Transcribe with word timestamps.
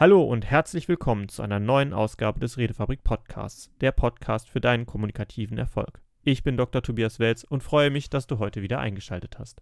Hallo 0.00 0.22
und 0.22 0.48
herzlich 0.48 0.86
willkommen 0.86 1.28
zu 1.28 1.42
einer 1.42 1.58
neuen 1.58 1.92
Ausgabe 1.92 2.38
des 2.38 2.56
Redefabrik 2.56 3.02
Podcasts, 3.02 3.68
der 3.80 3.90
Podcast 3.90 4.48
für 4.48 4.60
deinen 4.60 4.86
kommunikativen 4.86 5.58
Erfolg. 5.58 6.00
Ich 6.22 6.44
bin 6.44 6.56
Dr. 6.56 6.82
Tobias 6.84 7.18
Welz 7.18 7.42
und 7.42 7.64
freue 7.64 7.90
mich, 7.90 8.08
dass 8.08 8.28
du 8.28 8.38
heute 8.38 8.62
wieder 8.62 8.78
eingeschaltet 8.78 9.40
hast. 9.40 9.60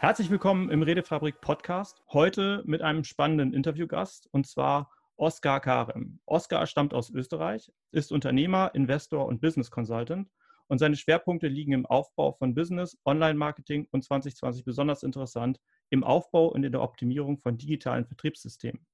Herzlich 0.00 0.28
willkommen 0.28 0.68
im 0.68 0.82
Redefabrik 0.82 1.40
Podcast. 1.40 2.02
Heute 2.12 2.62
mit 2.66 2.82
einem 2.82 3.04
spannenden 3.04 3.54
Interviewgast 3.54 4.28
und 4.32 4.46
zwar 4.46 4.90
Oskar 5.18 5.60
Karem. 5.60 6.20
Oskar 6.26 6.66
stammt 6.68 6.94
aus 6.94 7.10
Österreich, 7.10 7.72
ist 7.90 8.12
Unternehmer, 8.12 8.70
Investor 8.74 9.26
und 9.26 9.40
Business 9.40 9.70
Consultant 9.70 10.30
und 10.68 10.78
seine 10.78 10.94
Schwerpunkte 10.94 11.48
liegen 11.48 11.72
im 11.72 11.86
Aufbau 11.86 12.32
von 12.32 12.54
Business, 12.54 12.96
Online-Marketing 13.04 13.88
und 13.90 14.04
2020 14.04 14.64
besonders 14.64 15.02
interessant 15.02 15.60
im 15.90 16.04
Aufbau 16.04 16.46
und 16.46 16.62
in 16.62 16.70
der 16.70 16.82
Optimierung 16.82 17.38
von 17.38 17.58
digitalen 17.58 18.06
Vertriebssystemen. 18.06 18.86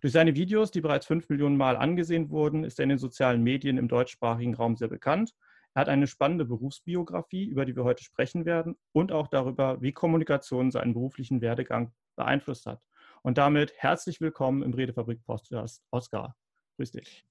Durch 0.00 0.12
seine 0.12 0.34
Videos, 0.34 0.72
die 0.72 0.80
bereits 0.80 1.06
fünf 1.06 1.28
Millionen 1.28 1.56
Mal 1.56 1.76
angesehen 1.76 2.30
wurden, 2.30 2.64
ist 2.64 2.80
er 2.80 2.84
in 2.84 2.88
den 2.88 2.98
sozialen 2.98 3.42
Medien 3.42 3.78
im 3.78 3.88
deutschsprachigen 3.88 4.54
Raum 4.54 4.76
sehr 4.76 4.88
bekannt. 4.88 5.32
Er 5.74 5.82
hat 5.82 5.88
eine 5.88 6.08
spannende 6.08 6.44
Berufsbiografie, 6.44 7.44
über 7.44 7.64
die 7.64 7.76
wir 7.76 7.84
heute 7.84 8.02
sprechen 8.02 8.44
werden, 8.44 8.76
und 8.92 9.12
auch 9.12 9.28
darüber, 9.28 9.80
wie 9.80 9.92
Kommunikation 9.92 10.72
seinen 10.72 10.94
beruflichen 10.94 11.40
Werdegang 11.40 11.92
beeinflusst 12.16 12.66
hat. 12.66 12.80
Und 13.22 13.38
damit 13.38 13.72
herzlich 13.76 14.20
willkommen 14.20 14.62
im 14.62 14.72
Redefabrik 14.72 15.24
Podcast, 15.24 15.82
Oskar. 15.90 16.36
Grüß 16.76 16.92
dich. 16.92 17.24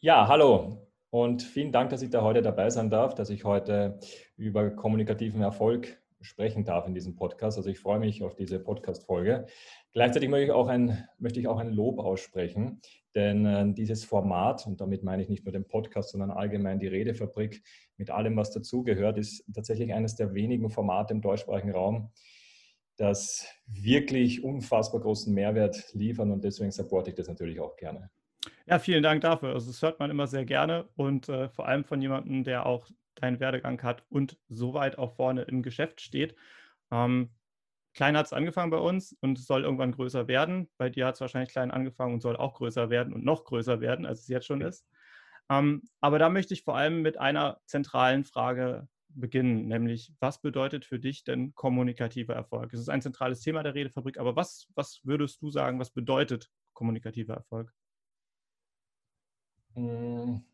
Ja, 0.00 0.26
hallo 0.26 0.88
und 1.10 1.42
vielen 1.42 1.72
Dank, 1.72 1.90
dass 1.90 2.02
ich 2.02 2.10
da 2.10 2.22
heute 2.22 2.40
dabei 2.40 2.70
sein 2.70 2.88
darf, 2.88 3.14
dass 3.14 3.28
ich 3.30 3.44
heute 3.44 3.98
über 4.36 4.70
kommunikativen 4.70 5.42
Erfolg 5.42 6.00
sprechen 6.20 6.64
darf 6.64 6.86
in 6.86 6.94
diesem 6.94 7.14
Podcast. 7.14 7.58
Also 7.58 7.68
ich 7.68 7.78
freue 7.78 7.98
mich 7.98 8.22
auf 8.22 8.34
diese 8.34 8.58
Podcast-Folge. 8.58 9.46
Gleichzeitig 9.92 10.28
möchte 10.30 10.46
ich, 10.46 10.52
auch 10.52 10.68
ein, 10.68 11.06
möchte 11.18 11.40
ich 11.40 11.46
auch 11.46 11.58
ein 11.58 11.70
Lob 11.70 11.98
aussprechen, 11.98 12.80
denn 13.14 13.46
äh, 13.46 13.72
dieses 13.72 14.04
Format, 14.04 14.66
und 14.66 14.80
damit 14.80 15.04
meine 15.04 15.22
ich 15.22 15.28
nicht 15.28 15.44
nur 15.44 15.52
den 15.52 15.66
Podcast, 15.66 16.10
sondern 16.10 16.30
allgemein 16.30 16.78
die 16.78 16.88
Redefabrik 16.88 17.62
mit 17.96 18.10
allem, 18.10 18.36
was 18.36 18.50
dazugehört, 18.50 19.18
ist 19.18 19.44
tatsächlich 19.54 19.92
eines 19.92 20.16
der 20.16 20.34
wenigen 20.34 20.70
Formate 20.70 21.14
im 21.14 21.20
deutschsprachigen 21.20 21.72
Raum, 21.72 22.10
das 22.98 23.46
wirklich 23.66 24.44
unfassbar 24.44 25.00
großen 25.00 25.32
Mehrwert 25.32 25.94
liefern 25.94 26.30
und 26.30 26.44
deswegen 26.44 26.72
supporte 26.72 27.10
ich 27.10 27.16
das 27.16 27.28
natürlich 27.28 27.60
auch 27.60 27.76
gerne. 27.76 28.10
Ja, 28.66 28.78
vielen 28.78 29.02
Dank 29.02 29.22
dafür. 29.22 29.54
Also 29.54 29.68
das 29.68 29.80
hört 29.82 29.98
man 29.98 30.10
immer 30.10 30.26
sehr 30.26 30.44
gerne 30.44 30.88
und 30.96 31.28
äh, 31.28 31.48
vor 31.48 31.66
allem 31.66 31.84
von 31.84 32.02
jemandem, 32.02 32.44
der 32.44 32.66
auch 32.66 32.88
deinen 33.14 33.40
Werdegang 33.40 33.82
hat 33.82 34.04
und 34.10 34.38
so 34.48 34.74
weit 34.74 34.98
auch 34.98 35.14
vorne 35.16 35.42
im 35.42 35.62
Geschäft 35.62 36.00
steht. 36.00 36.34
Ähm, 36.90 37.30
klein 37.94 38.16
hat 38.16 38.26
es 38.26 38.32
angefangen 38.32 38.70
bei 38.70 38.78
uns 38.78 39.16
und 39.20 39.38
soll 39.38 39.64
irgendwann 39.64 39.92
größer 39.92 40.28
werden. 40.28 40.68
Bei 40.76 40.90
dir 40.90 41.06
hat 41.06 41.14
es 41.14 41.20
wahrscheinlich 41.20 41.50
klein 41.50 41.70
angefangen 41.70 42.14
und 42.14 42.20
soll 42.20 42.36
auch 42.36 42.54
größer 42.54 42.90
werden 42.90 43.12
und 43.12 43.24
noch 43.24 43.44
größer 43.44 43.80
werden, 43.80 44.06
als 44.06 44.20
es 44.20 44.28
jetzt 44.28 44.46
schon 44.46 44.60
ist. 44.60 44.86
Ähm, 45.50 45.82
aber 46.00 46.18
da 46.18 46.28
möchte 46.28 46.54
ich 46.54 46.62
vor 46.62 46.76
allem 46.76 47.02
mit 47.02 47.18
einer 47.18 47.60
zentralen 47.64 48.24
Frage 48.24 48.88
beginnen, 49.08 49.68
nämlich 49.68 50.12
was 50.20 50.40
bedeutet 50.40 50.84
für 50.84 50.98
dich 50.98 51.24
denn 51.24 51.54
kommunikativer 51.54 52.34
Erfolg? 52.34 52.72
Es 52.72 52.80
ist 52.80 52.88
ein 52.88 53.02
zentrales 53.02 53.40
Thema 53.40 53.62
der 53.62 53.74
Redefabrik, 53.74 54.18
aber 54.18 54.36
was, 54.36 54.68
was 54.74 55.00
würdest 55.04 55.42
du 55.42 55.50
sagen, 55.50 55.78
was 55.78 55.90
bedeutet 55.90 56.50
kommunikativer 56.72 57.34
Erfolg? 57.34 57.72
Hm. 59.74 60.44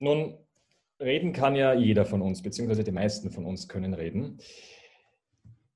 Nun, 0.00 0.38
reden 1.00 1.32
kann 1.32 1.56
ja 1.56 1.74
jeder 1.74 2.04
von 2.04 2.22
uns, 2.22 2.42
beziehungsweise 2.42 2.84
die 2.84 2.92
meisten 2.92 3.30
von 3.30 3.44
uns 3.44 3.68
können 3.68 3.94
reden. 3.94 4.38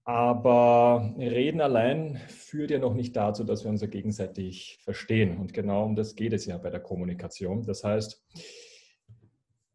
Aber 0.05 1.15
Reden 1.17 1.61
allein 1.61 2.17
führt 2.29 2.73
ja 2.73 2.79
noch 2.79 2.95
nicht 2.95 3.15
dazu, 3.15 3.45
dass 3.45 3.63
wir 3.63 3.71
uns 3.71 3.83
ja 3.83 3.87
gegenseitig 3.87 4.81
verstehen. 4.83 5.39
Und 5.39 5.53
genau 5.55 5.85
um 5.85 5.95
das 5.95 6.17
geht 6.17 6.33
es 6.33 6.45
ja 6.45 6.59
bei 6.59 6.71
der 6.71 6.81
Kommunikation. 6.81 7.63
Das 7.63 7.85
heißt, 7.85 8.25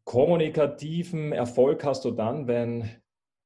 Kommunikativen 0.08 1.32
Erfolg 1.32 1.84
hast 1.84 2.06
du 2.06 2.12
dann, 2.12 2.46
wenn 2.48 2.88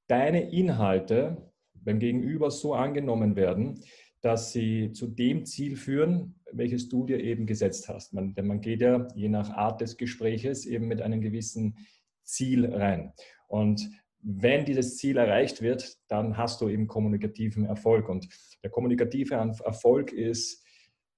deine 0.07 0.53
Inhalte 0.53 1.51
beim 1.75 1.99
Gegenüber 1.99 2.53
so 2.53 2.73
angenommen 2.73 3.35
werden, 3.35 3.83
dass 4.21 4.53
sie 4.53 4.93
zu 4.93 5.09
dem 5.09 5.45
Ziel 5.45 5.75
führen, 5.75 6.37
welches 6.53 6.89
du 6.89 7.05
dir 7.05 7.19
eben 7.19 7.47
gesetzt 7.47 7.89
hast. 7.89 8.13
Man, 8.15 8.37
denn 8.37 8.47
man 8.47 8.61
geht 8.61 8.81
ja 8.81 9.09
je 9.17 9.29
nach 9.29 9.51
Art 9.51 9.81
des 9.81 9.97
Gespräches 9.97 10.65
eben 10.65 10.87
mit 10.87 11.03
einem 11.03 11.21
gewissen 11.21 11.79
Ziel 12.23 12.73
rein. 12.73 13.13
Und 13.49 13.91
wenn 14.21 14.65
dieses 14.65 14.99
Ziel 14.99 15.17
erreicht 15.17 15.63
wird, 15.63 15.99
dann 16.07 16.37
hast 16.37 16.61
du 16.61 16.69
eben 16.69 16.87
kommunikativen 16.87 17.65
Erfolg. 17.65 18.09
Und 18.09 18.29
der 18.63 18.71
kommunikative 18.71 19.35
Erfolg 19.35 20.13
ist 20.13 20.65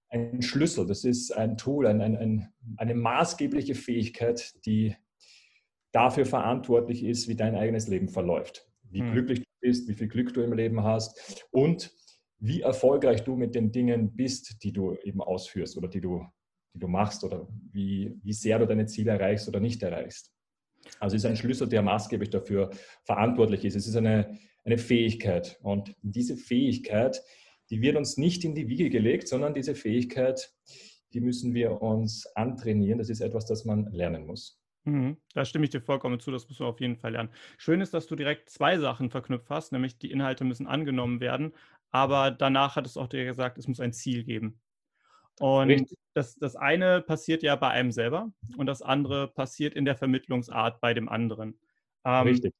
ein 0.09 0.41
Schlüssel, 0.41 0.87
das 0.87 1.05
ist 1.05 1.33
ein 1.33 1.59
Tool, 1.59 1.87
ein, 1.87 2.01
ein, 2.01 2.49
eine 2.79 2.95
maßgebliche 2.95 3.75
Fähigkeit, 3.75 4.55
die 4.65 4.97
dafür 5.95 6.27
verantwortlich 6.27 7.05
ist, 7.05 7.29
wie 7.29 7.37
dein 7.37 7.55
eigenes 7.55 7.87
Leben 7.87 8.09
verläuft. 8.09 8.69
Wie 8.91 9.01
hm. 9.01 9.13
glücklich 9.13 9.39
du 9.41 9.45
bist, 9.61 9.89
wie 9.89 9.95
viel 9.95 10.09
Glück 10.09 10.35
du 10.35 10.43
im 10.43 10.53
Leben 10.53 10.83
hast 10.83 11.47
und 11.51 11.93
wie 12.39 12.63
erfolgreich 12.63 13.23
du 13.23 13.37
mit 13.37 13.55
den 13.55 13.71
Dingen 13.71 14.15
bist, 14.15 14.63
die 14.65 14.73
du 14.73 14.97
eben 15.05 15.21
ausführst 15.21 15.77
oder 15.77 15.89
die 15.89 16.01
du, 16.01 16.27
die 16.75 16.81
du 16.81 16.89
machst 16.89 17.23
oder 17.23 17.49
wie, 17.71 18.13
wie 18.23 18.33
sehr 18.33 18.59
du 18.59 18.67
deine 18.67 18.87
Ziele 18.87 19.13
erreichst 19.13 19.49
oder 19.49 19.61
nicht 19.61 19.83
erreichst. 19.83 20.33
Also 20.99 21.17
es 21.17 21.25
ist 21.25 21.31
ein 21.31 21.37
Schlüssel, 21.37 21.69
der 21.69 21.81
maßgeblich 21.81 22.31
dafür 22.31 22.71
verantwortlich 23.05 23.65
ist. 23.65 23.77
Es 23.77 23.87
ist 23.87 23.97
eine, 23.97 24.37
eine 24.65 24.79
Fähigkeit. 24.79 25.59
Und 25.63 25.95
diese 26.03 26.37
Fähigkeit, 26.37 27.23
die 27.71 27.81
wird 27.81 27.97
uns 27.97 28.19
nicht 28.19 28.45
in 28.45 28.55
die 28.55 28.69
Wiege 28.69 28.91
gelegt, 28.91 29.29
sondern 29.29 29.55
diese 29.55 29.75
Fähigkeit, 29.75 30.53
die 31.15 31.21
müssen 31.21 31.55
wir 31.55 31.81
uns 31.81 32.27
antrainieren. 32.35 32.99
Das 32.99 33.09
ist 33.09 33.21
etwas, 33.21 33.47
das 33.47 33.65
man 33.65 33.87
lernen 33.93 34.27
muss. 34.27 34.61
Mhm, 34.85 35.17
da 35.33 35.45
stimme 35.45 35.65
ich 35.65 35.71
dir 35.71 35.81
vollkommen 35.81 36.21
zu, 36.21 36.31
das 36.31 36.49
muss 36.49 36.61
man 36.61 36.69
auf 36.69 36.81
jeden 36.81 36.97
Fall 36.97 37.13
lernen. 37.13 37.31
Schön 37.57 37.81
ist, 37.81 37.95
dass 37.95 38.07
du 38.07 38.17
direkt 38.17 38.51
zwei 38.51 38.79
Sachen 38.79 39.11
verknüpft 39.11 39.49
hast, 39.49 39.73
nämlich 39.73 39.99
die 39.99 40.11
Inhalte 40.11 40.45
müssen 40.45 40.67
angenommen 40.67 41.21
werden, 41.21 41.55
aber 41.91 42.31
danach 42.31 42.77
hat 42.77 42.87
es 42.87 42.97
auch 42.97 43.09
dir 43.09 43.25
gesagt, 43.25 43.57
es 43.57 43.67
muss 43.67 43.81
ein 43.81 43.93
Ziel 43.95 44.25
geben. 44.25 44.61
Und 45.41 45.91
das, 46.15 46.37
das 46.37 46.55
eine 46.55 47.01
passiert 47.03 47.43
ja 47.43 47.57
bei 47.57 47.69
einem 47.69 47.91
selber 47.91 48.31
und 48.57 48.67
das 48.67 48.83
andere 48.83 49.29
passiert 49.29 49.75
in 49.75 49.85
der 49.85 49.97
Vermittlungsart 49.97 50.81
bei 50.81 50.95
dem 50.95 51.09
anderen. 51.09 51.59
Ähm, 52.05 52.29
Richtig. 52.29 52.55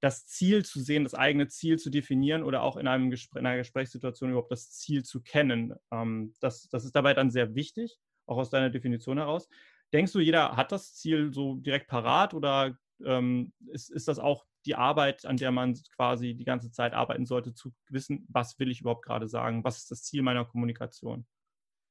Das 0.00 0.26
Ziel 0.26 0.64
zu 0.64 0.80
sehen, 0.80 1.04
das 1.04 1.14
eigene 1.14 1.48
Ziel 1.48 1.78
zu 1.78 1.90
definieren 1.90 2.42
oder 2.42 2.62
auch 2.62 2.76
in, 2.76 2.86
einem 2.86 3.10
Gespräch, 3.10 3.40
in 3.40 3.46
einer 3.46 3.58
Gesprächssituation 3.58 4.30
überhaupt 4.30 4.52
das 4.52 4.70
Ziel 4.70 5.02
zu 5.02 5.22
kennen, 5.22 5.74
ähm, 5.90 6.34
das, 6.40 6.68
das 6.68 6.84
ist 6.84 6.94
dabei 6.94 7.14
dann 7.14 7.30
sehr 7.30 7.54
wichtig, 7.54 7.98
auch 8.26 8.38
aus 8.38 8.50
deiner 8.50 8.70
Definition 8.70 9.18
heraus. 9.18 9.48
Denkst 9.92 10.12
du, 10.12 10.20
jeder 10.20 10.56
hat 10.56 10.72
das 10.72 10.94
Ziel 10.94 11.32
so 11.32 11.56
direkt 11.56 11.88
parat 11.88 12.34
oder 12.34 12.76
ähm, 13.04 13.52
ist, 13.66 13.90
ist 13.90 14.08
das 14.08 14.18
auch 14.18 14.44
die 14.66 14.74
Arbeit, 14.74 15.24
an 15.24 15.36
der 15.36 15.50
man 15.50 15.74
quasi 15.96 16.34
die 16.34 16.44
ganze 16.44 16.70
Zeit 16.70 16.92
arbeiten 16.92 17.24
sollte, 17.24 17.54
zu 17.54 17.72
wissen, 17.88 18.26
was 18.28 18.58
will 18.58 18.70
ich 18.70 18.80
überhaupt 18.80 19.04
gerade 19.04 19.26
sagen? 19.26 19.64
Was 19.64 19.78
ist 19.78 19.90
das 19.90 20.02
Ziel 20.02 20.22
meiner 20.22 20.44
Kommunikation? 20.44 21.26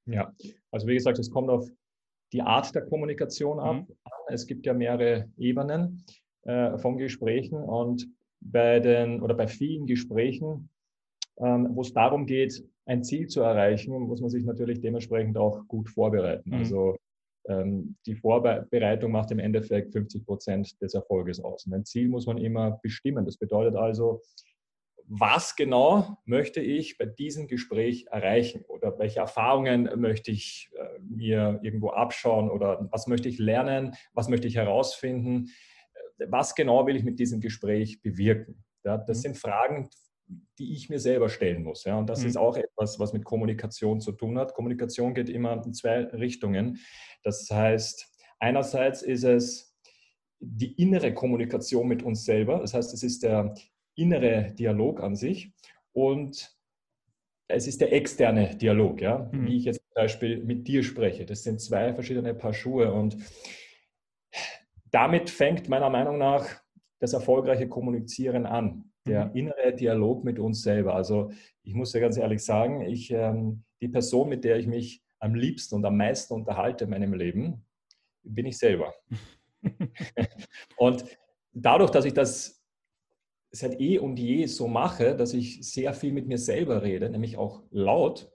Ja, 0.06 0.34
also 0.72 0.88
wie 0.88 0.94
gesagt, 0.94 1.20
es 1.20 1.32
kommt 1.32 1.50
auf 1.50 1.68
die 2.32 2.42
Art 2.42 2.74
der 2.76 2.84
Kommunikation 2.84 3.60
ab. 3.60 3.76
Mhm. 3.76 3.96
Es 4.28 4.46
gibt 4.46 4.66
ja 4.66 4.74
mehrere 4.74 5.30
Ebenen 5.38 6.06
äh, 6.44 6.78
von 6.78 6.98
Gesprächen 6.98 7.58
und 7.58 8.08
bei 8.40 8.80
den 8.80 9.22
oder 9.22 9.34
bei 9.34 9.48
vielen 9.48 9.86
Gesprächen, 9.86 10.70
ähm, 11.38 11.70
wo 11.72 11.82
es 11.82 11.94
darum 11.94 12.26
geht, 12.26 12.64
ein 12.86 13.04
Ziel 13.04 13.28
zu 13.28 13.42
erreichen, 13.42 14.00
muss 14.00 14.22
man 14.22 14.30
sich 14.30 14.46
natürlich 14.46 14.80
dementsprechend 14.80 15.38
auch 15.38 15.68
gut 15.68 15.90
vorbereiten. 15.90 16.50
Mhm. 16.50 16.56
Also 16.56 16.98
die 18.06 18.16
Vorbereitung 18.16 19.12
macht 19.12 19.32
im 19.32 19.40
Endeffekt 19.40 19.94
50 19.94 20.26
Prozent 20.26 20.82
des 20.82 20.94
Erfolges 20.94 21.40
aus. 21.40 21.66
Und 21.66 21.74
ein 21.74 21.86
Ziel 21.86 22.10
muss 22.10 22.28
man 22.28 22.38
immer 22.38 22.80
bestimmen. 22.84 23.26
Das 23.26 23.38
bedeutet 23.38 23.76
also, 23.76 24.22
was 25.12 25.56
genau 25.56 26.20
möchte 26.26 26.62
ich 26.62 27.00
bei 27.00 27.06
diesem 27.06 27.48
Gespräch 27.48 28.06
erreichen 28.12 28.64
oder 28.68 28.98
welche 29.00 29.20
Erfahrungen 29.20 29.90
möchte 30.00 30.30
ich 30.30 30.70
äh, 30.76 31.00
mir 31.00 31.60
irgendwo 31.64 31.90
abschauen 31.90 32.52
oder 32.52 32.88
was 32.92 33.08
möchte 33.08 33.28
ich 33.28 33.40
lernen, 33.40 33.96
was 34.14 34.30
möchte 34.30 34.48
ich 34.48 34.56
herausfinden, 34.56 35.50
äh, 36.20 36.28
was 36.30 36.54
genau 36.54 36.86
will 36.86 36.96
ich 36.96 37.04
mit 37.04 37.20
diesem 37.20 37.42
Gespräch 37.42 38.04
bewirken. 38.04 38.64
Das 38.84 39.08
mhm. 39.08 39.14
sind 39.14 39.38
Fragen, 39.38 39.90
die 40.58 40.74
ich 40.74 40.90
mir 40.90 41.00
selber 41.00 41.30
stellen 41.30 41.64
muss. 41.64 41.84
Ja, 41.86 41.98
und 41.98 42.10
das 42.10 42.22
mhm. 42.22 42.28
ist 42.28 42.38
auch 42.38 42.58
etwas, 42.58 43.00
was 43.00 43.14
mit 43.14 43.24
Kommunikation 43.24 44.02
zu 44.02 44.12
tun 44.12 44.38
hat. 44.38 44.54
Kommunikation 44.54 45.14
geht 45.14 45.30
immer 45.30 45.64
in 45.66 45.74
zwei 45.74 46.04
Richtungen. 46.06 46.80
Das 47.24 47.50
heißt, 47.50 48.08
einerseits 48.40 49.02
ist 49.02 49.24
es 49.24 49.76
die 50.40 50.74
innere 50.82 51.14
Kommunikation 51.14 51.88
mit 51.88 52.04
uns 52.04 52.26
selber. 52.26 52.60
Das 52.60 52.74
heißt, 52.74 52.94
es 52.94 53.04
ist 53.04 53.24
der 53.24 53.54
innere 53.96 54.54
Dialog 54.54 55.02
an 55.02 55.16
sich 55.16 55.52
und 55.92 56.56
es 57.48 57.68
ist 57.68 57.82
der 57.82 57.92
externe 57.92 58.56
Dialog, 58.56 59.02
ja, 59.02 59.30
mhm. 59.32 59.48
wie 59.48 59.58
ich 59.58 59.66
jetzt 59.66 59.82
zum 59.82 59.96
Beispiel 59.96 60.44
mit 60.44 60.68
dir 60.68 60.84
spreche. 60.84 61.26
Das 61.26 61.44
sind 61.44 61.60
zwei 61.60 61.94
verschiedene 61.94 62.34
Paar 62.34 62.54
Schuhe 62.54 62.94
und 62.94 63.18
damit 64.92 65.30
fängt 65.30 65.68
meiner 65.68 65.90
Meinung 65.90 66.18
nach 66.18 66.48
das 67.00 67.14
erfolgreiche 67.14 67.68
Kommunizieren 67.68 68.46
an, 68.46 68.92
der 69.08 69.26
mhm. 69.26 69.36
innere 69.36 69.74
Dialog 69.74 70.24
mit 70.24 70.40
uns 70.40 70.62
selber. 70.62 70.96
Also 70.96 71.32
ich 71.64 71.74
muss 71.74 71.94
ja 71.94 72.00
ganz 72.00 72.18
ehrlich 72.18 72.44
sagen, 72.44 72.82
ich, 72.82 73.12
ähm, 73.12 73.64
die 73.82 73.88
Person, 73.88 74.30
mit 74.30 74.44
der 74.44 74.58
ich 74.58 74.68
mich 74.68 75.02
am 75.20 75.36
liebsten 75.36 75.76
und 75.76 75.86
am 75.86 75.98
meisten 75.98 76.34
unterhalte 76.34 76.86
in 76.86 76.90
meinem 76.90 77.14
Leben, 77.14 77.66
bin 78.24 78.46
ich 78.46 78.58
selber. 78.58 78.94
und 80.78 81.06
dadurch, 81.54 81.92
dass 81.92 82.06
ich 82.06 82.14
das 82.14 82.62
seit 83.52 83.80
eh 83.80 83.98
und 83.98 84.20
je 84.20 84.46
so 84.46 84.68
mache, 84.68 85.16
dass 85.16 85.34
ich 85.34 85.64
sehr 85.64 85.94
viel 85.94 86.14
mit 86.14 86.28
mir 86.28 86.38
selber 86.38 86.84
rede, 86.84 87.10
nämlich 87.10 87.38
auch 87.38 87.64
laut, 87.72 88.32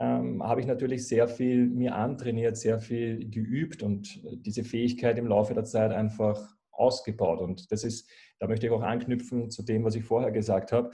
ähm, 0.00 0.42
habe 0.42 0.60
ich 0.60 0.66
natürlich 0.66 1.06
sehr 1.06 1.28
viel 1.28 1.66
mir 1.66 1.94
antrainiert, 1.94 2.56
sehr 2.56 2.80
viel 2.80 3.30
geübt 3.30 3.82
und 3.82 4.20
diese 4.44 4.64
Fähigkeit 4.64 5.18
im 5.18 5.28
Laufe 5.28 5.54
der 5.54 5.64
Zeit 5.64 5.92
einfach 5.92 6.54
ausgebaut. 6.76 7.40
Und 7.40 7.70
das 7.72 7.84
ist, 7.84 8.08
da 8.38 8.46
möchte 8.46 8.66
ich 8.66 8.72
auch 8.72 8.82
anknüpfen 8.82 9.50
zu 9.50 9.62
dem, 9.62 9.84
was 9.84 9.94
ich 9.94 10.04
vorher 10.04 10.30
gesagt 10.30 10.72
habe. 10.72 10.90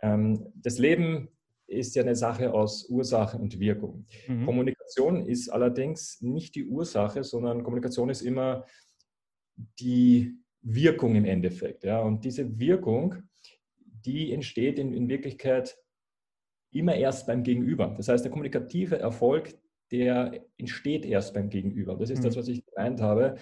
Ähm, 0.00 0.52
das 0.54 0.78
Leben 0.78 1.28
ist 1.66 1.94
ja 1.94 2.02
eine 2.02 2.16
Sache 2.16 2.52
aus 2.52 2.88
Ursache 2.88 3.38
und 3.38 3.58
Wirkung. 3.58 4.06
Mhm. 4.28 4.44
Kommunikation 4.44 5.26
ist 5.26 5.48
allerdings 5.48 6.20
nicht 6.20 6.54
die 6.54 6.66
Ursache, 6.66 7.24
sondern 7.24 7.62
Kommunikation 7.62 8.10
ist 8.10 8.22
immer 8.22 8.64
die 9.80 10.34
Wirkung 10.62 11.14
im 11.14 11.24
Endeffekt. 11.24 11.84
Ja? 11.84 12.00
Und 12.00 12.24
diese 12.24 12.58
Wirkung, 12.58 13.16
die 13.78 14.32
entsteht 14.32 14.78
in, 14.78 14.92
in 14.92 15.08
Wirklichkeit 15.08 15.76
immer 16.70 16.94
erst 16.96 17.26
beim 17.26 17.42
Gegenüber. 17.42 17.94
Das 17.96 18.08
heißt, 18.08 18.24
der 18.24 18.32
kommunikative 18.32 18.98
Erfolg, 18.98 19.54
der 19.90 20.44
entsteht 20.58 21.06
erst 21.06 21.34
beim 21.34 21.48
Gegenüber. 21.48 21.96
Das 21.96 22.10
ist 22.10 22.18
mhm. 22.18 22.24
das, 22.24 22.36
was 22.36 22.48
ich 22.48 22.64
gemeint 22.66 23.00
habe. 23.00 23.36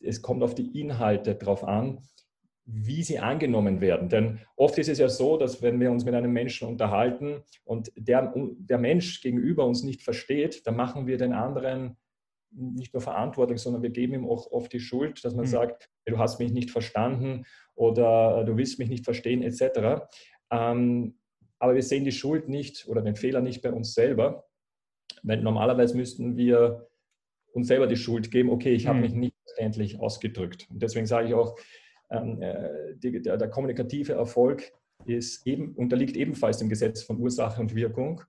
Es 0.00 0.22
kommt 0.22 0.42
auf 0.42 0.54
die 0.54 0.80
Inhalte 0.80 1.34
drauf 1.34 1.64
an, 1.64 2.02
wie 2.66 3.02
sie 3.02 3.18
angenommen 3.18 3.80
werden. 3.80 4.08
Denn 4.08 4.40
oft 4.56 4.76
ist 4.78 4.88
es 4.88 4.98
ja 4.98 5.08
so, 5.08 5.36
dass 5.36 5.62
wenn 5.62 5.78
wir 5.78 5.90
uns 5.90 6.04
mit 6.04 6.14
einem 6.14 6.32
Menschen 6.32 6.68
unterhalten 6.68 7.42
und 7.64 7.92
der, 7.96 8.32
der 8.34 8.78
Mensch 8.78 9.20
gegenüber 9.20 9.64
uns 9.64 9.84
nicht 9.84 10.02
versteht, 10.02 10.66
dann 10.66 10.76
machen 10.76 11.06
wir 11.06 11.16
den 11.16 11.32
anderen 11.32 11.96
nicht 12.50 12.94
nur 12.94 13.02
verantwortlich, 13.02 13.60
sondern 13.60 13.82
wir 13.82 13.90
geben 13.90 14.14
ihm 14.14 14.28
auch 14.28 14.50
oft 14.50 14.72
die 14.72 14.80
Schuld, 14.80 15.24
dass 15.24 15.34
man 15.34 15.44
mhm. 15.44 15.50
sagt, 15.50 15.90
du 16.06 16.18
hast 16.18 16.40
mich 16.40 16.52
nicht 16.52 16.70
verstanden 16.70 17.44
oder 17.74 18.44
du 18.44 18.56
willst 18.56 18.78
mich 18.78 18.88
nicht 18.88 19.04
verstehen 19.04 19.42
etc. 19.42 20.06
Ähm, 20.50 21.18
aber 21.58 21.74
wir 21.74 21.82
sehen 21.82 22.04
die 22.04 22.12
Schuld 22.12 22.48
nicht 22.48 22.86
oder 22.88 23.02
den 23.02 23.16
Fehler 23.16 23.40
nicht 23.40 23.62
bei 23.62 23.72
uns 23.72 23.94
selber. 23.94 24.44
Weil 25.22 25.40
normalerweise 25.42 25.96
müssten 25.96 26.36
wir 26.36 26.88
uns 27.56 27.68
selber 27.68 27.86
die 27.86 27.96
Schuld 27.96 28.30
geben, 28.30 28.50
okay, 28.50 28.72
ich 28.72 28.86
habe 28.86 28.98
mhm. 28.98 29.02
mich 29.02 29.14
nicht 29.14 29.34
endlich 29.56 29.98
ausgedrückt. 29.98 30.68
Und 30.70 30.82
deswegen 30.82 31.06
sage 31.06 31.28
ich 31.28 31.34
auch, 31.34 31.56
ähm, 32.10 32.40
äh, 32.42 32.94
die, 32.96 33.22
der, 33.22 33.36
der, 33.36 33.48
kommunikative 33.48 34.12
Erfolg 34.12 34.72
ist 35.06 35.46
eben, 35.46 35.74
unterliegt 35.74 36.16
ebenfalls 36.16 36.58
dem 36.58 36.68
Gesetz 36.68 37.02
von 37.02 37.18
Ursache 37.18 37.60
und 37.60 37.74
Wirkung. 37.74 38.22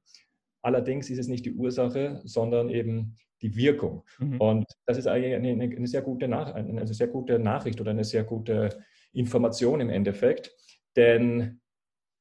Allerdings 0.62 1.10
ist 1.10 1.20
es 1.20 1.28
nicht 1.28 1.46
die 1.46 1.54
Ursache, 1.54 2.22
sondern 2.24 2.70
eben 2.70 3.16
die 3.42 3.56
Wirkung. 3.56 4.04
Mhm. 4.20 4.42
Und 4.42 4.66
das 4.86 4.98
ist 4.98 5.08
eigentlich 5.08 5.36
eine, 5.36 5.52
eine, 5.52 5.88
sehr 5.88 6.02
gute 6.02 6.28
Nach 6.28 6.56
eine 6.56 6.88
sehr 6.88 7.08
gute 7.08 7.38
Nachricht 7.38 7.80
oder 7.80 7.92
eine 7.92 8.04
sehr 8.04 8.24
gute 8.24 8.70
Information 9.14 9.82
im 9.82 9.90
Endeffekt. 9.90 10.56
Denn 10.96 11.60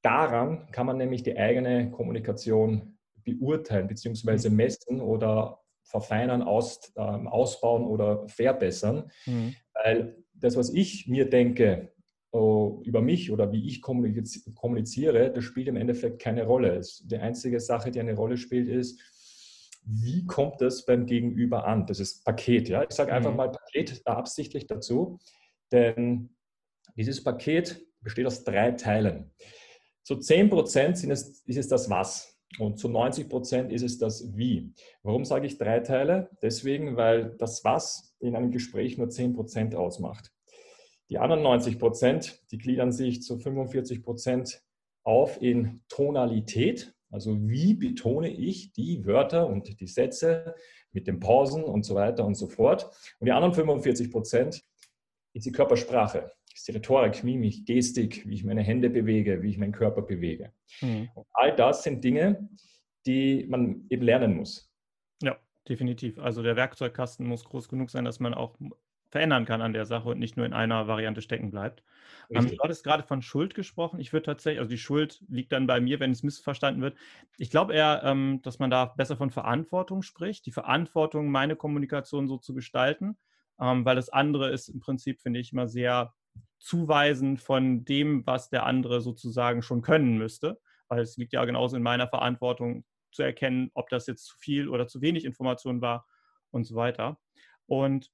daran 0.03 0.71
kann 0.73 0.87
man 0.87 0.99
nämlich 0.99 1.23
die 1.23 1.39
eigene 1.39 1.91
Kommunikation 1.91 2.99
beurteilen 3.25 3.87
bzw. 3.87 4.51
Mhm. 4.51 4.57
messen 4.57 5.01
oder 5.01 5.61
verfeinern, 5.87 6.43
aus, 6.43 6.93
äh, 6.97 7.01
ausbauen 7.01 7.85
oder 7.85 8.29
verbessern. 8.29 9.11
Mhm. 9.25 9.55
Weil 9.73 10.17
das, 10.35 10.57
was 10.57 10.71
ich 10.71 11.09
mir 11.09 11.31
denke 11.31 11.93
uh, 12.35 12.83
über 12.85 13.01
mich 13.01 13.31
oder 13.31 13.53
wie 13.53 13.67
ich 13.67 13.81
kommuniziere, 13.81 15.33
das 15.33 15.45
spielt 15.45 15.69
im 15.69 15.77
Endeffekt 15.77 16.21
keine 16.21 16.45
Rolle. 16.45 16.81
Die 17.05 17.17
einzige 17.17 17.61
Sache, 17.61 17.91
die 17.91 18.01
eine 18.01 18.15
Rolle 18.15 18.37
spielt, 18.37 18.69
ist, 18.69 19.01
wie 19.85 20.27
kommt 20.27 20.61
das 20.61 20.85
beim 20.85 21.07
Gegenüber 21.07 21.67
an? 21.67 21.87
Das 21.87 22.01
ist 22.01 22.25
Paket. 22.25 22.69
Ja? 22.69 22.83
Ich 22.83 22.91
sage 22.91 23.13
einfach 23.13 23.31
mhm. 23.31 23.37
mal 23.37 23.53
Paket 23.53 24.03
absichtlich 24.05 24.67
dazu, 24.67 25.19
denn 25.71 26.31
dieses 26.97 27.23
Paket 27.23 27.87
besteht 28.01 28.27
aus 28.27 28.43
drei 28.43 28.73
Teilen. 28.73 29.33
Zu 30.03 30.17
10 30.17 30.51
Prozent 30.51 31.03
ist 31.03 31.47
es 31.47 31.69
das 31.69 31.91
Was. 31.91 32.36
Und 32.59 32.79
zu 32.79 32.89
90 32.89 33.29
Prozent 33.29 33.73
ist 33.73 33.83
es 33.83 33.99
das 33.99 34.37
Wie. 34.37 34.73
Warum 35.03 35.25
sage 35.25 35.47
ich 35.47 35.59
drei 35.59 35.81
Teile? 35.81 36.31
Deswegen, 36.43 36.97
weil 36.97 37.37
das 37.39 37.65
Was 37.65 38.15
in 38.19 38.35
einem 38.35 38.51
Gespräch 38.51 38.97
nur 38.97 39.11
10 39.11 39.35
Prozent 39.35 39.75
ausmacht. 39.75 40.33
Die 41.11 41.19
anderen 41.19 41.43
90 41.43 41.79
Prozent, 41.79 42.43
die 42.51 42.59
gliedern 42.59 42.93
sich 42.93 43.23
zu 43.23 43.39
45 43.39 44.03
Prozent 44.03 44.63
auf 45.05 45.41
in 45.41 45.83
Tonalität. 45.89 46.95
Also 47.11 47.49
wie 47.49 47.75
betone 47.75 48.31
ich 48.31 48.73
die 48.73 49.05
Wörter 49.07 49.47
und 49.47 49.81
die 49.81 49.87
Sätze 49.87 50.55
mit 50.93 51.07
den 51.07 51.21
Pausen 51.21 51.63
und 51.63 51.85
so 51.85 51.95
weiter 51.95 52.25
und 52.25 52.35
so 52.35 52.49
fort. 52.49 52.91
Und 53.21 53.27
die 53.27 53.33
anderen 53.33 53.55
45 53.55 54.11
Prozent 54.11 54.65
ist 55.33 55.47
die 55.47 55.53
Körpersprache 55.53 56.33
ist 56.57 56.69
die 56.69 56.73
Rhetorik, 56.73 57.23
Mimik, 57.23 57.67
Gestik, 57.67 58.27
wie 58.27 58.35
ich 58.35 58.45
meine 58.45 58.63
Hände 58.63 58.91
bewege, 58.91 59.43
wie 59.43 59.51
ich 59.51 59.59
meinen 59.59 59.73
Körper 59.73 60.03
bewege. 60.03 60.53
Mhm. 60.81 61.09
all 61.33 61.55
das 61.55 61.83
sind 61.83 62.03
Dinge, 62.03 62.49
die 63.07 63.47
man 63.49 63.87
eben 63.91 64.03
lernen 64.03 64.37
muss. 64.37 64.71
Ja, 65.23 65.37
definitiv. 65.69 66.19
Also 66.19 66.43
der 66.43 66.57
Werkzeugkasten 66.57 67.27
muss 67.27 67.45
groß 67.45 67.69
genug 67.69 67.91
sein, 67.91 68.05
dass 68.05 68.21
man 68.21 68.35
auch 68.35 68.57
verändern 69.11 69.45
kann 69.45 69.63
an 69.63 69.73
der 69.73 69.87
Sache 69.87 70.09
und 70.09 70.19
nicht 70.19 70.37
nur 70.37 70.47
in 70.47 70.53
einer 70.53 70.89
Variante 70.89 71.23
stecken 71.23 71.51
bleibt. 71.51 71.83
Ähm, 72.31 72.49
du 72.49 72.59
hattest 72.63 72.83
gerade 72.83 73.05
von 73.05 73.23
Schuld 73.23 73.55
gesprochen. 73.55 74.01
Ich 74.01 74.13
würde 74.13 74.27
tatsächlich, 74.27 74.59
also 74.59 74.71
die 74.71 74.79
Schuld 74.79 75.23
liegt 75.29 75.53
dann 75.53 75.67
bei 75.67 75.81
mir, 75.81 76.01
wenn 76.01 76.11
es 76.11 76.23
missverstanden 76.23 76.83
wird. 76.83 76.97
Ich 77.39 77.51
glaube 77.51 77.75
eher, 77.75 78.03
ähm, 78.05 78.41
dass 78.43 78.59
man 78.59 78.71
da 78.71 78.87
besser 78.87 79.17
von 79.17 79.31
Verantwortung 79.31 80.03
spricht, 80.03 80.47
die 80.47 80.53
Verantwortung, 80.53 81.31
meine 81.31 81.55
Kommunikation 81.55 82.27
so 82.27 82.39
zu 82.39 82.53
gestalten, 82.53 83.17
ähm, 83.61 83.85
weil 83.85 83.97
das 83.97 84.09
andere 84.09 84.51
ist 84.51 84.69
im 84.69 84.81
Prinzip, 84.81 85.21
finde 85.21 85.39
ich, 85.39 85.53
immer 85.53 85.69
sehr 85.69 86.13
Zuweisen 86.59 87.37
von 87.37 87.85
dem, 87.85 88.27
was 88.27 88.51
der 88.51 88.67
andere 88.67 89.01
sozusagen 89.01 89.63
schon 89.63 89.83
können 89.83 90.19
müsste. 90.19 90.61
Weil 90.89 91.01
es 91.01 91.17
liegt 91.17 91.33
ja 91.33 91.45
genauso 91.45 91.77
in 91.77 91.83
meiner 91.83 92.09
Verantwortung 92.09 92.85
zu 93.13 93.23
erkennen, 93.23 93.71
ob 93.75 93.89
das 93.89 94.07
jetzt 94.07 94.27
zu 94.27 94.37
viel 94.39 94.69
oder 94.69 94.87
zu 94.87 95.01
wenig 95.01 95.25
Information 95.25 95.81
war 95.81 96.07
und 96.51 96.65
so 96.65 96.77
weiter. 96.77 97.19
Und 97.67 98.11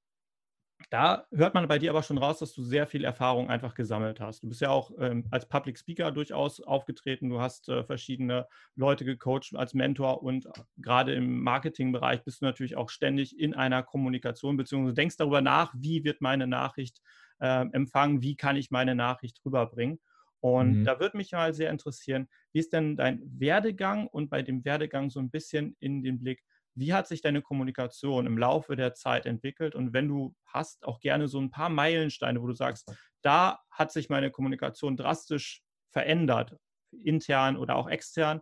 da 0.89 1.25
hört 1.31 1.53
man 1.53 1.67
bei 1.67 1.79
dir 1.79 1.91
aber 1.91 2.03
schon 2.03 2.17
raus, 2.17 2.39
dass 2.39 2.53
du 2.53 2.63
sehr 2.63 2.87
viel 2.87 3.03
Erfahrung 3.03 3.49
einfach 3.49 3.73
gesammelt 3.73 4.19
hast. 4.19 4.43
Du 4.43 4.49
bist 4.49 4.61
ja 4.61 4.69
auch 4.69 4.91
ähm, 4.99 5.25
als 5.31 5.47
Public 5.47 5.77
Speaker 5.77 6.11
durchaus 6.11 6.59
aufgetreten. 6.59 7.29
Du 7.29 7.39
hast 7.39 7.69
äh, 7.69 7.83
verschiedene 7.83 8.47
Leute 8.75 9.05
gecoacht 9.05 9.55
als 9.55 9.73
Mentor 9.73 10.23
und 10.23 10.47
gerade 10.77 11.13
im 11.13 11.41
Marketingbereich 11.41 12.23
bist 12.23 12.41
du 12.41 12.45
natürlich 12.45 12.75
auch 12.75 12.89
ständig 12.89 13.39
in 13.39 13.53
einer 13.53 13.83
Kommunikation, 13.83 14.57
beziehungsweise 14.57 14.95
denkst 14.95 15.17
darüber 15.17 15.41
nach, 15.41 15.73
wie 15.77 16.03
wird 16.03 16.21
meine 16.21 16.47
Nachricht 16.47 17.01
äh, 17.43 17.65
empfangen, 17.73 18.21
wie 18.21 18.37
kann 18.37 18.55
ich 18.55 18.71
meine 18.71 18.95
Nachricht 18.95 19.41
rüberbringen. 19.45 19.99
Und 20.39 20.79
mhm. 20.79 20.85
da 20.85 20.99
würde 21.01 21.17
mich 21.17 21.33
mal 21.33 21.53
sehr 21.53 21.69
interessieren, 21.69 22.29
wie 22.53 22.59
ist 22.59 22.71
denn 22.71 22.95
dein 22.95 23.21
Werdegang 23.37 24.07
und 24.07 24.29
bei 24.29 24.41
dem 24.41 24.63
Werdegang 24.63 25.09
so 25.09 25.19
ein 25.19 25.29
bisschen 25.29 25.75
in 25.81 26.03
den 26.03 26.19
Blick, 26.19 26.41
wie 26.75 26.93
hat 26.93 27.07
sich 27.07 27.21
deine 27.21 27.41
Kommunikation 27.41 28.25
im 28.27 28.37
Laufe 28.37 28.77
der 28.77 28.93
Zeit 28.93 29.25
entwickelt? 29.25 29.75
Und 29.75 29.91
wenn 29.91 30.07
du 30.07 30.33
hast, 30.45 30.85
auch 30.85 31.01
gerne 31.01 31.27
so 31.27 31.39
ein 31.39 31.51
paar 31.51 31.69
Meilensteine, 31.69 32.41
wo 32.41 32.47
du 32.47 32.53
sagst, 32.53 32.91
da 33.21 33.59
hat 33.69 33.91
sich 33.91 34.09
meine 34.09 34.31
Kommunikation 34.31 34.95
drastisch 34.95 35.63
verändert, 35.91 36.57
intern 36.91 37.57
oder 37.57 37.75
auch 37.75 37.89
extern. 37.89 38.41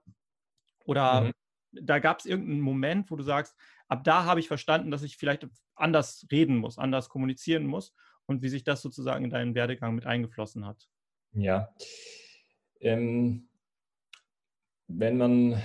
Oder 0.85 1.21
mhm. 1.21 1.31
da 1.71 1.97
gab 1.97 2.19
es 2.19 2.25
irgendeinen 2.25 2.61
Moment, 2.61 3.09
wo 3.09 3.15
du 3.15 3.23
sagst, 3.23 3.55
ab 3.87 4.03
da 4.03 4.25
habe 4.25 4.39
ich 4.39 4.47
verstanden, 4.47 4.91
dass 4.91 5.03
ich 5.03 5.17
vielleicht 5.17 5.47
anders 5.75 6.25
reden 6.31 6.57
muss, 6.57 6.77
anders 6.77 7.09
kommunizieren 7.09 7.65
muss 7.65 7.93
und 8.25 8.41
wie 8.41 8.49
sich 8.49 8.63
das 8.63 8.81
sozusagen 8.81 9.25
in 9.25 9.31
deinen 9.31 9.55
Werdegang 9.55 9.95
mit 9.95 10.05
eingeflossen 10.05 10.65
hat. 10.65 10.87
Ja. 11.33 11.73
Ähm, 12.79 13.47
wenn 14.87 15.17
man 15.17 15.61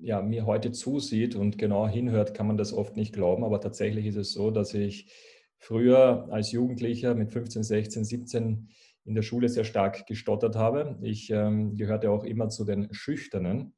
ja, 0.00 0.22
mir 0.22 0.46
heute 0.46 0.72
zusieht 0.72 1.34
und 1.34 1.58
genau 1.58 1.88
hinhört, 1.88 2.34
kann 2.34 2.46
man 2.46 2.56
das 2.56 2.72
oft 2.72 2.96
nicht 2.96 3.12
glauben. 3.12 3.44
Aber 3.44 3.60
tatsächlich 3.60 4.06
ist 4.06 4.16
es 4.16 4.32
so, 4.32 4.50
dass 4.50 4.74
ich 4.74 5.12
früher 5.58 6.28
als 6.30 6.52
Jugendlicher 6.52 7.14
mit 7.14 7.32
15, 7.32 7.64
16, 7.64 8.04
17 8.04 8.68
in 9.04 9.14
der 9.14 9.22
Schule 9.22 9.48
sehr 9.48 9.64
stark 9.64 10.06
gestottert 10.06 10.54
habe. 10.54 10.98
Ich 11.02 11.30
ähm, 11.30 11.76
gehörte 11.76 12.10
auch 12.10 12.24
immer 12.24 12.48
zu 12.48 12.64
den 12.64 12.92
Schüchternen. 12.92 13.74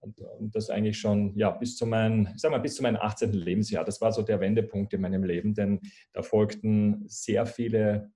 Und, 0.00 0.20
und, 0.20 0.54
das 0.54 0.70
eigentlich 0.70 0.98
schon 0.98 1.34
ja, 1.36 1.50
bis, 1.50 1.76
zu 1.76 1.86
mein, 1.86 2.30
ich 2.34 2.40
sag 2.40 2.50
mal, 2.50 2.58
bis 2.58 2.76
zu 2.76 2.82
meinem 2.82 2.96
18. 2.96 3.32
Lebensjahr. 3.32 3.84
Das 3.84 4.00
war 4.00 4.12
so 4.12 4.22
der 4.22 4.40
Wendepunkt 4.40 4.92
in 4.94 5.00
meinem 5.00 5.24
Leben, 5.24 5.54
denn 5.54 5.80
da 6.12 6.22
folgten 6.22 7.04
sehr 7.08 7.46
viele, 7.46 8.10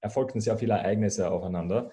erfolgten 0.00 0.40
sehr 0.40 0.56
viele 0.56 0.74
Ereignisse 0.74 1.30
aufeinander 1.30 1.90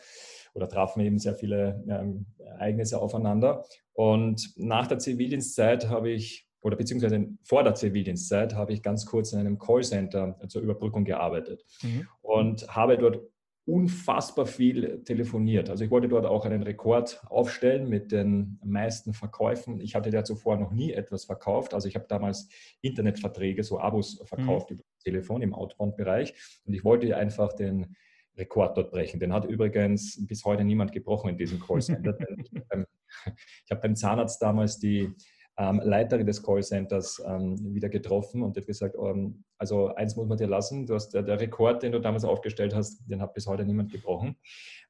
oder 0.54 0.68
trafen 0.68 1.02
eben 1.02 1.20
sehr 1.20 1.36
viele 1.36 1.84
ähm, 1.88 2.26
Ereignisse 2.38 3.00
aufeinander. 3.00 3.66
Und 3.94 4.54
nach 4.58 4.88
der 4.88 5.00
Zivildienstzeit 5.00 5.90
habe 5.90 6.12
ich 6.12 6.50
oder 6.62 6.76
beziehungsweise 6.76 7.26
vor 7.44 7.64
der 7.64 7.76
Zivildienstzeit 7.76 8.54
habe 8.54 8.74
ich 8.74 8.84
ganz 8.84 9.06
kurz 9.06 9.32
in 9.32 9.40
einem 9.40 9.58
Callcenter 9.58 10.38
zur 10.48 10.62
Überbrückung 10.62 11.06
gearbeitet 11.06 11.64
mhm. 11.82 12.08
und 12.22 12.68
habe 12.68 12.98
dort 12.98 13.22
unfassbar 13.66 14.46
viel 14.46 15.04
telefoniert. 15.04 15.70
Also 15.70 15.84
ich 15.84 15.92
wollte 15.92 16.08
dort 16.08 16.26
auch 16.26 16.46
einen 16.46 16.64
Rekord 16.64 17.22
aufstellen 17.30 17.88
mit 17.88 18.12
den 18.12 18.60
meisten 18.64 19.14
Verkäufen. 19.14 19.80
Ich 19.80 19.96
hatte 19.96 20.10
ja 20.10 20.24
zuvor 20.24 20.58
noch 20.58 20.72
nie 20.72 20.92
etwas 20.92 21.26
verkauft. 21.26 21.74
Also 21.74 21.88
ich 21.88 21.96
habe 21.96 22.06
damals 22.08 22.50
Internetverträge, 22.82 23.64
so 23.64 23.80
Abos 23.80 24.22
verkauft 24.26 24.72
mhm. 24.72 24.76
über 24.76 24.84
das 24.84 25.04
Telefon 25.04 25.42
im 25.42 25.54
Outbound-Bereich 25.54 26.34
und 26.66 26.74
ich 26.74 26.84
wollte 26.84 27.16
einfach 27.16 27.54
den 27.54 27.96
Rekord 28.38 28.78
dort 28.78 28.92
brechen. 28.92 29.20
Den 29.20 29.34
hat 29.34 29.46
übrigens 29.46 30.26
bis 30.26 30.46
heute 30.46 30.64
niemand 30.64 30.92
gebrochen 30.92 31.30
in 31.30 31.38
diesem 31.38 31.60
Callcenter. 31.60 32.18
ich 32.40 32.52
habe 32.56 32.66
beim, 32.70 33.82
beim 33.82 33.96
Zahnarzt 33.96 34.42
damals 34.42 34.80
die 34.80 35.14
ähm, 35.60 35.82
Leiterin 35.84 36.26
des 36.26 36.42
Callcenters 36.42 37.22
ähm, 37.28 37.74
wieder 37.76 37.90
getroffen 37.90 38.44
und 38.44 38.56
hat 38.56 38.66
gesagt, 38.66 38.96
ähm, 38.96 39.44
also 39.58 39.94
eins 39.94 40.16
muss 40.16 40.28
man 40.28 40.38
dir 40.38 40.48
lassen, 40.48 40.86
du 40.86 40.96
hast, 40.96 41.10
der, 41.10 41.22
der, 41.22 41.40
Rekord, 41.40 41.84
den 41.84 41.92
du 41.92 42.00
damals 42.00 42.24
aufgestellt 42.24 42.74
hast, 42.74 43.02
den 43.10 43.22
hat 43.22 43.34
bis 43.34 43.46
heute 43.46 43.66
niemand 43.66 43.92
gebrochen. 43.92 44.38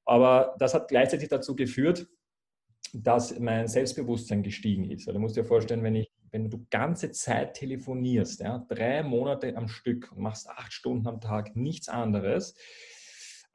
Aber 0.05 0.55
das 0.59 0.75
hat 0.75 0.87
gleichzeitig 0.87 1.27
dazu 1.27 1.55
geführt, 1.55 2.07
dass 2.93 3.37
mein 3.39 3.67
Selbstbewusstsein 3.67 4.43
gestiegen 4.43 4.89
ist. 4.91 5.07
Also 5.07 5.13
du 5.13 5.19
musst 5.19 5.35
dir 5.35 5.43
vorstellen, 5.43 5.83
wenn, 5.83 5.95
ich, 5.95 6.11
wenn 6.31 6.51
du 6.51 6.67
ganze 6.69 7.11
Zeit 7.11 7.55
telefonierst, 7.55 8.41
ja, 8.41 8.63
drei 8.69 9.01
Monate 9.01 9.57
am 9.57 9.67
Stück 9.67 10.15
machst 10.15 10.49
acht 10.49 10.71
Stunden 10.71 11.07
am 11.07 11.19
Tag 11.19 11.55
nichts 11.55 11.89
anderes, 11.89 12.55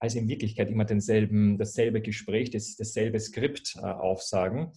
als 0.01 0.17
in 0.17 0.29
Wirklichkeit 0.29 0.69
immer 0.69 0.85
denselben, 0.85 1.59
dasselbe 1.59 2.03
Gespräch, 2.03 2.51
das, 2.51 2.75
dasselbe 2.75 3.21
Skript 3.21 3.77
äh, 3.77 3.87
aufsagen, 3.87 4.73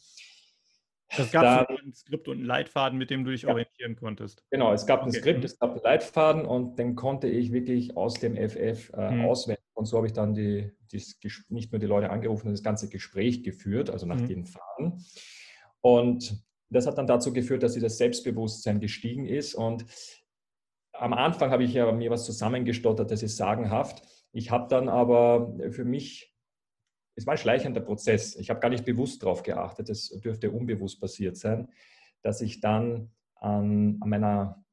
es 1.09 1.31
gab 1.31 1.67
da, 1.67 1.75
ein 1.75 1.93
Skript 1.93 2.27
und 2.27 2.37
einen 2.37 2.45
Leitfaden, 2.45 2.97
mit 2.97 3.09
dem 3.09 3.23
du 3.23 3.31
dich 3.31 3.43
ja, 3.43 3.49
orientieren 3.49 3.95
konntest. 3.95 4.43
Genau, 4.51 4.73
es 4.73 4.85
gab 4.85 5.01
okay. 5.01 5.09
ein 5.09 5.13
Skript, 5.13 5.45
es 5.45 5.57
gab 5.59 5.71
einen 5.71 5.81
Leitfaden 5.81 6.45
und 6.45 6.77
den 6.77 6.95
konnte 6.95 7.27
ich 7.27 7.51
wirklich 7.51 7.95
aus 7.95 8.15
dem 8.15 8.35
FF 8.35 8.91
äh, 8.93 9.11
mhm. 9.11 9.25
auswählen. 9.25 9.59
Und 9.73 9.85
so 9.85 9.97
habe 9.97 10.07
ich 10.07 10.13
dann 10.13 10.33
die, 10.33 10.71
die, 10.91 11.03
nicht 11.49 11.71
nur 11.71 11.79
die 11.79 11.85
Leute 11.85 12.09
angerufen, 12.09 12.43
sondern 12.43 12.55
das 12.55 12.63
ganze 12.63 12.89
Gespräch 12.89 13.43
geführt, 13.43 13.89
also 13.89 14.05
nach 14.05 14.19
mhm. 14.19 14.27
den 14.27 14.45
Faden. 14.45 15.05
Und 15.81 16.43
das 16.69 16.87
hat 16.87 16.97
dann 16.97 17.07
dazu 17.07 17.31
geführt, 17.31 17.63
dass 17.63 17.73
dieses 17.73 17.97
Selbstbewusstsein 17.97 18.79
gestiegen 18.79 19.25
ist. 19.25 19.55
Und 19.55 19.85
am 20.93 21.13
Anfang 21.13 21.51
habe 21.51 21.63
ich 21.63 21.73
ja 21.73 21.91
mir 21.91 22.09
was 22.09 22.25
zusammengestottert, 22.25 23.11
das 23.11 23.23
ist 23.23 23.37
sagenhaft. 23.37 24.01
Ich 24.31 24.51
habe 24.51 24.67
dann 24.67 24.89
aber 24.89 25.55
für 25.71 25.85
mich 25.85 26.26
es 27.17 27.25
war 27.25 27.33
ein 27.33 27.39
schleichender 27.39 27.81
Prozess. 27.81 28.35
Ich 28.35 28.49
habe 28.49 28.59
gar 28.59 28.69
nicht 28.69 28.85
bewusst 28.85 29.23
darauf 29.23 29.41
geachtet, 29.41 29.89
es 29.89 30.09
dürfte 30.21 30.51
unbewusst 30.51 31.01
passiert 31.01 31.35
sein, 31.35 31.67
dass 32.21 32.41
ich 32.41 32.61
dann 32.61 33.09
an, 33.35 33.97
an 33.99 34.09
meiner 34.09 34.63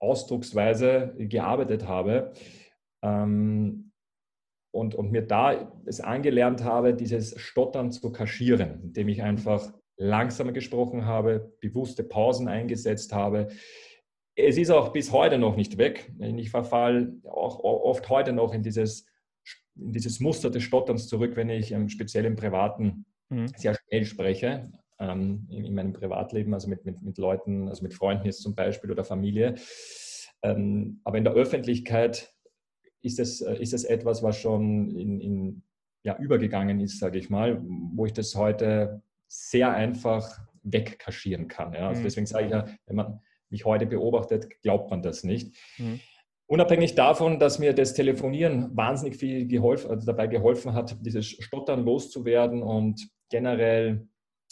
Ausdrucksweise 0.00 1.14
gearbeitet 1.18 1.86
habe 1.86 2.32
ähm, 3.02 3.92
und, 4.72 4.94
und 4.94 5.12
mir 5.12 5.22
da 5.22 5.72
es 5.84 6.00
angelernt 6.00 6.64
habe, 6.64 6.94
dieses 6.94 7.38
Stottern 7.38 7.92
zu 7.92 8.10
kaschieren, 8.10 8.82
indem 8.82 9.08
ich 9.08 9.22
einfach 9.22 9.72
langsamer 9.96 10.52
gesprochen 10.52 11.04
habe, 11.04 11.54
bewusste 11.60 12.02
Pausen 12.02 12.48
eingesetzt 12.48 13.12
habe. 13.12 13.48
Es 14.36 14.56
ist 14.56 14.70
auch 14.70 14.92
bis 14.92 15.12
heute 15.12 15.38
noch 15.38 15.54
nicht 15.54 15.76
weg. 15.78 16.10
Ich 16.18 16.50
verfall 16.50 17.14
auch 17.24 17.60
oft 17.60 18.08
heute 18.08 18.32
noch 18.32 18.52
in 18.54 18.62
dieses 18.62 19.06
in 19.76 19.92
dieses 19.92 20.20
Muster 20.20 20.50
des 20.50 20.62
Stotterns 20.62 21.08
zurück, 21.08 21.36
wenn 21.36 21.50
ich 21.50 21.72
ähm, 21.72 21.88
speziell 21.88 22.24
im 22.24 22.36
Privaten 22.36 23.04
mhm. 23.28 23.48
sehr 23.56 23.74
schnell 23.74 24.04
spreche, 24.04 24.70
ähm, 24.98 25.46
in, 25.50 25.64
in, 25.64 25.74
meinem 25.74 25.92
Privatleben, 25.92 26.54
also 26.54 26.68
mit, 26.68 26.84
mit, 26.84 27.02
mit 27.02 27.18
Leuten, 27.18 27.68
also 27.68 27.82
mit 27.82 27.94
Freunden 27.94 28.26
jetzt 28.26 28.42
zum 28.42 28.54
Beispiel 28.54 28.90
oder 28.90 29.04
Familie. 29.04 29.56
Ähm, 30.42 31.00
aber 31.04 31.18
in 31.18 31.24
der 31.24 31.34
Öffentlichkeit 31.34 32.34
ist 33.02 33.18
es, 33.18 33.40
äh, 33.40 33.56
ist 33.56 33.74
es 33.74 33.84
etwas, 33.84 34.22
was 34.22 34.38
schon 34.38 34.96
in, 34.96 35.20
in 35.20 35.62
ja, 36.04 36.16
übergegangen 36.18 36.80
ist, 36.80 36.98
sage 36.98 37.18
ich 37.18 37.30
mal, 37.30 37.62
wo 37.64 38.06
ich 38.06 38.12
das 38.12 38.34
heute 38.34 39.02
sehr 39.26 39.72
einfach 39.72 40.38
wegkaschieren 40.62 41.48
kann. 41.48 41.72
Ja? 41.72 41.88
Also 41.88 42.00
mhm. 42.00 42.04
deswegen 42.04 42.26
sage 42.26 42.44
ich 42.46 42.50
ja, 42.50 42.66
wenn 42.86 42.96
man 42.96 43.20
mich 43.50 43.64
heute 43.64 43.86
beobachtet, 43.86 44.60
glaubt 44.62 44.90
man 44.90 45.02
das 45.02 45.24
nicht. 45.24 45.54
Mhm. 45.78 46.00
Unabhängig 46.46 46.94
davon, 46.94 47.38
dass 47.38 47.58
mir 47.58 47.72
das 47.72 47.94
Telefonieren 47.94 48.76
wahnsinnig 48.76 49.16
viel 49.16 49.46
geholfen, 49.46 49.90
also 49.90 50.06
dabei 50.06 50.26
geholfen 50.26 50.74
hat, 50.74 50.96
dieses 51.00 51.26
Stottern 51.26 51.84
loszuwerden 51.84 52.62
und 52.62 53.08
generell 53.30 54.06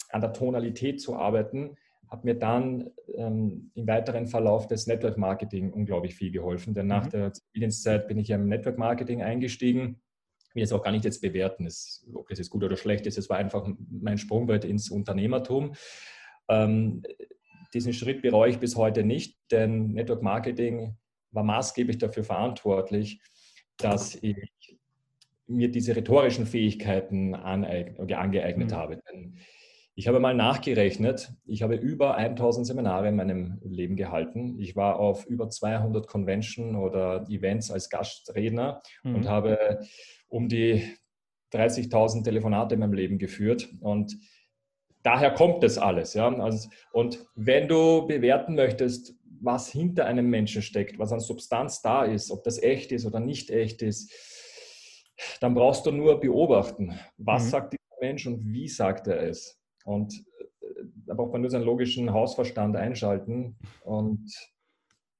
an 0.09 0.21
der 0.21 0.33
Tonalität 0.33 1.01
zu 1.01 1.15
arbeiten, 1.15 1.75
hat 2.09 2.25
mir 2.25 2.35
dann 2.35 2.91
ähm, 3.15 3.71
im 3.73 3.87
weiteren 3.87 4.27
Verlauf 4.27 4.67
des 4.67 4.87
Network 4.87 5.17
Marketing 5.17 5.71
unglaublich 5.71 6.15
viel 6.15 6.31
geholfen. 6.31 6.73
Denn 6.73 6.87
nach 6.87 7.05
mhm. 7.05 7.09
der 7.09 7.33
Zivildienstzeit 7.33 8.07
bin 8.07 8.17
ich 8.17 8.29
im 8.29 8.47
Network 8.47 8.77
Marketing 8.77 9.21
eingestiegen. 9.21 10.01
Ich 10.49 10.55
will 10.55 10.63
es 10.63 10.71
auch 10.71 10.83
gar 10.83 10.91
nicht 10.91 11.05
jetzt 11.05 11.21
bewerten, 11.21 11.65
ist, 11.65 12.07
ob 12.13 12.27
das 12.27 12.37
jetzt 12.37 12.49
gut 12.49 12.63
oder 12.63 12.77
schlecht 12.77 13.07
ist. 13.07 13.17
Es 13.17 13.29
war 13.29 13.37
einfach 13.37 13.67
mein 13.89 14.19
Sprungbrett 14.19 14.65
ins 14.65 14.91
Unternehmertum. 14.91 15.73
Ähm, 16.49 17.03
diesen 17.73 17.93
Schritt 17.93 18.21
bereue 18.21 18.51
ich 18.51 18.59
bis 18.59 18.75
heute 18.75 19.03
nicht, 19.03 19.39
denn 19.51 19.93
Network 19.93 20.21
Marketing 20.21 20.95
war 21.33 21.43
maßgeblich 21.43 21.97
dafür 21.97 22.23
verantwortlich, 22.23 23.21
dass 23.77 24.15
ich 24.15 24.77
mir 25.47 25.69
diese 25.69 25.95
rhetorischen 25.95 26.45
Fähigkeiten 26.45 27.35
angeeignet 27.35 28.71
mhm. 28.71 28.75
habe. 28.75 29.01
Denn 29.11 29.37
ich 29.95 30.07
habe 30.07 30.19
mal 30.19 30.33
nachgerechnet, 30.33 31.33
ich 31.45 31.61
habe 31.61 31.75
über 31.75 32.15
1000 32.15 32.65
Seminare 32.65 33.09
in 33.09 33.15
meinem 33.15 33.59
Leben 33.63 33.95
gehalten. 33.95 34.57
Ich 34.59 34.75
war 34.75 34.99
auf 34.99 35.25
über 35.25 35.49
200 35.49 36.07
Convention 36.07 36.75
oder 36.75 37.27
Events 37.29 37.69
als 37.69 37.89
Gastredner 37.89 38.81
mhm. 39.03 39.15
und 39.15 39.29
habe 39.29 39.81
um 40.27 40.47
die 40.47 40.83
30.000 41.53 42.23
Telefonate 42.23 42.73
in 42.73 42.79
meinem 42.79 42.93
Leben 42.93 43.19
geführt. 43.19 43.69
Und 43.81 44.17
daher 45.03 45.31
kommt 45.31 45.63
das 45.63 45.77
alles. 45.77 46.15
Ja? 46.15 46.27
Also, 46.27 46.69
und 46.91 47.23
wenn 47.35 47.67
du 47.67 48.07
bewerten 48.07 48.55
möchtest, 48.55 49.13
was 49.43 49.69
hinter 49.69 50.05
einem 50.05 50.29
Menschen 50.29 50.61
steckt, 50.61 50.97
was 50.99 51.11
an 51.11 51.19
Substanz 51.19 51.81
da 51.81 52.05
ist, 52.05 52.31
ob 52.31 52.43
das 52.43 52.61
echt 52.61 52.91
ist 52.91 53.05
oder 53.05 53.19
nicht 53.19 53.51
echt 53.51 53.81
ist, 53.81 54.11
dann 55.41 55.53
brauchst 55.53 55.85
du 55.85 55.91
nur 55.91 56.19
beobachten, 56.19 56.97
was 57.17 57.45
mhm. 57.45 57.49
sagt 57.49 57.73
dieser 57.73 57.99
Mensch 58.01 58.25
und 58.25 58.45
wie 58.47 58.67
sagt 58.67 59.07
er 59.07 59.21
es. 59.21 59.59
Und 59.85 60.13
äh, 60.13 60.83
da 61.05 61.13
braucht 61.13 61.33
man 61.33 61.41
nur 61.41 61.49
seinen 61.49 61.65
logischen 61.65 62.11
Hausverstand 62.13 62.75
einschalten 62.75 63.57
und 63.83 64.31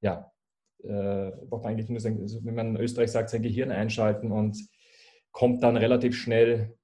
ja, 0.01 0.32
äh, 0.84 1.32
braucht 1.50 1.63
man 1.63 1.74
eigentlich 1.74 1.89
nur, 1.89 2.00
sein, 2.00 2.20
wenn 2.44 2.56
man 2.56 2.75
in 2.75 2.82
Österreich 2.82 3.12
sagt, 3.12 3.30
sein 3.30 3.42
Gehirn 3.42 3.72
einschalten 3.72 4.32
und 4.32 4.58
kommt 5.32 5.63
dann 5.63 5.77
relativ 5.77 6.15
schnell 6.15 6.77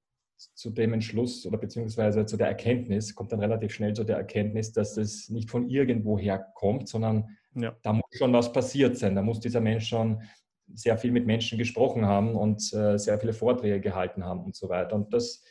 zu 0.53 0.69
dem 0.69 0.93
Entschluss 0.93 1.46
oder 1.46 1.58
beziehungsweise 1.58 2.25
zu 2.25 2.38
der 2.38 2.48
Erkenntnis, 2.48 3.13
kommt 3.13 3.31
dann 3.31 3.41
relativ 3.41 3.74
schnell 3.74 3.93
zu 3.93 4.03
der 4.03 4.17
Erkenntnis, 4.17 4.72
dass 4.72 4.96
das 4.96 5.29
nicht 5.29 5.50
von 5.50 5.69
irgendwoher 5.69 6.39
kommt, 6.55 6.88
sondern 6.88 7.38
ja. 7.55 7.75
da 7.81 7.93
muss 7.93 8.05
schon 8.12 8.34
was 8.34 8.51
passiert 8.51 8.98
sein. 8.98 9.15
Da 9.15 9.22
muss 9.22 9.39
dieser 9.39 9.62
Mensch 9.62 9.88
schon 9.88 10.22
sehr 10.74 10.98
viel 10.98 11.12
mit 11.12 11.25
Menschen 11.25 11.58
gesprochen 11.58 12.05
haben 12.05 12.36
und 12.36 12.62
äh, 12.74 12.98
sehr 12.98 13.19
viele 13.19 13.34
Vorträge 13.34 13.81
gehalten 13.81 14.24
haben 14.24 14.43
und 14.43 14.55
so 14.55 14.69
weiter. 14.69 14.96
Und 14.96 15.13
das, 15.13 15.43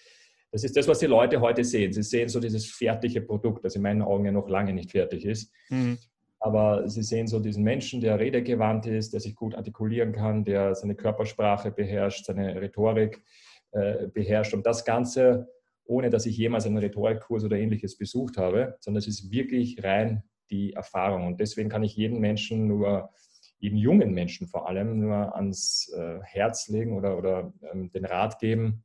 das 0.52 0.64
ist 0.64 0.76
das, 0.76 0.88
was 0.88 1.00
die 1.00 1.06
Leute 1.06 1.40
heute 1.40 1.64
sehen. 1.64 1.92
Sie 1.92 2.02
sehen 2.02 2.28
so 2.28 2.40
dieses 2.40 2.66
fertige 2.66 3.20
Produkt, 3.20 3.64
das 3.64 3.74
in 3.74 3.82
meinen 3.82 4.02
Augen 4.02 4.24
ja 4.24 4.32
noch 4.32 4.48
lange 4.48 4.72
nicht 4.72 4.92
fertig 4.92 5.24
ist. 5.24 5.52
Mhm. 5.70 5.98
Aber 6.40 6.88
sie 6.88 7.02
sehen 7.02 7.26
so 7.26 7.40
diesen 7.40 7.64
Menschen, 7.64 8.00
der 8.00 8.20
redegewandt 8.20 8.86
ist, 8.86 9.12
der 9.12 9.20
sich 9.20 9.34
gut 9.34 9.56
artikulieren 9.56 10.12
kann, 10.12 10.44
der 10.44 10.74
seine 10.76 10.94
Körpersprache 10.94 11.72
beherrscht, 11.72 12.26
seine 12.26 12.60
Rhetorik 12.60 13.22
beherrscht. 13.70 14.54
Und 14.54 14.64
das 14.66 14.84
Ganze, 14.84 15.48
ohne 15.84 16.10
dass 16.10 16.26
ich 16.26 16.36
jemals 16.36 16.66
einen 16.66 16.78
Rhetorikkurs 16.78 17.44
oder 17.44 17.56
ähnliches 17.56 17.96
besucht 17.96 18.36
habe, 18.36 18.76
sondern 18.80 18.98
es 18.98 19.08
ist 19.08 19.30
wirklich 19.30 19.82
rein 19.84 20.22
die 20.50 20.72
Erfahrung. 20.72 21.26
Und 21.26 21.40
deswegen 21.40 21.68
kann 21.68 21.82
ich 21.82 21.96
jeden 21.96 22.20
Menschen 22.20 22.66
nur, 22.66 23.10
jeden 23.58 23.76
jungen 23.76 24.12
Menschen 24.12 24.46
vor 24.46 24.68
allem, 24.68 25.00
nur 25.00 25.34
ans 25.34 25.92
äh, 25.96 26.20
Herz 26.22 26.68
legen 26.68 26.96
oder, 26.96 27.18
oder 27.18 27.52
ähm, 27.72 27.90
den 27.90 28.04
Rat 28.04 28.38
geben, 28.38 28.84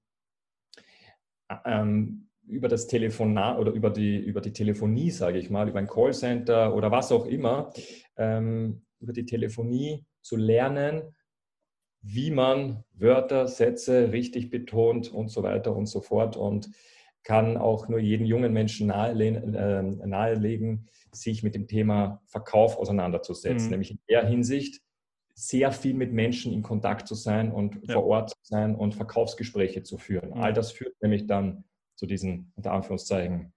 ähm, 1.65 2.29
über 2.47 2.67
das 2.67 2.87
Telefonat 2.87 3.57
oder 3.57 3.71
über 3.71 3.89
die, 3.89 4.17
über 4.17 4.41
die 4.41 4.51
Telefonie, 4.51 5.11
sage 5.11 5.37
ich 5.37 5.49
mal, 5.49 5.69
über 5.69 5.79
ein 5.79 5.87
Callcenter 5.87 6.75
oder 6.75 6.91
was 6.91 7.11
auch 7.11 7.25
immer, 7.25 7.71
ähm, 8.17 8.85
über 8.99 9.13
die 9.13 9.25
Telefonie 9.25 10.05
zu 10.21 10.35
lernen, 10.35 11.15
wie 12.03 12.31
man 12.31 12.83
Wörter, 12.93 13.47
Sätze 13.47 14.11
richtig 14.11 14.49
betont 14.49 15.11
und 15.11 15.29
so 15.29 15.41
weiter 15.41 15.75
und 15.75 15.87
so 15.87 16.01
fort 16.01 16.35
und 16.35 16.69
kann 17.23 17.57
auch 17.57 17.87
nur 17.87 17.99
jeden 17.99 18.25
jungen 18.25 18.51
Menschen 18.51 18.87
nahelegen, 18.87 19.55
äh, 19.55 19.81
nahelegen 19.81 20.89
sich 21.13 21.41
mit 21.41 21.55
dem 21.55 21.67
Thema 21.67 22.21
Verkauf 22.25 22.77
auseinanderzusetzen, 22.77 23.67
mhm. 23.67 23.71
nämlich 23.71 23.91
in 23.91 23.99
der 24.09 24.25
Hinsicht 24.27 24.81
sehr 25.33 25.71
viel 25.71 25.93
mit 25.93 26.11
Menschen 26.11 26.53
in 26.53 26.61
Kontakt 26.61 27.07
zu 27.07 27.15
sein 27.15 27.51
und 27.51 27.79
ja. 27.87 27.93
vor 27.93 28.05
Ort 28.05 28.31
zu 28.31 28.37
sein 28.43 28.75
und 28.75 28.93
Verkaufsgespräche 28.93 29.83
zu 29.83 29.97
führen. 29.97 30.29
Mhm. 30.29 30.41
All 30.41 30.53
das 30.53 30.73
führt 30.73 31.01
nämlich 31.01 31.25
dann 31.25 31.63
zu 31.95 32.05
diesem, 32.05 32.51
unter 32.55 32.73
Anführungszeichen, 32.73 33.53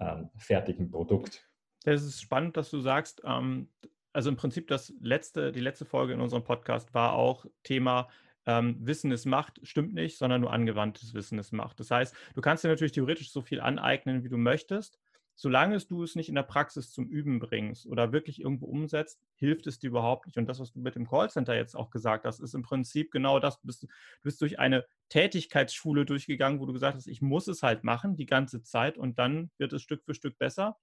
ähm, 0.00 0.30
fertigen 0.36 0.90
Produkt. 0.90 1.50
Das 1.84 2.02
ist 2.02 2.20
spannend, 2.20 2.56
dass 2.56 2.70
du 2.70 2.80
sagst, 2.80 3.22
ähm, 3.24 3.68
also 4.16 4.30
im 4.30 4.36
Prinzip 4.36 4.66
das 4.68 4.94
letzte, 4.98 5.52
die 5.52 5.60
letzte 5.60 5.84
Folge 5.84 6.14
in 6.14 6.22
unserem 6.22 6.42
Podcast 6.42 6.94
war 6.94 7.12
auch 7.12 7.44
Thema 7.64 8.08
ähm, 8.46 8.78
Wissen 8.80 9.12
ist 9.12 9.26
Macht, 9.26 9.60
stimmt 9.62 9.92
nicht, 9.92 10.16
sondern 10.16 10.40
nur 10.40 10.54
angewandtes 10.54 11.12
Wissen 11.12 11.38
ist 11.38 11.52
Macht. 11.52 11.78
Das 11.80 11.90
heißt, 11.90 12.16
du 12.34 12.40
kannst 12.40 12.64
dir 12.64 12.68
natürlich 12.68 12.92
theoretisch 12.92 13.30
so 13.30 13.42
viel 13.42 13.60
aneignen, 13.60 14.24
wie 14.24 14.30
du 14.30 14.38
möchtest. 14.38 14.98
Solange 15.34 15.76
du 15.76 16.02
es 16.02 16.14
nicht 16.14 16.30
in 16.30 16.34
der 16.34 16.44
Praxis 16.44 16.92
zum 16.92 17.08
Üben 17.08 17.40
bringst 17.40 17.86
oder 17.86 18.10
wirklich 18.10 18.40
irgendwo 18.40 18.64
umsetzt, 18.64 19.20
hilft 19.34 19.66
es 19.66 19.80
dir 19.80 19.88
überhaupt 19.88 20.24
nicht. 20.24 20.38
Und 20.38 20.46
das, 20.46 20.60
was 20.60 20.72
du 20.72 20.80
mit 20.80 20.94
dem 20.94 21.06
Callcenter 21.06 21.54
jetzt 21.54 21.76
auch 21.76 21.90
gesagt 21.90 22.24
hast, 22.24 22.40
ist 22.40 22.54
im 22.54 22.62
Prinzip 22.62 23.10
genau 23.10 23.38
das. 23.38 23.60
Du 23.60 23.66
bist, 23.66 23.82
du 23.82 23.88
bist 24.22 24.40
durch 24.40 24.58
eine 24.58 24.86
Tätigkeitsschule 25.10 26.06
durchgegangen, 26.06 26.58
wo 26.58 26.64
du 26.64 26.72
gesagt 26.72 26.96
hast, 26.96 27.06
ich 27.06 27.20
muss 27.20 27.48
es 27.48 27.62
halt 27.62 27.84
machen 27.84 28.16
die 28.16 28.24
ganze 28.24 28.62
Zeit 28.62 28.96
und 28.96 29.18
dann 29.18 29.50
wird 29.58 29.74
es 29.74 29.82
Stück 29.82 30.04
für 30.04 30.14
Stück 30.14 30.38
besser, 30.38 30.78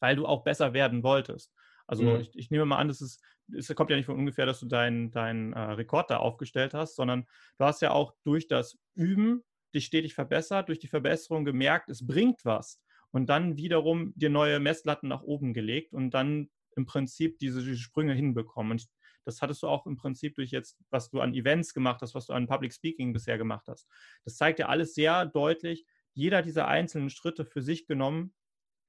weil 0.00 0.16
du 0.16 0.26
auch 0.26 0.44
besser 0.44 0.74
werden 0.74 1.02
wolltest. 1.02 1.50
Also 1.92 2.04
mhm. 2.04 2.20
ich, 2.20 2.30
ich, 2.34 2.50
nehme 2.50 2.64
mal 2.64 2.78
an, 2.78 2.88
das 2.88 3.02
ist, 3.02 3.22
es 3.54 3.68
kommt 3.74 3.90
ja 3.90 3.96
nicht 3.96 4.06
von 4.06 4.16
ungefähr, 4.16 4.46
dass 4.46 4.60
du 4.60 4.66
deinen 4.66 5.10
dein, 5.10 5.52
äh, 5.52 5.60
Rekord 5.60 6.08
da 6.08 6.16
aufgestellt 6.16 6.72
hast, 6.72 6.96
sondern 6.96 7.26
du 7.58 7.66
hast 7.66 7.82
ja 7.82 7.90
auch 7.90 8.14
durch 8.24 8.48
das 8.48 8.78
Üben 8.94 9.42
dich 9.74 9.84
stetig 9.84 10.14
verbessert, 10.14 10.70
durch 10.70 10.78
die 10.78 10.86
Verbesserung 10.86 11.44
gemerkt, 11.44 11.90
es 11.90 12.06
bringt 12.06 12.46
was. 12.46 12.80
Und 13.10 13.28
dann 13.28 13.58
wiederum 13.58 14.14
dir 14.16 14.30
neue 14.30 14.58
Messlatten 14.58 15.06
nach 15.08 15.20
oben 15.20 15.52
gelegt 15.52 15.92
und 15.92 16.12
dann 16.12 16.48
im 16.76 16.86
Prinzip 16.86 17.38
diese, 17.40 17.60
diese 17.60 17.76
Sprünge 17.76 18.14
hinbekommen. 18.14 18.72
Und 18.72 18.86
das 19.26 19.42
hattest 19.42 19.62
du 19.62 19.68
auch 19.68 19.84
im 19.84 19.96
Prinzip 19.98 20.34
durch 20.36 20.50
jetzt, 20.50 20.78
was 20.88 21.10
du 21.10 21.20
an 21.20 21.34
Events 21.34 21.74
gemacht 21.74 22.00
hast, 22.00 22.14
was 22.14 22.24
du 22.24 22.32
an 22.32 22.46
Public 22.46 22.72
Speaking 22.72 23.12
bisher 23.12 23.36
gemacht 23.36 23.66
hast. 23.68 23.86
Das 24.24 24.38
zeigt 24.38 24.60
ja 24.60 24.68
alles 24.68 24.94
sehr 24.94 25.26
deutlich, 25.26 25.84
jeder 26.14 26.40
dieser 26.40 26.68
einzelnen 26.68 27.10
Schritte 27.10 27.44
für 27.44 27.60
sich 27.60 27.86
genommen 27.86 28.32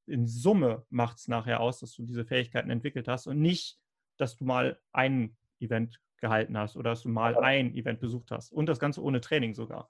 in 0.05 0.27
Summe 0.27 0.85
macht 0.89 1.17
es 1.17 1.27
nachher 1.27 1.59
aus, 1.59 1.79
dass 1.79 1.93
du 1.93 2.05
diese 2.05 2.25
Fähigkeiten 2.25 2.69
entwickelt 2.69 3.07
hast 3.07 3.27
und 3.27 3.41
nicht, 3.41 3.79
dass 4.17 4.35
du 4.35 4.45
mal 4.45 4.79
ein 4.91 5.35
Event 5.59 5.99
gehalten 6.17 6.57
hast 6.57 6.77
oder 6.77 6.91
dass 6.91 7.03
du 7.03 7.09
mal 7.09 7.37
ein 7.37 7.75
Event 7.75 7.99
besucht 7.99 8.31
hast 8.31 8.51
und 8.51 8.67
das 8.67 8.79
Ganze 8.79 9.01
ohne 9.01 9.21
Training 9.21 9.53
sogar. 9.53 9.89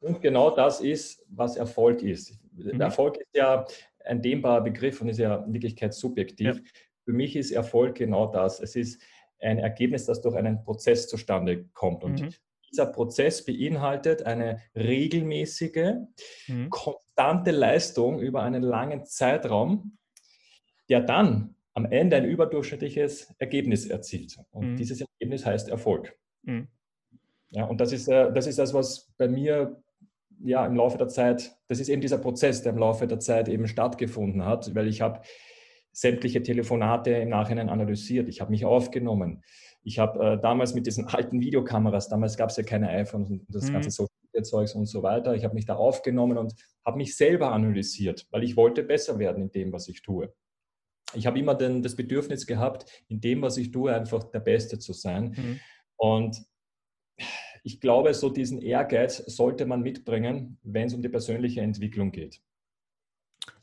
Und 0.00 0.20
genau 0.20 0.50
das 0.50 0.80
ist, 0.80 1.24
was 1.28 1.56
Erfolg 1.56 2.02
ist. 2.02 2.38
Mhm. 2.52 2.80
Erfolg 2.80 3.18
ist 3.18 3.34
ja 3.34 3.64
ein 4.04 4.20
dehnbarer 4.20 4.62
Begriff 4.62 5.00
und 5.00 5.08
ist 5.08 5.18
ja 5.18 5.36
in 5.36 5.52
Wirklichkeit 5.52 5.94
subjektiv. 5.94 6.56
Ja. 6.56 6.62
Für 7.04 7.12
mich 7.12 7.36
ist 7.36 7.52
Erfolg 7.52 7.96
genau 7.96 8.26
das. 8.26 8.60
Es 8.60 8.76
ist 8.76 9.00
ein 9.40 9.58
Ergebnis, 9.58 10.06
das 10.06 10.20
durch 10.20 10.36
einen 10.36 10.62
Prozess 10.64 11.08
zustande 11.08 11.64
kommt. 11.72 12.04
Und 12.04 12.20
mhm. 12.20 12.34
Dieser 12.72 12.86
Prozess 12.86 13.44
beinhaltet 13.44 14.24
eine 14.24 14.60
regelmäßige, 14.74 15.94
mhm 16.48 16.70
konstante 17.12 17.50
Leistung 17.50 18.20
über 18.20 18.42
einen 18.42 18.62
langen 18.62 19.04
Zeitraum, 19.04 19.98
der 20.88 21.00
dann 21.00 21.54
am 21.74 21.86
Ende 21.86 22.16
ein 22.16 22.24
überdurchschnittliches 22.24 23.34
Ergebnis 23.38 23.86
erzielt. 23.86 24.38
Und 24.50 24.72
mhm. 24.72 24.76
dieses 24.76 25.00
Ergebnis 25.00 25.46
heißt 25.46 25.68
Erfolg. 25.68 26.18
Mhm. 26.42 26.68
Ja, 27.50 27.64
und 27.64 27.80
das 27.80 27.92
ist, 27.92 28.08
äh, 28.08 28.32
das 28.32 28.46
ist 28.46 28.58
das, 28.58 28.74
was 28.74 29.12
bei 29.16 29.28
mir 29.28 29.82
ja, 30.42 30.66
im 30.66 30.74
Laufe 30.74 30.98
der 30.98 31.08
Zeit, 31.08 31.54
das 31.68 31.80
ist 31.80 31.88
eben 31.88 32.00
dieser 32.00 32.18
Prozess, 32.18 32.62
der 32.62 32.72
im 32.72 32.78
Laufe 32.78 33.06
der 33.06 33.20
Zeit 33.20 33.48
eben 33.48 33.68
stattgefunden 33.68 34.44
hat, 34.44 34.74
weil 34.74 34.88
ich 34.88 35.00
habe 35.00 35.20
sämtliche 35.92 36.42
Telefonate 36.42 37.10
im 37.10 37.28
Nachhinein 37.28 37.68
analysiert, 37.68 38.28
ich 38.28 38.40
habe 38.40 38.50
mich 38.50 38.64
aufgenommen. 38.64 39.42
Ich 39.84 39.98
habe 39.98 40.24
äh, 40.24 40.40
damals 40.40 40.74
mit 40.74 40.86
diesen 40.86 41.06
alten 41.06 41.40
Videokameras, 41.40 42.08
damals 42.08 42.36
gab 42.36 42.50
es 42.50 42.56
ja 42.56 42.62
keine 42.62 42.88
iPhones 42.88 43.30
und 43.30 43.44
das 43.48 43.68
mhm. 43.68 43.74
ganze 43.74 43.90
Social 43.90 44.08
Zeugs 44.40 44.74
und 44.74 44.86
so 44.86 45.02
weiter. 45.02 45.34
Ich 45.34 45.44
habe 45.44 45.54
mich 45.54 45.66
da 45.66 45.76
aufgenommen 45.76 46.38
und 46.38 46.54
habe 46.86 46.96
mich 46.96 47.16
selber 47.16 47.52
analysiert, 47.52 48.26
weil 48.30 48.42
ich 48.44 48.56
wollte 48.56 48.82
besser 48.82 49.18
werden 49.18 49.42
in 49.42 49.50
dem, 49.50 49.72
was 49.72 49.88
ich 49.88 50.00
tue. 50.00 50.32
Ich 51.14 51.26
habe 51.26 51.38
immer 51.38 51.54
den, 51.54 51.82
das 51.82 51.96
Bedürfnis 51.96 52.46
gehabt, 52.46 53.04
in 53.08 53.20
dem, 53.20 53.42
was 53.42 53.58
ich 53.58 53.70
tue, 53.70 53.94
einfach 53.94 54.24
der 54.30 54.40
Beste 54.40 54.78
zu 54.78 54.94
sein. 54.94 55.34
Mhm. 55.36 55.60
Und 55.96 56.42
ich 57.62 57.80
glaube, 57.80 58.14
so 58.14 58.30
diesen 58.30 58.60
Ehrgeiz 58.62 59.18
sollte 59.18 59.66
man 59.66 59.82
mitbringen, 59.82 60.58
wenn 60.62 60.86
es 60.86 60.94
um 60.94 61.02
die 61.02 61.10
persönliche 61.10 61.60
Entwicklung 61.60 62.10
geht. 62.10 62.40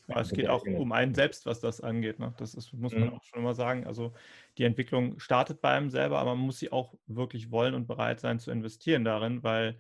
Ja, 0.10 0.22
es 0.22 0.32
geht 0.32 0.50
auch 0.50 0.66
um 0.66 0.92
einen 0.92 1.14
selbst, 1.14 1.46
was 1.46 1.60
das 1.60 1.82
angeht. 1.82 2.20
Ne? 2.20 2.34
Das 2.38 2.54
ist, 2.54 2.74
muss 2.74 2.94
man 2.94 3.10
mhm. 3.10 3.14
auch 3.14 3.24
schon 3.24 3.40
immer 3.40 3.54
sagen. 3.54 3.86
Also 3.86 4.14
die 4.58 4.64
Entwicklung 4.64 5.20
startet 5.20 5.62
bei 5.62 5.72
einem 5.72 5.90
selber, 5.90 6.20
aber 6.20 6.36
man 6.36 6.46
muss 6.46 6.60
sie 6.60 6.72
auch 6.72 6.96
wirklich 7.06 7.52
wollen 7.52 7.74
und 7.74 7.88
bereit 7.88 8.20
sein 8.20 8.40
zu 8.40 8.52
investieren 8.52 9.04
darin, 9.06 9.44
weil 9.44 9.80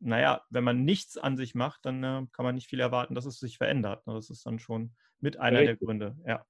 naja, 0.00 0.42
wenn 0.50 0.64
man 0.64 0.84
nichts 0.84 1.16
an 1.16 1.36
sich 1.36 1.54
macht, 1.54 1.86
dann 1.86 2.02
äh, 2.02 2.26
kann 2.32 2.44
man 2.44 2.54
nicht 2.54 2.68
viel 2.68 2.80
erwarten, 2.80 3.14
dass 3.14 3.24
es 3.24 3.38
sich 3.38 3.56
verändert. 3.56 4.06
Ne? 4.06 4.14
Das 4.14 4.28
ist 4.28 4.44
dann 4.44 4.58
schon 4.58 4.94
mit 5.20 5.38
einer 5.38 5.60
Richtig. 5.60 5.78
der 5.78 5.86
Gründe, 5.86 6.16
ja. 6.26 6.44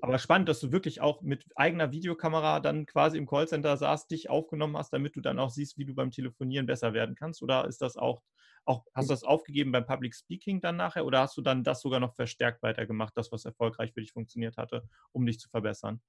Aber 0.00 0.18
spannend, 0.18 0.48
dass 0.48 0.60
du 0.60 0.72
wirklich 0.72 1.00
auch 1.00 1.22
mit 1.22 1.44
eigener 1.54 1.92
Videokamera 1.92 2.60
dann 2.60 2.86
quasi 2.86 3.18
im 3.18 3.26
Callcenter 3.26 3.76
saßt, 3.76 4.10
dich 4.10 4.28
aufgenommen 4.28 4.76
hast, 4.76 4.92
damit 4.92 5.14
du 5.16 5.20
dann 5.20 5.38
auch 5.38 5.50
siehst, 5.50 5.78
wie 5.78 5.84
du 5.84 5.94
beim 5.94 6.10
Telefonieren 6.10 6.66
besser 6.66 6.94
werden 6.94 7.14
kannst. 7.14 7.42
Oder 7.42 7.66
ist 7.66 7.80
das 7.80 7.96
auch, 7.96 8.22
auch 8.64 8.84
hast 8.94 9.08
du 9.08 9.12
das 9.12 9.24
aufgegeben 9.24 9.72
beim 9.72 9.86
Public 9.86 10.14
Speaking 10.14 10.60
dann 10.60 10.76
nachher? 10.76 11.04
Oder 11.04 11.20
hast 11.20 11.36
du 11.36 11.42
dann 11.42 11.64
das 11.64 11.80
sogar 11.80 12.00
noch 12.00 12.14
verstärkt 12.14 12.62
weitergemacht, 12.62 13.16
das, 13.16 13.30
was 13.32 13.44
erfolgreich 13.44 13.92
für 13.92 14.00
dich 14.00 14.12
funktioniert 14.12 14.56
hatte, 14.56 14.82
um 15.12 15.26
dich 15.26 15.38
zu 15.38 15.48
verbessern? 15.48 16.00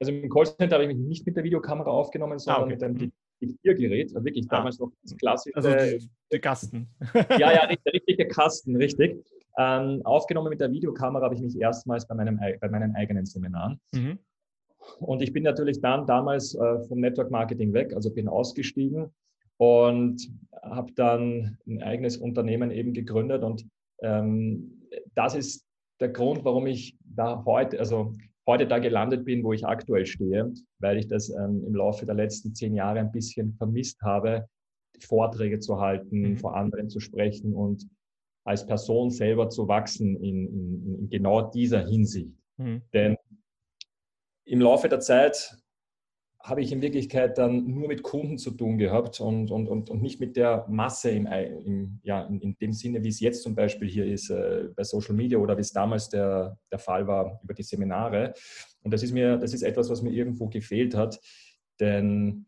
Also 0.00 0.12
im 0.12 0.30
Callcenter 0.30 0.76
habe 0.76 0.84
ich 0.84 0.96
mich 0.96 0.98
nicht 0.98 1.26
mit 1.26 1.36
der 1.36 1.44
Videokamera 1.44 1.90
aufgenommen, 1.90 2.38
sondern 2.38 2.62
ah, 2.62 2.64
okay. 2.66 2.74
mit 2.74 2.82
einem 2.82 2.96
mhm. 2.96 3.12
Diktiergerät, 3.40 4.14
also 4.14 4.24
wirklich 4.24 4.46
ah. 4.48 4.56
damals 4.56 4.78
noch 4.78 4.92
das 5.02 5.16
klassische. 5.16 5.56
Also 5.56 5.70
der 6.32 6.40
Kasten. 6.40 6.88
ja, 7.14 7.52
ja, 7.52 7.66
der 7.84 7.92
richtige 7.92 8.28
Kasten, 8.28 8.76
richtig. 8.76 9.24
Ähm, 9.58 10.02
aufgenommen 10.04 10.50
mit 10.50 10.60
der 10.60 10.70
Videokamera 10.70 11.24
habe 11.24 11.34
ich 11.34 11.40
mich 11.40 11.58
erstmals 11.58 12.06
bei, 12.06 12.14
meinem, 12.14 12.38
bei 12.38 12.68
meinen 12.68 12.94
eigenen 12.94 13.26
Seminaren. 13.26 13.80
Mhm. 13.92 14.18
Und 15.00 15.20
ich 15.20 15.32
bin 15.32 15.42
natürlich 15.42 15.80
dann 15.80 16.06
damals 16.06 16.54
äh, 16.54 16.78
vom 16.84 17.00
Network 17.00 17.30
Marketing 17.30 17.72
weg, 17.72 17.92
also 17.92 18.14
bin 18.14 18.28
ausgestiegen 18.28 19.12
und 19.58 20.26
habe 20.62 20.92
dann 20.94 21.58
ein 21.66 21.82
eigenes 21.82 22.16
Unternehmen 22.16 22.70
eben 22.70 22.92
gegründet. 22.92 23.42
Und 23.42 23.66
ähm, 24.02 24.88
das 25.14 25.34
ist 25.34 25.66
der 26.00 26.08
Grund, 26.08 26.44
warum 26.44 26.66
ich 26.66 26.96
da 27.04 27.44
heute, 27.44 27.78
also 27.78 28.14
heute 28.46 28.66
da 28.66 28.78
gelandet 28.78 29.24
bin, 29.24 29.44
wo 29.44 29.52
ich 29.52 29.66
aktuell 29.66 30.06
stehe, 30.06 30.52
weil 30.78 30.98
ich 30.98 31.08
das 31.08 31.28
ähm, 31.30 31.64
im 31.66 31.74
Laufe 31.74 32.06
der 32.06 32.14
letzten 32.14 32.54
zehn 32.54 32.74
Jahre 32.74 33.00
ein 33.00 33.12
bisschen 33.12 33.54
vermisst 33.54 34.00
habe, 34.02 34.48
Vorträge 35.00 35.58
zu 35.58 35.80
halten, 35.80 36.20
mhm. 36.20 36.36
vor 36.38 36.56
anderen 36.56 36.88
zu 36.88 37.00
sprechen 37.00 37.52
und 37.52 37.86
als 38.44 38.66
Person 38.66 39.10
selber 39.10 39.50
zu 39.50 39.68
wachsen 39.68 40.16
in, 40.16 40.46
in, 40.46 40.98
in 41.00 41.10
genau 41.10 41.50
dieser 41.50 41.86
Hinsicht. 41.86 42.32
Mhm. 42.56 42.82
Denn 42.94 43.16
im 44.46 44.60
Laufe 44.60 44.88
der 44.88 45.00
Zeit 45.00 45.56
habe 46.48 46.62
ich 46.62 46.72
in 46.72 46.80
Wirklichkeit 46.80 47.36
dann 47.36 47.66
nur 47.66 47.88
mit 47.88 48.02
Kunden 48.02 48.38
zu 48.38 48.50
tun 48.50 48.78
gehabt 48.78 49.20
und, 49.20 49.50
und, 49.50 49.68
und, 49.68 49.90
und 49.90 50.02
nicht 50.02 50.18
mit 50.18 50.36
der 50.36 50.64
Masse 50.68 51.10
im, 51.10 51.26
im, 51.26 52.00
ja, 52.02 52.22
in, 52.24 52.40
in, 52.40 52.56
dem 52.58 52.72
Sinne, 52.72 53.04
wie 53.04 53.08
es 53.08 53.20
jetzt 53.20 53.42
zum 53.42 53.54
Beispiel 53.54 53.88
hier 53.88 54.06
ist 54.06 54.30
äh, 54.30 54.68
bei 54.74 54.82
Social 54.82 55.14
Media 55.14 55.38
oder 55.38 55.56
wie 55.56 55.60
es 55.60 55.72
damals 55.72 56.08
der, 56.08 56.58
der 56.72 56.78
Fall 56.78 57.06
war 57.06 57.40
über 57.44 57.52
die 57.52 57.62
Seminare. 57.62 58.32
Und 58.82 58.92
das 58.94 59.02
ist 59.02 59.12
mir, 59.12 59.36
das 59.36 59.52
ist 59.52 59.62
etwas, 59.62 59.90
was 59.90 60.00
mir 60.00 60.10
irgendwo 60.10 60.48
gefehlt 60.48 60.94
hat. 60.94 61.20
Denn 61.80 62.46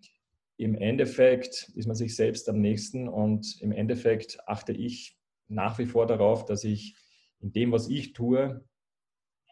im 0.56 0.74
Endeffekt 0.74 1.70
ist 1.74 1.86
man 1.86 1.96
sich 1.96 2.16
selbst 2.16 2.48
am 2.48 2.60
nächsten 2.60 3.08
und 3.08 3.60
im 3.60 3.72
Endeffekt 3.72 4.38
achte 4.46 4.72
ich 4.72 5.18
nach 5.48 5.78
wie 5.78 5.86
vor 5.86 6.06
darauf, 6.06 6.44
dass 6.46 6.64
ich 6.64 6.96
in 7.40 7.52
dem, 7.52 7.72
was 7.72 7.88
ich 7.88 8.12
tue, 8.12 8.64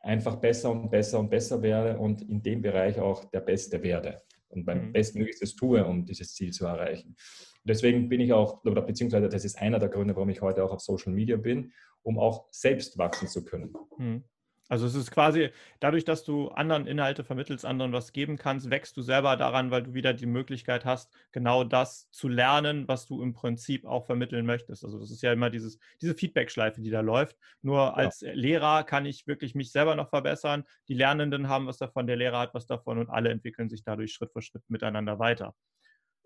einfach 0.00 0.37
besser 0.37 0.70
und 0.70 0.90
besser 0.90 1.18
und 1.18 1.28
besser 1.28 1.61
werde 1.61 1.98
und 1.98 2.22
in 2.22 2.42
dem 2.42 2.62
Bereich 2.62 2.98
auch 2.98 3.24
der 3.26 3.40
Beste 3.40 3.82
werde 3.82 4.22
und 4.48 4.66
mein 4.66 4.88
mhm. 4.88 4.92
Bestmöglichstes 4.92 5.56
tue, 5.56 5.84
um 5.84 6.04
dieses 6.04 6.34
Ziel 6.34 6.52
zu 6.52 6.66
erreichen. 6.66 7.08
Und 7.08 7.68
deswegen 7.68 8.08
bin 8.08 8.20
ich 8.20 8.32
auch, 8.32 8.64
oder 8.64 8.82
beziehungsweise 8.82 9.28
das 9.28 9.44
ist 9.44 9.58
einer 9.58 9.78
der 9.78 9.88
Gründe, 9.88 10.14
warum 10.16 10.28
ich 10.28 10.40
heute 10.40 10.64
auch 10.64 10.72
auf 10.72 10.80
Social 10.80 11.12
Media 11.12 11.37
bin, 11.37 11.72
um 12.02 12.18
auch 12.18 12.46
selbst 12.50 12.98
wachsen 12.98 13.28
zu 13.28 13.44
können. 13.44 13.74
Mhm. 13.96 14.24
Also 14.68 14.87
es 14.87 14.94
ist 14.94 15.11
quasi 15.11 15.50
dadurch, 15.81 16.04
dass 16.04 16.24
du 16.24 16.48
anderen 16.48 16.87
Inhalte 16.87 17.24
vermittelst, 17.24 17.64
anderen 17.64 17.92
was 17.92 18.12
geben 18.12 18.37
kannst, 18.37 18.70
wächst 18.70 18.96
du 18.96 19.02
selber 19.02 19.37
daran, 19.37 19.70
weil 19.70 19.83
du 19.83 19.94
wieder 19.94 20.12
die 20.12 20.26
Möglichkeit 20.26 20.85
hast, 20.85 21.11
genau 21.33 21.64
das 21.64 22.11
zu 22.11 22.28
lernen, 22.28 22.87
was 22.87 23.07
du 23.07 23.22
im 23.22 23.33
Prinzip 23.33 23.87
auch 23.87 24.04
vermitteln 24.04 24.44
möchtest. 24.44 24.85
Also 24.85 24.98
das 24.98 25.11
ist 25.11 25.22
ja 25.22 25.33
immer 25.33 25.48
dieses, 25.48 25.78
diese 26.02 26.14
Feedback-Schleife, 26.14 26.83
die 26.83 26.90
da 26.90 27.00
läuft. 27.00 27.38
Nur 27.62 27.78
ja. 27.78 27.94
als 27.94 28.20
Lehrer 28.20 28.85
kann 28.85 29.07
ich 29.07 29.26
wirklich 29.26 29.54
mich 29.54 29.72
selber 29.72 29.94
noch 29.94 30.11
verbessern. 30.11 30.64
Die 30.88 30.94
Lernenden 30.94 31.48
haben 31.48 31.66
was 31.66 31.78
davon, 31.78 32.07
der 32.07 32.16
Lehrer 32.16 32.40
hat 32.40 32.54
was 32.54 32.66
davon 32.66 32.98
und 32.98 33.09
alle 33.09 33.31
entwickeln 33.31 33.70
sich 33.70 33.83
dadurch 33.85 34.12
Schritt 34.12 34.33
für 34.33 34.42
Schritt 34.42 34.62
miteinander 34.68 35.18
weiter. 35.18 35.54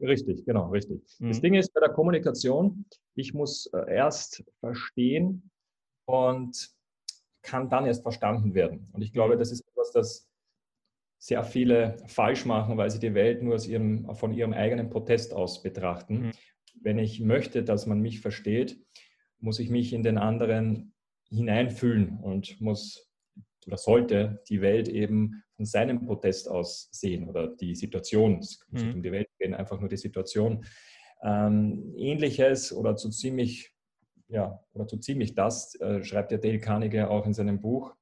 Richtig, 0.00 0.44
genau, 0.44 0.68
richtig. 0.70 1.00
Mhm. 1.20 1.28
Das 1.28 1.40
Ding 1.40 1.54
ist 1.54 1.72
bei 1.72 1.80
der 1.80 1.90
Kommunikation, 1.90 2.86
ich 3.14 3.34
muss 3.34 3.66
äh, 3.66 3.94
erst 3.94 4.42
verstehen 4.58 5.50
und 6.06 6.72
kann 7.42 7.68
dann 7.68 7.86
erst 7.86 8.02
verstanden 8.02 8.54
werden. 8.54 8.88
Und 8.92 9.02
ich 9.02 9.12
glaube, 9.12 9.36
das 9.36 9.50
ist 9.50 9.66
etwas, 9.68 9.92
das 9.92 10.32
sehr 11.18 11.44
viele 11.44 11.96
falsch 12.06 12.46
machen, 12.46 12.76
weil 12.76 12.90
sie 12.90 12.98
die 12.98 13.14
Welt 13.14 13.42
nur 13.42 13.54
aus 13.54 13.66
ihrem, 13.68 14.12
von 14.14 14.32
ihrem 14.32 14.52
eigenen 14.52 14.90
Protest 14.90 15.32
aus 15.32 15.62
betrachten. 15.62 16.14
Mhm. 16.14 16.30
Wenn 16.80 16.98
ich 16.98 17.20
möchte, 17.20 17.62
dass 17.62 17.86
man 17.86 18.00
mich 18.00 18.20
versteht, 18.20 18.80
muss 19.38 19.58
ich 19.58 19.70
mich 19.70 19.92
in 19.92 20.02
den 20.02 20.18
anderen 20.18 20.94
hineinfühlen 21.28 22.18
und 22.18 22.60
muss 22.60 23.08
oder 23.66 23.76
sollte 23.76 24.42
die 24.48 24.60
Welt 24.60 24.88
eben 24.88 25.42
von 25.56 25.64
seinem 25.64 26.04
Protest 26.04 26.48
aus 26.48 26.88
sehen 26.90 27.28
oder 27.28 27.48
die 27.48 27.74
Situation, 27.74 28.38
es 28.38 28.60
nicht 28.70 28.86
mhm. 28.86 28.94
um 28.94 29.02
die 29.02 29.12
Welt 29.12 29.28
gehen, 29.38 29.54
einfach 29.54 29.78
nur 29.78 29.88
die 29.88 29.96
Situation. 29.96 30.64
Ähm, 31.22 31.94
Ähnliches 31.96 32.72
oder 32.72 32.96
so 32.96 33.08
ziemlich, 33.10 33.71
ja, 34.32 34.58
oder 34.72 34.88
so 34.88 34.96
ziemlich 34.96 35.34
das 35.34 35.78
äh, 35.80 36.02
schreibt 36.02 36.30
der 36.30 36.38
Dale 36.38 36.58
Carnegie 36.58 37.02
auch 37.02 37.26
in 37.26 37.34
seinem 37.34 37.60
Buch, 37.60 37.94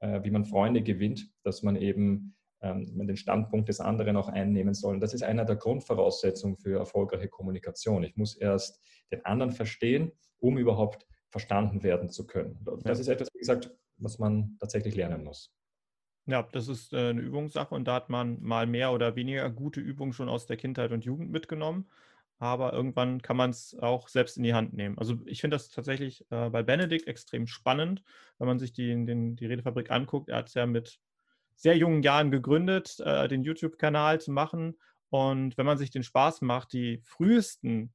äh, 0.00 0.22
wie 0.24 0.30
man 0.30 0.44
Freunde 0.44 0.82
gewinnt, 0.82 1.30
dass 1.44 1.62
man 1.62 1.76
eben 1.76 2.34
ähm, 2.60 3.06
den 3.06 3.16
Standpunkt 3.16 3.68
des 3.68 3.80
anderen 3.80 4.16
auch 4.16 4.28
einnehmen 4.28 4.74
soll. 4.74 4.94
Und 4.94 5.00
das 5.00 5.14
ist 5.14 5.22
einer 5.22 5.44
der 5.44 5.56
Grundvoraussetzungen 5.56 6.56
für 6.56 6.78
erfolgreiche 6.78 7.28
Kommunikation. 7.28 8.02
Ich 8.02 8.16
muss 8.16 8.36
erst 8.36 8.82
den 9.12 9.24
anderen 9.24 9.52
verstehen, 9.52 10.10
um 10.40 10.58
überhaupt 10.58 11.06
verstanden 11.28 11.82
werden 11.82 12.08
zu 12.08 12.26
können. 12.26 12.58
Das 12.82 12.98
ist 12.98 13.08
etwas, 13.08 13.28
wie 13.32 13.38
gesagt, 13.38 13.70
was 13.98 14.18
man 14.18 14.56
tatsächlich 14.58 14.96
lernen 14.96 15.22
muss. 15.22 15.54
Ja, 16.26 16.42
das 16.42 16.68
ist 16.68 16.92
äh, 16.92 17.10
eine 17.10 17.20
Übungssache 17.20 17.74
und 17.74 17.86
da 17.86 17.94
hat 17.94 18.10
man 18.10 18.42
mal 18.42 18.66
mehr 18.66 18.92
oder 18.92 19.16
weniger 19.16 19.48
gute 19.48 19.80
Übungen 19.80 20.12
schon 20.12 20.28
aus 20.28 20.46
der 20.46 20.56
Kindheit 20.56 20.90
und 20.90 21.04
Jugend 21.04 21.30
mitgenommen. 21.30 21.86
Aber 22.38 22.72
irgendwann 22.72 23.20
kann 23.20 23.36
man 23.36 23.50
es 23.50 23.76
auch 23.80 24.08
selbst 24.08 24.36
in 24.36 24.44
die 24.44 24.54
Hand 24.54 24.72
nehmen. 24.72 24.96
Also 24.98 25.16
ich 25.26 25.40
finde 25.40 25.56
das 25.56 25.70
tatsächlich 25.70 26.24
äh, 26.30 26.50
bei 26.50 26.62
Benedikt 26.62 27.08
extrem 27.08 27.46
spannend, 27.46 28.02
wenn 28.38 28.46
man 28.46 28.58
sich 28.60 28.72
die, 28.72 28.88
den, 29.04 29.34
die 29.34 29.46
Redefabrik 29.46 29.90
anguckt. 29.90 30.28
Er 30.28 30.38
hat 30.38 30.48
es 30.48 30.54
ja 30.54 30.66
mit 30.66 31.00
sehr 31.56 31.76
jungen 31.76 32.02
Jahren 32.02 32.30
gegründet, 32.30 33.00
äh, 33.00 33.26
den 33.26 33.42
YouTube-Kanal 33.42 34.20
zu 34.20 34.30
machen. 34.30 34.78
Und 35.10 35.58
wenn 35.58 35.66
man 35.66 35.78
sich 35.78 35.90
den 35.90 36.04
Spaß 36.04 36.42
macht, 36.42 36.72
die 36.72 37.00
frühesten 37.02 37.92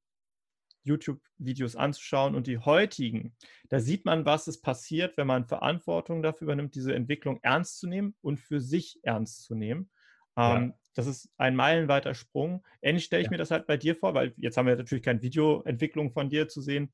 YouTube-Videos 0.84 1.78
anzuschauen 1.78 2.36
und 2.36 2.48
die 2.48 2.58
heutigen, 2.58 3.36
da 3.70 3.80
sieht 3.80 4.04
man, 4.04 4.26
was 4.26 4.48
es 4.48 4.60
passiert, 4.60 5.16
wenn 5.16 5.28
man 5.28 5.46
Verantwortung 5.46 6.22
dafür 6.22 6.46
übernimmt, 6.46 6.76
diese 6.76 6.94
Entwicklung 6.94 7.40
ernst 7.42 7.80
zu 7.80 7.88
nehmen 7.88 8.16
und 8.22 8.42
für 8.42 8.60
sich 8.60 9.00
ernst 9.04 9.44
zu 9.44 9.56
nehmen. 9.56 9.90
Ähm, 10.36 10.70
ja. 10.70 10.80
Das 10.94 11.08
ist 11.08 11.30
ein 11.38 11.56
meilenweiter 11.56 12.14
Sprung. 12.14 12.64
Ähnlich 12.82 13.06
stelle 13.06 13.22
ich 13.22 13.28
ja. 13.28 13.32
mir 13.32 13.38
das 13.38 13.52
halt 13.52 13.68
bei 13.68 13.78
dir 13.78 13.96
vor, 13.96 14.14
weil 14.14 14.34
jetzt 14.38 14.58
haben 14.58 14.68
wir 14.68 14.76
natürlich 14.76 15.04
keine 15.04 15.22
Videoentwicklung 15.22 16.12
von 16.12 16.30
dir 16.30 16.48
zu 16.48 16.62
sehen. 16.62 16.94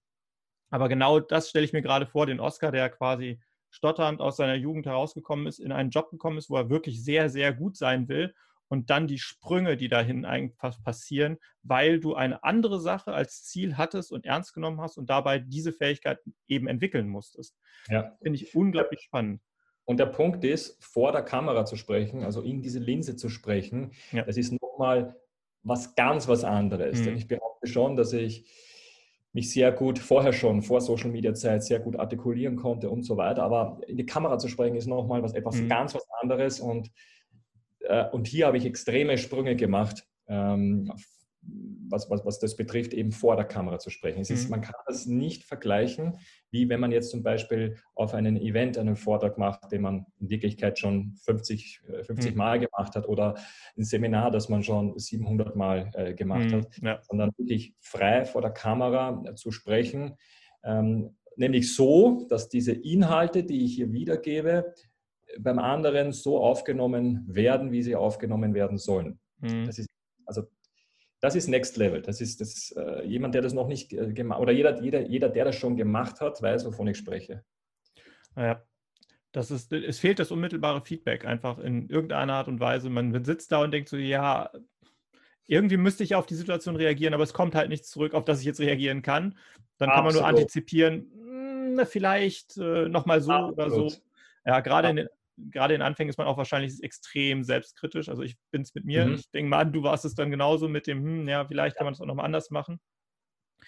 Aber 0.69 0.87
genau 0.87 1.19
das 1.19 1.49
stelle 1.49 1.65
ich 1.65 1.73
mir 1.73 1.81
gerade 1.81 2.05
vor, 2.05 2.25
den 2.25 2.39
Oscar, 2.39 2.71
der 2.71 2.89
quasi 2.89 3.39
stotternd 3.71 4.21
aus 4.21 4.37
seiner 4.37 4.55
Jugend 4.55 4.85
herausgekommen 4.85 5.47
ist, 5.47 5.59
in 5.59 5.71
einen 5.71 5.89
Job 5.89 6.09
gekommen 6.11 6.37
ist, 6.37 6.49
wo 6.49 6.57
er 6.57 6.69
wirklich 6.69 7.03
sehr, 7.03 7.29
sehr 7.29 7.53
gut 7.53 7.77
sein 7.77 8.07
will 8.07 8.33
und 8.67 8.89
dann 8.89 9.07
die 9.07 9.19
Sprünge, 9.19 9.77
die 9.77 9.89
dahin 9.89 10.25
einfach 10.25 10.81
passieren, 10.83 11.37
weil 11.63 11.99
du 11.99 12.15
eine 12.15 12.43
andere 12.43 12.79
Sache 12.79 13.13
als 13.13 13.43
Ziel 13.43 13.77
hattest 13.77 14.11
und 14.11 14.25
ernst 14.25 14.53
genommen 14.53 14.79
hast 14.79 14.97
und 14.97 15.09
dabei 15.09 15.39
diese 15.39 15.73
Fähigkeiten 15.73 16.35
eben 16.47 16.67
entwickeln 16.67 17.09
musstest. 17.09 17.57
Ja. 17.87 18.15
Finde 18.21 18.37
ich 18.37 18.55
unglaublich 18.55 19.01
spannend. 19.01 19.41
Und 19.89 19.99
der 19.99 20.05
Punkt 20.05 20.45
ist, 20.45 20.77
vor 20.83 21.11
der 21.11 21.23
Kamera 21.23 21.65
zu 21.65 21.75
sprechen, 21.75 22.23
also 22.23 22.41
in 22.41 22.61
diese 22.61 22.77
Linse 22.77 23.15
zu 23.15 23.27
sprechen, 23.27 23.89
ja. 24.11 24.21
das 24.21 24.37
ist 24.37 24.53
nochmal 24.61 25.15
was 25.63 25.95
ganz 25.95 26.27
was 26.27 26.43
anderes. 26.43 26.99
Mhm. 26.99 27.05
Denn 27.05 27.17
ich 27.17 27.27
behaupte 27.27 27.65
schon, 27.65 27.95
dass 27.95 28.13
ich 28.13 28.45
mich 29.33 29.51
sehr 29.51 29.71
gut 29.71 29.97
vorher 29.97 30.31
schon, 30.31 30.61
vor 30.61 30.79
Social 30.81 31.09
Media 31.09 31.33
Zeit, 31.33 31.63
sehr 31.63 31.79
gut 31.79 31.95
artikulieren 31.95 32.55
konnte 32.55 32.87
und 32.87 33.01
so 33.01 33.17
weiter. 33.17 33.41
Aber 33.41 33.81
in 33.87 33.97
die 33.97 34.05
Kamera 34.05 34.37
zu 34.37 34.47
sprechen 34.47 34.75
ist 34.75 34.85
nochmal 34.85 35.23
was 35.23 35.33
etwas 35.33 35.55
mhm. 35.55 35.69
ganz 35.69 35.95
was 35.95 36.05
anderes 36.21 36.59
und 36.59 36.91
äh, 37.79 38.05
und 38.11 38.27
hier 38.27 38.45
habe 38.45 38.57
ich 38.57 38.65
extreme 38.65 39.17
Sprünge 39.17 39.55
gemacht, 39.55 40.05
ähm, 40.27 40.93
was, 41.89 42.09
was, 42.09 42.25
was 42.25 42.39
das 42.39 42.55
betrifft, 42.55 42.93
eben 42.93 43.11
vor 43.11 43.35
der 43.35 43.45
Kamera 43.45 43.79
zu 43.79 43.89
sprechen. 43.89 44.21
Es 44.21 44.29
ist, 44.29 44.45
mhm. 44.45 44.51
Man 44.51 44.61
kann 44.61 44.75
das 44.85 45.05
nicht 45.05 45.43
vergleichen, 45.43 46.17
wie 46.51 46.69
wenn 46.69 46.79
man 46.79 46.91
jetzt 46.91 47.09
zum 47.09 47.23
Beispiel 47.23 47.77
auf 47.95 48.13
einem 48.13 48.37
Event 48.37 48.77
einen 48.77 48.95
Vortrag 48.95 49.37
macht, 49.37 49.71
den 49.71 49.81
man 49.81 50.05
in 50.19 50.29
Wirklichkeit 50.29 50.77
schon 50.79 51.15
50, 51.23 51.81
50 52.03 52.17
äh, 52.17 52.31
mhm. 52.31 52.37
Mal 52.37 52.59
gemacht 52.59 52.95
hat 52.95 53.07
oder 53.07 53.35
ein 53.77 53.83
Seminar, 53.83 54.31
das 54.31 54.49
man 54.49 54.63
schon 54.63 54.97
700 54.97 55.55
Mal 55.55 55.91
äh, 55.93 56.13
gemacht 56.13 56.51
mhm. 56.51 56.55
hat, 56.55 56.77
ja. 56.81 56.99
sondern 57.01 57.31
wirklich 57.37 57.73
frei 57.79 58.25
vor 58.25 58.41
der 58.41 58.51
Kamera 58.51 59.23
zu 59.35 59.51
sprechen. 59.51 60.15
Ähm, 60.63 61.15
nämlich 61.35 61.75
so, 61.75 62.27
dass 62.29 62.49
diese 62.49 62.73
Inhalte, 62.73 63.43
die 63.43 63.65
ich 63.65 63.75
hier 63.75 63.91
wiedergebe, 63.91 64.73
beim 65.39 65.59
anderen 65.59 66.11
so 66.11 66.39
aufgenommen 66.39 67.23
werden, 67.27 67.71
wie 67.71 67.83
sie 67.83 67.95
aufgenommen 67.95 68.53
werden 68.53 68.77
sollen. 68.77 69.19
Mhm. 69.39 69.65
Das 69.65 69.77
ist, 69.79 69.87
also 70.25 70.43
das 71.19 71.35
ist 71.35 71.47
Next 71.47 71.77
Level. 71.77 72.01
Das 72.01 72.21
ist 72.21 72.41
das, 72.41 72.71
äh, 72.77 73.05
jemand, 73.05 73.35
der 73.35 73.41
das 73.41 73.53
noch 73.53 73.67
nicht 73.67 73.93
äh, 73.93 74.13
gemacht 74.13 74.39
oder 74.39 74.51
jeder, 74.51 74.81
jeder, 74.81 75.01
jeder, 75.01 75.29
der 75.29 75.45
das 75.45 75.55
schon 75.55 75.77
gemacht 75.77 76.21
hat, 76.21 76.41
weiß, 76.41 76.65
wovon 76.65 76.87
ich 76.87 76.97
spreche. 76.97 77.43
Ja, 78.35 78.63
das 79.31 79.51
ist, 79.51 79.71
es 79.73 79.99
fehlt 79.99 80.19
das 80.19 80.31
unmittelbare 80.31 80.81
Feedback 80.81 81.25
einfach 81.25 81.59
in 81.59 81.89
irgendeiner 81.89 82.33
Art 82.33 82.47
und 82.47 82.59
Weise. 82.59 82.89
Man 82.89 83.23
sitzt 83.25 83.51
da 83.51 83.61
und 83.61 83.71
denkt 83.71 83.89
so, 83.89 83.97
ja, 83.97 84.49
irgendwie 85.45 85.77
müsste 85.77 86.03
ich 86.03 86.15
auf 86.15 86.25
die 86.25 86.35
Situation 86.35 86.75
reagieren, 86.75 87.13
aber 87.13 87.23
es 87.23 87.33
kommt 87.33 87.55
halt 87.55 87.69
nichts 87.69 87.89
zurück, 87.89 88.13
auf 88.13 88.23
das 88.23 88.39
ich 88.39 88.45
jetzt 88.45 88.59
reagieren 88.59 89.01
kann. 89.01 89.37
Dann 89.77 89.89
Absolut. 89.89 89.93
kann 89.93 90.03
man 90.05 90.13
nur 90.13 90.25
antizipieren, 90.25 91.11
mh, 91.75 91.81
hm, 91.81 91.87
vielleicht 91.87 92.57
äh, 92.57 92.87
nochmal 92.87 93.21
so 93.21 93.31
Absolut. 93.31 93.53
oder 93.53 93.69
so. 93.69 93.91
Ja, 94.45 94.59
gerade 94.61 94.89
in 94.89 94.95
den 94.97 95.09
gerade 95.51 95.73
in 95.73 95.81
Anfängen 95.81 96.09
ist 96.09 96.17
man 96.17 96.27
auch 96.27 96.37
wahrscheinlich 96.37 96.81
extrem 96.81 97.43
selbstkritisch. 97.43 98.09
Also 98.09 98.23
ich 98.23 98.35
bin 98.51 98.61
es 98.61 98.73
mit 98.73 98.85
mir. 98.85 99.05
Mhm. 99.05 99.15
Ich 99.15 99.29
denke 99.31 99.49
mal, 99.49 99.65
du 99.65 99.83
warst 99.83 100.05
es 100.05 100.15
dann 100.15 100.31
genauso 100.31 100.67
mit 100.67 100.87
dem, 100.87 101.03
hm, 101.03 101.27
ja, 101.27 101.45
vielleicht 101.45 101.77
kann 101.77 101.85
man 101.85 101.93
es 101.93 102.01
auch 102.01 102.05
nochmal 102.05 102.25
anders 102.25 102.49
machen. 102.49 102.79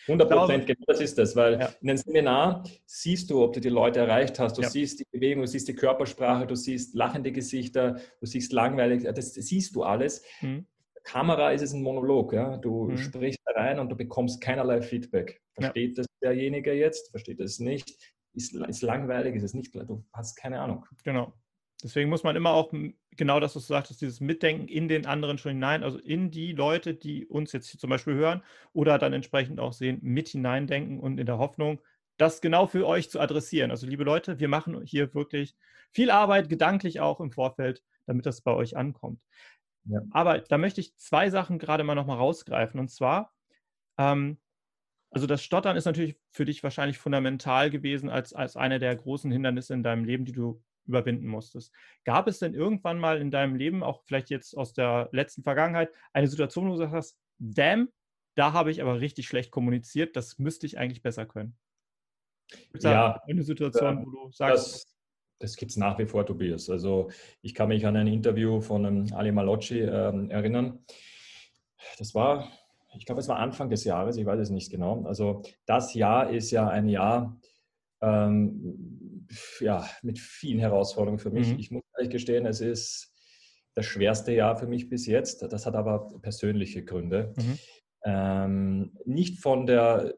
100 0.08 0.30
Prozent, 0.30 0.66
genau 0.68 0.84
das 0.88 1.02
ist 1.02 1.18
das, 1.18 1.36
weil 1.36 1.60
ja. 1.60 1.70
in 1.82 1.90
einem 1.90 1.98
Seminar 1.98 2.64
siehst 2.86 3.30
du, 3.30 3.44
ob 3.44 3.54
du 3.54 3.60
die 3.60 3.70
Leute 3.70 4.00
erreicht 4.00 4.40
hast, 4.40 4.58
du 4.58 4.62
ja. 4.62 4.70
siehst 4.70 5.00
die 5.00 5.06
Bewegung, 5.12 5.42
du 5.42 5.48
siehst 5.48 5.68
die 5.68 5.76
Körpersprache, 5.76 6.48
du 6.48 6.56
siehst 6.56 6.96
lachende 6.96 7.32
Gesichter, 7.32 8.00
du 8.20 8.26
siehst 8.26 8.52
langweilig, 8.52 9.04
das 9.04 9.34
siehst 9.34 9.76
du 9.76 9.84
alles. 9.84 10.24
Mhm. 10.42 10.66
Kamera 11.04 11.52
ist 11.52 11.62
es 11.62 11.74
ein 11.74 11.82
Monolog, 11.82 12.34
ja? 12.34 12.58
du 12.58 12.90
mhm. 12.90 12.98
sprichst 12.98 13.42
rein 13.56 13.80
und 13.80 13.90
du 13.90 13.96
bekommst 13.96 14.42
keinerlei 14.42 14.82
Feedback. 14.82 15.42
Versteht 15.54 15.98
ja. 15.98 16.04
das 16.04 16.08
derjenige 16.22 16.74
jetzt, 16.74 17.12
versteht 17.12 17.40
das 17.40 17.60
nicht, 17.60 17.96
ist, 18.34 18.56
ist 18.56 18.82
langweilig, 18.82 19.36
ist 19.36 19.44
es 19.44 19.54
nicht, 19.54 19.74
du 19.76 20.06
hast 20.14 20.36
keine 20.36 20.62
Ahnung. 20.62 20.86
Genau. 21.04 21.34
Deswegen 21.84 22.10
muss 22.10 22.24
man 22.24 22.36
immer 22.36 22.52
auch 22.52 22.72
genau 23.18 23.40
das, 23.40 23.56
was 23.56 23.68
du 23.68 23.74
sagtest, 23.74 24.02
dieses 24.02 24.20
Mitdenken 24.20 24.68
in 24.68 24.88
den 24.88 25.06
anderen 25.06 25.38
schon 25.38 25.54
hinein, 25.54 25.84
also 25.84 25.98
in 25.98 26.32
die 26.32 26.54
Leute, 26.54 26.94
die 26.94 27.26
uns 27.26 27.52
jetzt 27.52 27.80
zum 27.80 27.90
Beispiel 27.90 28.14
hören 28.14 28.44
oder 28.74 28.98
dann 28.98 29.14
entsprechend 29.14 29.60
auch 29.60 29.74
sehen, 29.74 30.00
mit 30.02 30.30
hineindenken 30.30 31.00
und 31.00 31.20
in 31.20 31.26
der 31.26 31.38
Hoffnung, 31.38 31.82
das 32.18 32.42
genau 32.42 32.68
für 32.68 32.88
euch 32.88 33.10
zu 33.10 33.20
adressieren. 33.20 33.72
Also 33.72 33.88
liebe 33.88 34.04
Leute, 34.04 34.40
wir 34.40 34.48
machen 34.48 34.82
hier 34.84 35.14
wirklich 35.14 35.56
viel 35.92 36.12
Arbeit, 36.12 36.50
gedanklich 36.50 37.00
auch 37.00 37.20
im 37.20 37.32
Vorfeld, 37.32 37.84
damit 38.06 38.26
das 38.26 38.42
bei 38.42 38.54
euch 38.54 38.78
ankommt. 38.78 39.20
Ja. 39.86 40.02
Aber 40.12 40.40
da 40.40 40.58
möchte 40.58 40.82
ich 40.82 40.96
zwei 40.98 41.30
Sachen 41.30 41.58
gerade 41.58 41.84
mal 41.84 41.96
nochmal 41.96 42.18
rausgreifen. 42.18 42.80
Und 42.80 42.90
zwar, 42.90 43.34
ähm, 43.98 44.38
also 45.10 45.28
das 45.28 45.44
Stottern 45.44 45.76
ist 45.76 45.86
natürlich 45.86 46.18
für 46.32 46.46
dich 46.46 46.64
wahrscheinlich 46.64 46.98
fundamental 46.98 47.70
gewesen 47.70 48.10
als, 48.10 48.34
als 48.34 48.56
eine 48.56 48.80
der 48.80 48.96
großen 48.96 49.32
Hindernisse 49.32 49.74
in 49.74 49.84
deinem 49.84 50.06
Leben, 50.06 50.26
die 50.26 50.32
du 50.32 50.62
überwinden 50.86 51.28
musstest. 51.28 51.74
Gab 52.06 52.28
es 52.28 52.40
denn 52.40 52.54
irgendwann 52.54 53.00
mal 53.00 53.20
in 53.20 53.32
deinem 53.32 53.56
Leben, 53.56 53.84
auch 53.84 54.04
vielleicht 54.06 54.30
jetzt 54.30 54.58
aus 54.58 54.74
der 54.74 55.10
letzten 55.12 55.44
Vergangenheit, 55.44 55.90
eine 56.14 56.28
Situation, 56.28 56.66
wo 56.66 56.70
du 56.70 56.76
gesagt 56.76 56.94
hast, 56.94 57.18
damn, 57.40 57.90
da 58.36 58.54
habe 58.54 58.72
ich 58.72 58.82
aber 58.82 59.00
richtig 59.00 59.28
schlecht 59.28 59.52
kommuniziert, 59.52 60.16
das 60.16 60.40
müsste 60.40 60.66
ich 60.66 60.78
eigentlich 60.78 61.02
besser 61.02 61.26
können? 61.26 61.58
Gibt's 62.72 62.84
ja, 62.84 63.22
eine 63.28 63.44
Situation, 63.44 64.06
wo 64.06 64.10
du 64.10 64.32
sagst, 64.32 64.74
das, 64.74 64.98
das 65.40 65.56
gibt 65.56 65.72
es 65.72 65.78
nach 65.78 65.98
wie 66.00 66.06
vor, 66.06 66.26
Tobias. 66.26 66.70
Also 66.70 67.10
ich 67.42 67.54
kann 67.54 67.70
mich 67.70 67.86
an 67.86 67.96
ein 67.96 68.08
Interview 68.08 68.62
von 68.62 68.86
ähm, 68.86 69.14
Ali 69.14 69.32
Malocci 69.32 69.80
äh, 69.80 70.30
erinnern. 70.30 70.86
Das 71.98 72.14
war, 72.14 72.52
ich 72.98 73.06
glaube, 73.06 73.22
es 73.22 73.28
war 73.28 73.38
Anfang 73.38 73.70
des 73.70 73.84
Jahres, 73.84 74.18
ich 74.18 74.26
weiß 74.26 74.40
es 74.40 74.50
nicht 74.50 74.70
genau. 74.70 75.04
Also 75.06 75.44
das 75.66 75.94
Jahr 75.94 76.30
ist 76.30 76.52
ja 76.52 76.68
ein 76.68 76.88
Jahr, 76.88 77.40
ähm, 78.02 79.01
ja, 79.60 79.88
mit 80.02 80.20
vielen 80.20 80.60
Herausforderungen 80.60 81.20
für 81.20 81.32
mich. 81.32 81.54
Mhm. 81.54 81.60
Ich 81.60 81.72
muss 81.72 81.84
ehrlich 81.98 82.12
gestehen, 82.12 82.46
es 82.46 82.62
ist 82.62 83.14
das 83.74 83.86
schwerste 83.86 84.34
Jahr 84.34 84.58
für 84.58 84.68
mich 84.68 84.90
bis 84.90 85.06
jetzt. 85.06 85.42
Das 85.42 85.66
hat 85.66 85.76
aber 85.76 86.20
persönliche 86.22 86.84
Gründe. 86.84 87.34
Mhm. 87.38 87.60
Ähm, 88.04 88.98
nicht 89.06 89.40
von 89.40 89.66
der 89.66 90.16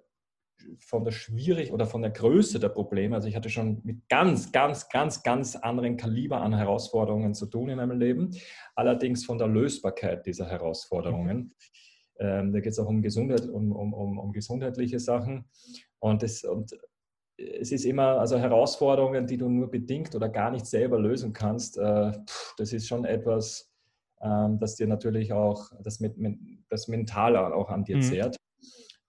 von 0.79 1.03
der 1.03 1.11
schwierig 1.11 1.71
oder 1.71 1.85
von 1.85 2.01
der 2.01 2.11
Größe 2.11 2.59
der 2.59 2.69
Probleme. 2.69 3.15
Also 3.15 3.27
ich 3.27 3.35
hatte 3.35 3.49
schon 3.49 3.81
mit 3.83 4.07
ganz, 4.07 4.51
ganz, 4.51 4.87
ganz, 4.89 5.23
ganz 5.23 5.55
anderen 5.55 5.97
Kaliber 5.97 6.41
an 6.41 6.55
Herausforderungen 6.55 7.33
zu 7.33 7.47
tun 7.47 7.69
in 7.69 7.77
meinem 7.77 7.99
Leben. 7.99 8.31
Allerdings 8.75 9.25
von 9.25 9.37
der 9.37 9.47
Lösbarkeit 9.47 10.25
dieser 10.25 10.47
Herausforderungen. 10.47 11.37
Mhm. 11.37 11.51
Ähm, 12.19 12.53
da 12.53 12.59
geht 12.59 12.71
es 12.71 12.79
auch 12.79 12.87
um 12.87 13.01
Gesundheit, 13.01 13.47
um, 13.49 13.71
um, 13.71 13.93
um, 13.93 14.17
um 14.19 14.31
gesundheitliche 14.31 14.99
Sachen. 14.99 15.45
Und, 15.99 16.23
das, 16.23 16.43
und 16.43 16.77
es 17.59 17.71
ist 17.71 17.85
immer, 17.85 18.19
also 18.19 18.37
Herausforderungen, 18.37 19.27
die 19.27 19.37
du 19.37 19.49
nur 19.49 19.69
bedingt 19.69 20.15
oder 20.15 20.29
gar 20.29 20.51
nicht 20.51 20.65
selber 20.65 20.99
lösen 20.99 21.33
kannst, 21.33 21.77
äh, 21.77 22.11
das 22.57 22.73
ist 22.73 22.87
schon 22.87 23.05
etwas, 23.05 23.71
ähm, 24.21 24.59
das 24.59 24.75
dir 24.75 24.87
natürlich 24.87 25.33
auch 25.33 25.71
das, 25.83 25.99
mit, 25.99 26.15
das 26.69 26.87
mental 26.87 27.35
auch 27.35 27.69
an 27.69 27.83
dir 27.83 27.97
mhm. 27.97 28.01
zehrt. 28.01 28.35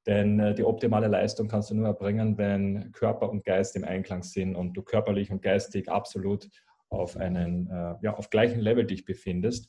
Denn 0.06 0.38
äh, 0.38 0.54
die 0.54 0.64
optimale 0.64 1.08
Leistung 1.08 1.48
kannst 1.48 1.70
du 1.70 1.74
nur 1.74 1.86
erbringen, 1.86 2.36
wenn 2.36 2.92
Körper 2.92 3.30
und 3.30 3.44
Geist 3.44 3.74
im 3.76 3.84
Einklang 3.84 4.22
sind 4.22 4.54
und 4.54 4.74
du 4.74 4.82
körperlich 4.82 5.30
und 5.30 5.40
geistig 5.40 5.88
absolut 5.88 6.48
auf 6.90 7.16
einen, 7.16 7.68
äh, 7.68 7.94
ja, 8.02 8.14
auf 8.16 8.30
gleichem 8.30 8.60
Level 8.60 8.84
dich 8.84 9.04
befindest. 9.04 9.68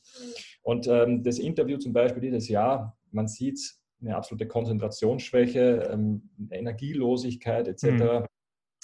Und 0.62 0.86
ähm, 0.88 1.22
das 1.22 1.38
Interview 1.38 1.78
zum 1.78 1.92
Beispiel 1.92 2.20
dieses 2.20 2.48
Jahr, 2.48 2.98
man 3.10 3.28
sieht 3.28 3.58
eine 4.00 4.14
absolute 4.14 4.46
Konzentrationsschwäche, 4.46 5.88
ähm, 5.90 6.28
Energielosigkeit 6.50 7.66
etc. 7.66 7.84
Mhm. 7.84 8.26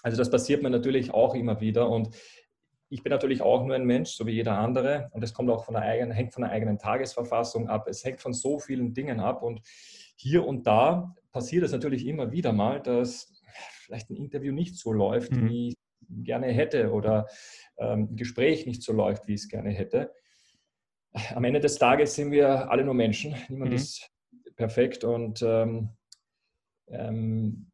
Also 0.03 0.17
das 0.17 0.31
passiert 0.31 0.63
mir 0.63 0.71
natürlich 0.71 1.13
auch 1.15 1.35
immer 1.35 1.61
wieder 1.61 1.89
und 1.89 2.15
ich 2.93 3.03
bin 3.03 3.11
natürlich 3.11 3.41
auch 3.41 3.65
nur 3.65 3.75
ein 3.75 3.87
Mensch, 3.87 4.11
so 4.11 4.27
wie 4.27 4.33
jeder 4.33 4.59
andere. 4.59 5.09
Und 5.13 5.25
es 5.25 5.33
kommt 5.33 5.49
auch 5.49 5.65
von 5.65 5.73
der 5.73 5.83
eigenen, 5.83 6.13
hängt 6.13 6.35
von 6.35 6.43
der 6.43 6.53
eigenen 6.53 6.79
Tagesverfassung 6.79 7.69
ab. 7.69 7.89
Es 7.89 8.05
hängt 8.05 8.21
von 8.21 8.35
so 8.35 8.59
vielen 8.59 8.93
Dingen 8.93 9.19
ab. 9.19 9.43
Und 9.43 9.63
hier 10.15 10.47
und 10.47 10.67
da 10.67 11.15
passiert 11.33 11.65
es 11.65 11.73
natürlich 11.73 12.07
immer 12.07 12.33
wieder 12.33 12.53
mal, 12.53 12.83
dass 12.83 13.33
vielleicht 13.81 14.11
ein 14.11 14.17
Interview 14.17 14.53
nicht 14.53 14.77
so 14.77 14.93
läuft, 14.93 15.33
mhm. 15.33 15.49
wie 15.49 15.69
ich 15.69 15.77
gerne 16.23 16.49
hätte 16.49 16.93
oder 16.93 17.29
ähm, 17.79 18.09
ein 18.11 18.17
Gespräch 18.17 18.67
nicht 18.67 18.83
so 18.83 18.93
läuft, 18.93 19.27
wie 19.27 19.35
ich 19.35 19.41
es 19.41 19.49
gerne 19.49 19.71
hätte. 19.71 20.13
Am 21.35 21.45
Ende 21.45 21.61
des 21.61 21.77
Tages 21.77 22.15
sind 22.15 22.31
wir 22.31 22.71
alle 22.71 22.85
nur 22.85 22.95
Menschen. 22.95 23.35
Niemand 23.49 23.71
mhm. 23.71 23.77
ist 23.77 24.11
perfekt 24.57 25.03
und 25.03 25.41
ähm, 25.41 25.89
ähm, 26.89 27.72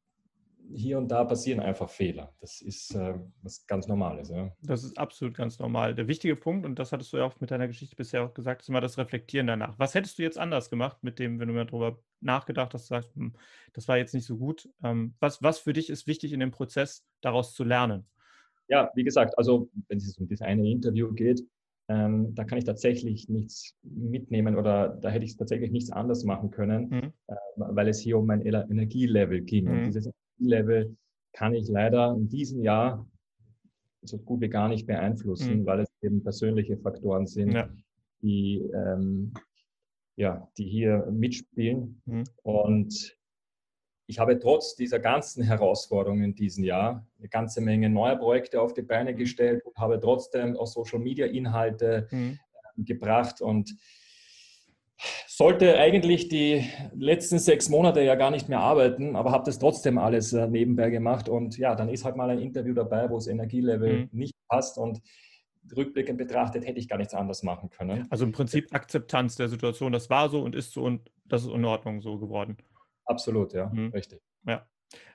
hier 0.72 0.98
und 0.98 1.08
da 1.08 1.24
passieren 1.24 1.60
einfach 1.60 1.88
Fehler. 1.88 2.34
Das 2.40 2.60
ist 2.60 2.94
äh, 2.94 3.14
was 3.42 3.66
ganz 3.66 3.88
Normales. 3.88 4.28
Ja. 4.28 4.52
Das 4.62 4.84
ist 4.84 4.98
absolut 4.98 5.34
ganz 5.34 5.58
normal. 5.58 5.94
Der 5.94 6.08
wichtige 6.08 6.36
Punkt, 6.36 6.66
und 6.66 6.78
das 6.78 6.92
hattest 6.92 7.12
du 7.12 7.18
ja 7.18 7.24
auch 7.24 7.40
mit 7.40 7.50
deiner 7.50 7.66
Geschichte 7.66 7.96
bisher 7.96 8.24
auch 8.24 8.34
gesagt, 8.34 8.62
ist 8.62 8.68
immer 8.68 8.80
das 8.80 8.98
Reflektieren 8.98 9.46
danach. 9.46 9.78
Was 9.78 9.94
hättest 9.94 10.18
du 10.18 10.22
jetzt 10.22 10.38
anders 10.38 10.70
gemacht 10.70 10.98
mit 11.02 11.18
dem, 11.18 11.38
wenn 11.38 11.48
du 11.48 11.54
mal 11.54 11.66
darüber 11.66 11.98
nachgedacht 12.20 12.74
hast, 12.74 12.88
sagst, 12.88 13.14
hm, 13.14 13.34
das 13.72 13.88
war 13.88 13.96
jetzt 13.96 14.14
nicht 14.14 14.26
so 14.26 14.36
gut? 14.36 14.68
Ähm, 14.82 15.14
was, 15.20 15.42
was 15.42 15.58
für 15.58 15.72
dich 15.72 15.90
ist 15.90 16.06
wichtig 16.06 16.32
in 16.32 16.40
dem 16.40 16.50
Prozess, 16.50 17.06
daraus 17.20 17.54
zu 17.54 17.64
lernen? 17.64 18.06
Ja, 18.68 18.90
wie 18.94 19.04
gesagt, 19.04 19.36
also 19.38 19.70
wenn 19.88 19.98
es 19.98 20.18
um 20.18 20.28
das 20.28 20.42
eine 20.42 20.68
Interview 20.70 21.12
geht, 21.12 21.42
ähm, 21.90 22.34
da 22.34 22.44
kann 22.44 22.58
ich 22.58 22.64
tatsächlich 22.64 23.30
nichts 23.30 23.74
mitnehmen 23.82 24.56
oder 24.56 24.90
da 25.00 25.08
hätte 25.08 25.24
ich 25.24 25.36
tatsächlich 25.36 25.70
nichts 25.70 25.90
anders 25.90 26.22
machen 26.22 26.50
können, 26.50 26.88
mhm. 26.90 27.12
äh, 27.28 27.34
weil 27.56 27.88
es 27.88 27.98
hier 27.98 28.18
um 28.18 28.26
mein 28.26 28.42
Energielevel 28.42 29.40
ging. 29.40 29.64
Mhm. 29.64 29.70
Und 29.70 29.84
dieses 29.86 30.10
Level 30.38 30.96
kann 31.32 31.54
ich 31.54 31.68
leider 31.68 32.14
in 32.14 32.28
diesem 32.28 32.62
Jahr 32.62 33.06
so 34.02 34.18
gut 34.18 34.40
wie 34.40 34.48
gar 34.48 34.68
nicht 34.68 34.86
beeinflussen, 34.86 35.60
mhm. 35.60 35.66
weil 35.66 35.80
es 35.80 35.88
eben 36.02 36.22
persönliche 36.22 36.76
Faktoren 36.76 37.26
sind, 37.26 37.52
ja. 37.52 37.68
die, 38.22 38.58
ähm, 38.74 39.32
ja, 40.16 40.48
die 40.56 40.64
hier 40.64 41.06
mitspielen. 41.10 42.00
Mhm. 42.06 42.24
Und 42.42 43.16
ich 44.06 44.18
habe 44.18 44.38
trotz 44.38 44.74
dieser 44.74 44.98
ganzen 44.98 45.42
Herausforderungen 45.42 46.24
in 46.24 46.34
diesem 46.34 46.64
Jahr 46.64 47.06
eine 47.18 47.28
ganze 47.28 47.60
Menge 47.60 47.90
neuer 47.90 48.16
Projekte 48.16 48.60
auf 48.60 48.72
die 48.72 48.82
Beine 48.82 49.12
mhm. 49.12 49.16
gestellt 49.16 49.64
und 49.64 49.76
habe 49.76 50.00
trotzdem 50.00 50.56
auch 50.56 50.66
Social-Media-Inhalte 50.66 52.08
mhm. 52.10 52.38
äh, 52.78 52.82
gebracht 52.84 53.40
und 53.40 53.76
sollte 55.26 55.78
eigentlich 55.78 56.28
die 56.28 56.64
letzten 56.94 57.38
sechs 57.38 57.68
Monate 57.68 58.02
ja 58.02 58.14
gar 58.14 58.30
nicht 58.30 58.48
mehr 58.48 58.60
arbeiten, 58.60 59.16
aber 59.16 59.30
habe 59.30 59.44
das 59.44 59.58
trotzdem 59.58 59.98
alles 59.98 60.32
äh, 60.32 60.48
nebenbei 60.48 60.90
gemacht. 60.90 61.28
Und 61.28 61.58
ja, 61.58 61.74
dann 61.74 61.88
ist 61.88 62.04
halt 62.04 62.16
mal 62.16 62.30
ein 62.30 62.40
Interview 62.40 62.74
dabei, 62.74 63.08
wo 63.10 63.14
das 63.14 63.26
Energielevel 63.26 64.00
mhm. 64.00 64.08
nicht 64.12 64.34
passt. 64.48 64.78
Und 64.78 65.00
rückblickend 65.76 66.18
betrachtet 66.18 66.66
hätte 66.66 66.78
ich 66.78 66.88
gar 66.88 66.98
nichts 66.98 67.14
anders 67.14 67.42
machen 67.42 67.70
können. 67.70 68.06
Also 68.10 68.24
im 68.24 68.32
Prinzip 68.32 68.74
Akzeptanz 68.74 69.36
der 69.36 69.48
Situation. 69.48 69.92
Das 69.92 70.10
war 70.10 70.28
so 70.28 70.42
und 70.42 70.54
ist 70.54 70.72
so 70.72 70.82
und 70.82 71.10
das 71.26 71.44
ist 71.44 71.52
in 71.52 71.64
Ordnung 71.64 72.00
so 72.00 72.18
geworden. 72.18 72.56
Absolut, 73.04 73.52
ja, 73.52 73.66
mhm. 73.66 73.90
richtig. 73.90 74.20
Ja. 74.46 74.66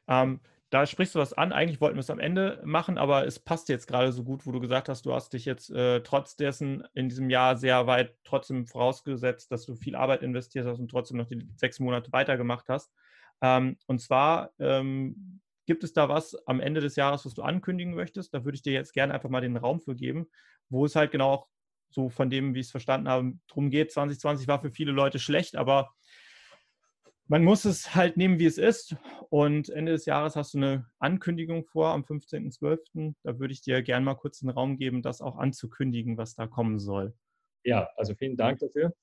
Ähm, 0.08 0.40
da 0.74 0.88
sprichst 0.88 1.14
du 1.14 1.20
was 1.20 1.34
an. 1.34 1.52
Eigentlich 1.52 1.82
wollten 1.82 1.98
wir 1.98 2.02
es 2.02 2.10
am 2.10 2.20
Ende 2.20 2.60
machen, 2.66 2.98
aber 2.98 3.28
es 3.28 3.40
passt 3.40 3.70
jetzt 3.70 3.86
gerade 3.86 4.12
so 4.12 4.24
gut, 4.24 4.48
wo 4.48 4.52
du 4.52 4.60
gesagt 4.60 4.90
hast, 4.90 5.06
du 5.06 5.14
hast 5.14 5.34
dich 5.34 5.46
jetzt 5.46 5.70
äh, 5.70 6.02
trotz 6.02 6.36
dessen 6.36 6.84
in 6.96 7.10
diesem 7.10 7.30
Jahr 7.30 7.58
sehr 7.58 7.86
weit 7.86 8.18
trotzdem 8.24 8.66
vorausgesetzt, 8.66 9.52
dass 9.52 9.68
du 9.68 9.76
viel 9.76 9.96
Arbeit 9.96 10.24
investiert 10.24 10.66
hast 10.66 10.80
und 10.80 10.90
trotzdem 10.90 11.18
noch 11.18 11.28
die 11.28 11.48
sechs 11.58 11.80
Monate 11.80 12.12
weitergemacht 12.12 12.70
hast. 12.70 12.92
Ähm, 13.44 13.78
und 13.86 14.02
zwar 14.02 14.50
ähm, 14.58 15.42
gibt 15.68 15.84
es 15.84 15.94
da 15.94 16.10
was 16.10 16.36
am 16.48 16.60
Ende 16.60 16.82
des 16.82 16.96
Jahres, 16.96 17.24
was 17.24 17.36
du 17.36 17.44
ankündigen 17.44 17.94
möchtest? 17.94 18.34
Da 18.34 18.44
würde 18.44 18.56
ich 18.56 18.64
dir 18.64 18.74
jetzt 18.74 18.94
gerne 18.94 19.14
einfach 19.14 19.30
mal 19.30 19.42
den 19.42 19.58
Raum 19.58 19.80
für 19.80 19.96
geben, 19.96 20.26
wo 20.70 20.86
es 20.86 20.96
halt 20.96 21.12
genau 21.12 21.34
auch 21.34 21.48
so 21.92 22.10
von 22.10 22.32
dem, 22.32 22.56
wie 22.56 22.62
ich 22.62 22.66
es 22.66 22.72
verstanden 22.72 23.08
habe, 23.08 23.34
darum 23.48 23.70
geht. 23.70 23.92
2020 23.92 24.48
war 24.48 24.60
für 24.60 24.72
viele 24.72 24.92
Leute 24.92 25.20
schlecht, 25.20 25.56
aber 25.56 25.94
man 27.28 27.44
muss 27.44 27.66
es 27.66 27.96
halt 27.96 28.18
nehmen, 28.18 28.40
wie 28.40 28.46
es 28.46 28.58
ist. 28.58 28.96
Und 29.30 29.70
Ende 29.70 29.94
des 29.94 30.06
Jahres 30.06 30.36
hast 30.36 30.54
du 30.54 30.58
eine 30.60 30.86
Ankündigung 31.00 31.66
vor 31.66 31.90
am 31.90 32.04
15.12. 32.04 33.16
Da 33.24 33.40
würde 33.40 33.54
ich 33.54 33.62
dir 33.62 33.82
gerne 33.82 34.06
mal 34.06 34.16
kurz 34.16 34.40
den 34.40 34.50
Raum 34.50 34.78
geben, 34.78 35.02
das 35.02 35.22
auch 35.22 35.38
anzukündigen, 35.38 36.18
was 36.18 36.36
da 36.36 36.48
kommen 36.48 36.80
soll. 36.80 37.14
Ja, 37.64 37.90
also 37.96 38.14
vielen 38.14 38.36
Dank 38.36 38.60
dafür. 38.60 38.94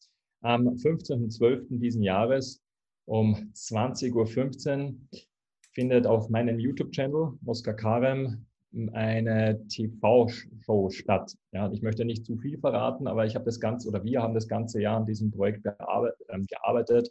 Am 0.43 0.69
15.12. 0.69 1.79
diesen 1.79 2.03
Jahres 2.03 2.63
um 3.07 3.35
20.15 3.55 4.15
Uhr 4.15 4.95
findet 5.73 6.07
auf 6.07 6.29
meinem 6.29 6.59
YouTube-Channel 6.59 7.39
Oskar 7.45 7.75
Karem 7.75 8.47
eine 8.93 9.67
TV-Show 9.67 10.91
statt. 10.91 11.35
Ja, 11.53 11.71
ich 11.73 11.83
möchte 11.83 12.05
nicht 12.05 12.25
zu 12.25 12.37
viel 12.37 12.59
verraten, 12.59 13.09
aber 13.09 13.27
ich 13.27 13.35
habe 13.35 13.45
das 13.45 13.59
Ganze 13.59 13.89
oder 13.89 14.05
wir 14.05 14.23
haben 14.23 14.35
das 14.35 14.47
ganze 14.47 14.81
Jahr 14.81 14.99
an 14.99 15.07
diesem 15.07 15.33
Projekt 15.33 15.67
ähm, 16.29 16.47
gearbeitet 16.47 17.11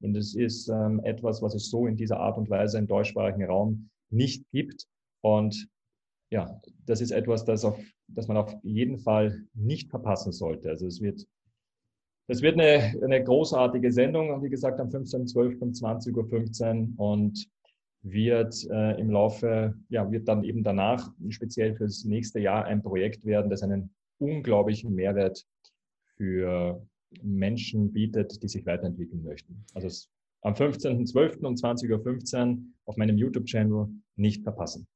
und 0.00 0.16
es 0.16 0.34
ist 0.34 0.68
ähm, 0.68 1.00
etwas, 1.04 1.42
was 1.42 1.54
es 1.54 1.70
so 1.70 1.86
in 1.86 1.96
dieser 1.96 2.20
Art 2.20 2.38
und 2.38 2.48
Weise 2.50 2.78
im 2.78 2.86
deutschsprachigen 2.86 3.44
Raum 3.44 3.90
nicht 4.10 4.48
gibt. 4.50 4.86
Und 5.22 5.68
ja, 6.30 6.60
das 6.86 7.00
ist 7.00 7.10
etwas, 7.10 7.44
das, 7.44 7.64
auf, 7.64 7.78
das 8.08 8.28
man 8.28 8.36
auf 8.36 8.54
jeden 8.62 8.98
Fall 8.98 9.42
nicht 9.54 9.90
verpassen 9.90 10.32
sollte. 10.32 10.68
Also 10.68 10.86
es 10.86 11.00
wird, 11.00 11.26
es 12.28 12.42
wird 12.42 12.60
eine, 12.60 12.94
eine 13.02 13.24
großartige 13.24 13.90
Sendung, 13.90 14.42
wie 14.42 14.50
gesagt, 14.50 14.80
am 14.80 14.88
15.12. 14.88 15.58
um 15.58 15.70
20.15 15.70 16.96
Uhr 16.96 17.12
und 17.12 17.48
wird 18.02 18.66
äh, 18.70 19.00
im 19.00 19.10
Laufe, 19.10 19.74
ja, 19.88 20.10
wird 20.10 20.28
dann 20.28 20.44
eben 20.44 20.62
danach 20.62 21.10
speziell 21.30 21.74
fürs 21.74 22.04
nächste 22.04 22.38
Jahr 22.38 22.64
ein 22.64 22.82
Projekt 22.82 23.24
werden, 23.24 23.50
das 23.50 23.62
einen 23.62 23.90
unglaublichen 24.18 24.94
Mehrwert 24.94 25.44
für 26.16 26.86
Menschen 27.22 27.92
bietet, 27.92 28.42
die 28.42 28.48
sich 28.48 28.66
weiterentwickeln 28.66 29.22
möchten. 29.24 29.64
Also 29.74 29.88
am 30.42 30.54
15.12. 30.54 31.44
um 31.44 31.54
20.15 31.54 32.50
Uhr 32.50 32.58
auf 32.84 32.96
meinem 32.96 33.18
YouTube-Channel 33.18 33.88
nicht 34.16 34.42
verpassen. 34.42 34.86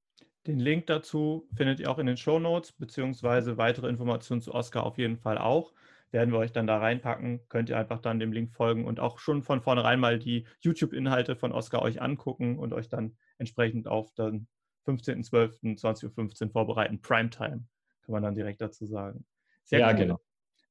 Den 0.46 0.58
Link 0.58 0.86
dazu 0.86 1.48
findet 1.54 1.80
ihr 1.80 1.90
auch 1.90 1.98
in 1.98 2.06
den 2.06 2.16
Show 2.16 2.38
Notes, 2.38 2.72
beziehungsweise 2.72 3.56
weitere 3.58 3.88
Informationen 3.88 4.40
zu 4.40 4.52
Oscar 4.52 4.84
auf 4.84 4.98
jeden 4.98 5.18
Fall 5.18 5.38
auch. 5.38 5.72
Werden 6.10 6.32
wir 6.32 6.38
euch 6.38 6.52
dann 6.52 6.66
da 6.66 6.78
reinpacken. 6.78 7.40
Könnt 7.48 7.70
ihr 7.70 7.78
einfach 7.78 8.00
dann 8.00 8.18
dem 8.18 8.32
Link 8.32 8.52
folgen 8.52 8.84
und 8.84 9.00
auch 9.00 9.18
schon 9.18 9.42
von 9.42 9.62
vornherein 9.62 10.00
mal 10.00 10.18
die 10.18 10.46
YouTube-Inhalte 10.60 11.36
von 11.36 11.52
Oscar 11.52 11.80
euch 11.82 12.02
angucken 12.02 12.58
und 12.58 12.72
euch 12.72 12.88
dann 12.88 13.16
entsprechend 13.38 13.88
auf 13.88 14.12
den 14.14 14.46
15.12.20.15 14.86 16.44
Uhr 16.46 16.50
vorbereiten. 16.50 17.00
Primetime, 17.00 17.64
kann 18.02 18.12
man 18.12 18.22
dann 18.22 18.34
direkt 18.34 18.60
dazu 18.60 18.84
sagen. 18.84 19.24
Sehr 19.64 19.78
ja, 19.78 19.90
cool. 19.90 19.96
genau. 19.96 20.20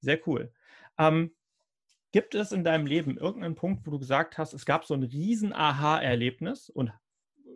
Sehr 0.02 0.20
cool. 0.28 0.52
Ähm, 0.98 1.32
gibt 2.12 2.36
es 2.36 2.52
in 2.52 2.64
deinem 2.64 2.86
Leben 2.86 3.18
irgendeinen 3.18 3.56
Punkt, 3.56 3.86
wo 3.88 3.92
du 3.92 4.00
gesagt 4.00 4.38
hast, 4.38 4.54
es 4.54 4.66
gab 4.66 4.86
so 4.86 4.94
ein 4.94 5.04
riesen 5.04 5.54
Aha-Erlebnis 5.54 6.70
und 6.70 6.92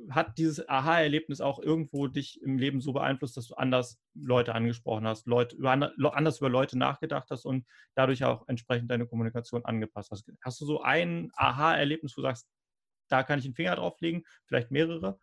hat 0.09 0.37
dieses 0.37 0.67
Aha-Erlebnis 0.69 1.41
auch 1.41 1.59
irgendwo 1.59 2.07
dich 2.07 2.41
im 2.41 2.57
Leben 2.57 2.79
so 2.79 2.93
beeinflusst, 2.93 3.37
dass 3.37 3.47
du 3.47 3.55
anders 3.55 3.99
Leute 4.13 4.53
angesprochen 4.53 5.07
hast, 5.07 5.25
Leute, 5.27 5.55
über, 5.55 5.71
anders 6.15 6.37
über 6.37 6.49
Leute 6.49 6.77
nachgedacht 6.77 7.29
hast 7.31 7.45
und 7.45 7.65
dadurch 7.95 8.23
auch 8.23 8.47
entsprechend 8.47 8.91
deine 8.91 9.07
Kommunikation 9.07 9.65
angepasst 9.65 10.11
hast? 10.11 10.31
Hast 10.41 10.61
du 10.61 10.65
so 10.65 10.81
ein 10.81 11.31
Aha-Erlebnis, 11.35 12.15
wo 12.15 12.21
du 12.21 12.27
sagst, 12.27 12.47
da 13.09 13.23
kann 13.23 13.39
ich 13.39 13.45
den 13.45 13.55
Finger 13.55 13.75
drauf 13.75 13.99
legen, 13.99 14.23
vielleicht 14.45 14.71
mehrere? 14.71 15.19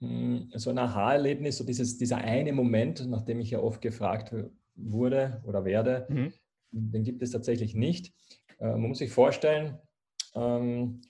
Hm, 0.00 0.50
so 0.54 0.70
ein 0.70 0.78
Aha-Erlebnis, 0.78 1.58
so 1.58 1.64
dieses, 1.64 1.98
dieser 1.98 2.18
eine 2.18 2.52
Moment, 2.52 3.08
nachdem 3.08 3.40
ich 3.40 3.50
ja 3.50 3.60
oft 3.60 3.80
gefragt 3.80 4.32
wurde 4.74 5.42
oder 5.46 5.64
werde, 5.64 6.06
mhm. 6.08 6.32
den 6.70 7.02
gibt 7.02 7.22
es 7.22 7.30
tatsächlich 7.30 7.74
nicht. 7.74 8.14
Äh, 8.58 8.72
man 8.72 8.88
muss 8.88 8.98
sich 8.98 9.10
vorstellen, 9.10 9.78
ähm, 10.34 11.02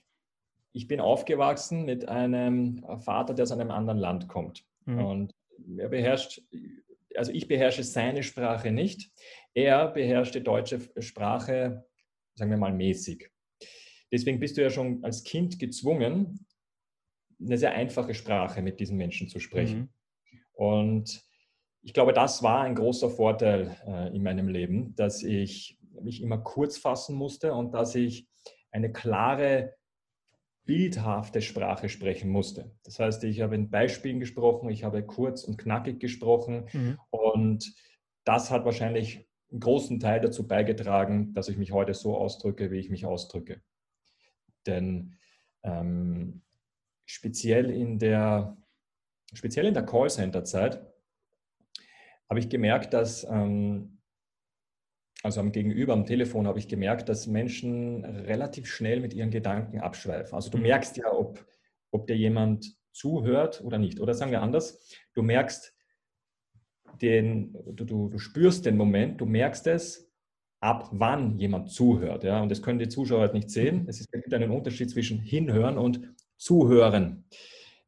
ich 0.73 0.87
bin 0.87 0.99
aufgewachsen 0.99 1.85
mit 1.85 2.07
einem 2.09 2.83
Vater, 2.99 3.33
der 3.33 3.43
aus 3.43 3.51
einem 3.51 3.71
anderen 3.71 3.99
Land 3.99 4.27
kommt. 4.27 4.65
Mhm. 4.85 5.05
Und 5.05 5.35
er 5.77 5.89
beherrscht, 5.89 6.41
also 7.15 7.31
ich 7.31 7.47
beherrsche 7.47 7.83
seine 7.83 8.23
Sprache 8.23 8.71
nicht. 8.71 9.11
Er 9.53 9.87
beherrscht 9.89 10.35
die 10.35 10.43
deutsche 10.43 10.79
Sprache, 10.99 11.85
sagen 12.33 12.49
wir 12.49 12.57
mal, 12.57 12.73
mäßig. 12.73 13.29
Deswegen 14.11 14.39
bist 14.39 14.57
du 14.57 14.61
ja 14.61 14.69
schon 14.69 15.03
als 15.03 15.23
Kind 15.23 15.59
gezwungen, 15.59 16.45
eine 17.39 17.57
sehr 17.57 17.73
einfache 17.73 18.13
Sprache 18.13 18.61
mit 18.61 18.79
diesen 18.79 18.97
Menschen 18.97 19.27
zu 19.27 19.39
sprechen. 19.39 19.79
Mhm. 19.79 19.89
Und 20.53 21.25
ich 21.83 21.93
glaube, 21.93 22.13
das 22.13 22.41
war 22.41 22.61
ein 22.61 22.75
großer 22.75 23.09
Vorteil 23.09 23.75
äh, 23.85 24.15
in 24.15 24.23
meinem 24.23 24.47
Leben, 24.47 24.95
dass 24.95 25.21
ich 25.21 25.77
mich 26.01 26.21
immer 26.21 26.37
kurz 26.37 26.77
fassen 26.77 27.15
musste 27.15 27.53
und 27.53 27.73
dass 27.73 27.93
ich 27.93 28.27
eine 28.71 28.91
klare 28.91 29.75
bildhafte 30.65 31.41
Sprache 31.41 31.89
sprechen 31.89 32.29
musste. 32.29 32.71
Das 32.83 32.99
heißt, 32.99 33.25
ich 33.25 33.41
habe 33.41 33.55
in 33.55 33.69
Beispielen 33.69 34.21
gesprochen, 34.21 34.69
ich 34.69 34.85
habe 34.85 35.05
kurz 35.05 35.43
und 35.43 35.57
knackig 35.57 35.99
gesprochen 35.99 36.69
mhm. 36.71 36.97
und 37.09 37.75
das 38.23 38.49
hat 38.49 38.63
wahrscheinlich 38.63 39.27
einen 39.51 39.59
großen 39.59 39.99
Teil 39.99 40.21
dazu 40.21 40.47
beigetragen, 40.47 41.33
dass 41.33 41.49
ich 41.49 41.57
mich 41.57 41.73
heute 41.73 41.93
so 41.93 42.17
ausdrücke, 42.17 42.71
wie 42.71 42.79
ich 42.79 42.89
mich 42.89 43.05
ausdrücke. 43.05 43.61
Denn 44.65 45.17
ähm, 45.63 46.41
speziell 47.05 47.69
in 47.69 47.99
der, 47.99 48.57
speziell 49.33 49.65
in 49.65 49.73
der 49.73 49.85
Callcenter-Zeit 49.85 50.92
habe 52.29 52.39
ich 52.39 52.49
gemerkt, 52.49 52.93
dass 52.93 53.25
ähm, 53.29 53.99
also 55.23 55.39
am 55.39 55.53
Gegenüber, 55.53 55.93
am 55.93 56.05
Telefon, 56.05 56.47
habe 56.47 56.59
ich 56.59 56.67
gemerkt, 56.67 57.07
dass 57.07 57.27
Menschen 57.27 58.03
relativ 58.03 58.67
schnell 58.67 58.99
mit 58.99 59.13
ihren 59.13 59.31
Gedanken 59.31 59.79
abschweifen. 59.79 60.35
Also 60.35 60.49
du 60.49 60.57
mhm. 60.57 60.63
merkst 60.63 60.97
ja, 60.97 61.11
ob, 61.11 61.45
ob 61.91 62.07
dir 62.07 62.17
jemand 62.17 62.77
zuhört 62.91 63.63
oder 63.63 63.79
nicht. 63.79 64.01
Oder 64.01 64.13
sagen 64.13 64.31
wir 64.31 64.41
anders, 64.41 64.93
du 65.13 65.23
merkst 65.23 65.73
den, 67.01 67.53
du, 67.71 67.85
du, 67.85 68.09
du 68.09 68.17
spürst 68.19 68.65
den 68.65 68.75
Moment, 68.75 69.21
du 69.21 69.25
merkst 69.25 69.65
es, 69.67 70.11
ab 70.59 70.89
wann 70.91 71.37
jemand 71.39 71.71
zuhört. 71.71 72.23
Ja? 72.23 72.41
Und 72.41 72.49
das 72.49 72.61
können 72.61 72.79
die 72.79 72.87
Zuschauer 72.87 73.21
halt 73.21 73.33
nicht 73.33 73.49
sehen. 73.49 73.85
Es 73.87 74.05
gibt 74.09 74.33
einen 74.33 74.51
Unterschied 74.51 74.89
zwischen 74.89 75.19
hinhören 75.19 75.77
und 75.77 76.13
zuhören. 76.37 77.25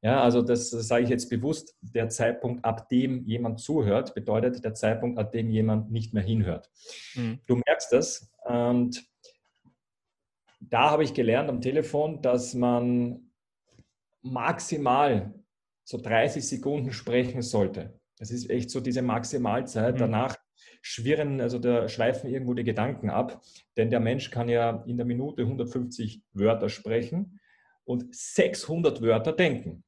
Ja, 0.02 0.22
also 0.22 0.42
das, 0.42 0.70
sage 0.70 1.04
ich 1.04 1.10
jetzt 1.10 1.30
bewusst, 1.30 1.76
der 1.82 2.10
Zeitpunkt, 2.10 2.64
ab 2.64 2.90
dem 2.90 3.24
jemand 3.26 3.60
zuhört, 3.60 4.14
bedeutet 4.14 4.64
der 4.64 4.74
Zeitpunkt, 4.74 5.18
ab 5.18 5.32
dem 5.32 5.50
jemand 5.50 5.92
nicht 5.92 6.14
mehr 6.14 6.24
hinhört. 6.24 6.70
Mhm. 7.16 7.40
Du 7.48 7.56
merkst 7.66 7.92
das. 7.92 8.32
Und 8.44 9.04
da 10.60 10.92
habe 10.92 11.04
ich 11.04 11.14
gelernt 11.14 11.50
am 11.50 11.62
Telefon, 11.62 12.22
dass 12.22 12.54
man 12.54 13.32
maximal 14.22 15.34
so 15.84 15.98
30 15.98 16.48
Sekunden 16.48 16.92
sprechen 16.92 17.42
sollte. 17.42 18.00
Das 18.18 18.32
ist 18.32 18.50
echt 18.50 18.70
so 18.70 18.80
diese 18.80 19.02
Maximalzeit. 19.02 19.96
Mhm. 19.96 20.00
Danach 20.00 20.38
schwirren, 20.82 21.42
also 21.42 21.60
da 21.60 21.88
schweifen 21.90 22.30
irgendwo 22.30 22.54
die 22.54 22.64
Gedanken 22.64 23.10
ab, 23.10 23.42
denn 23.76 23.90
der 23.90 24.00
Mensch 24.00 24.30
kann 24.30 24.50
ja 24.50 24.84
in 24.86 24.98
der 24.98 25.06
Minute 25.06 25.42
150 25.42 26.22
Wörter 26.34 26.70
sprechen 26.70 27.40
und 27.86 28.16
600 28.16 29.02
Wörter 29.02 29.32
denken. 29.32 29.84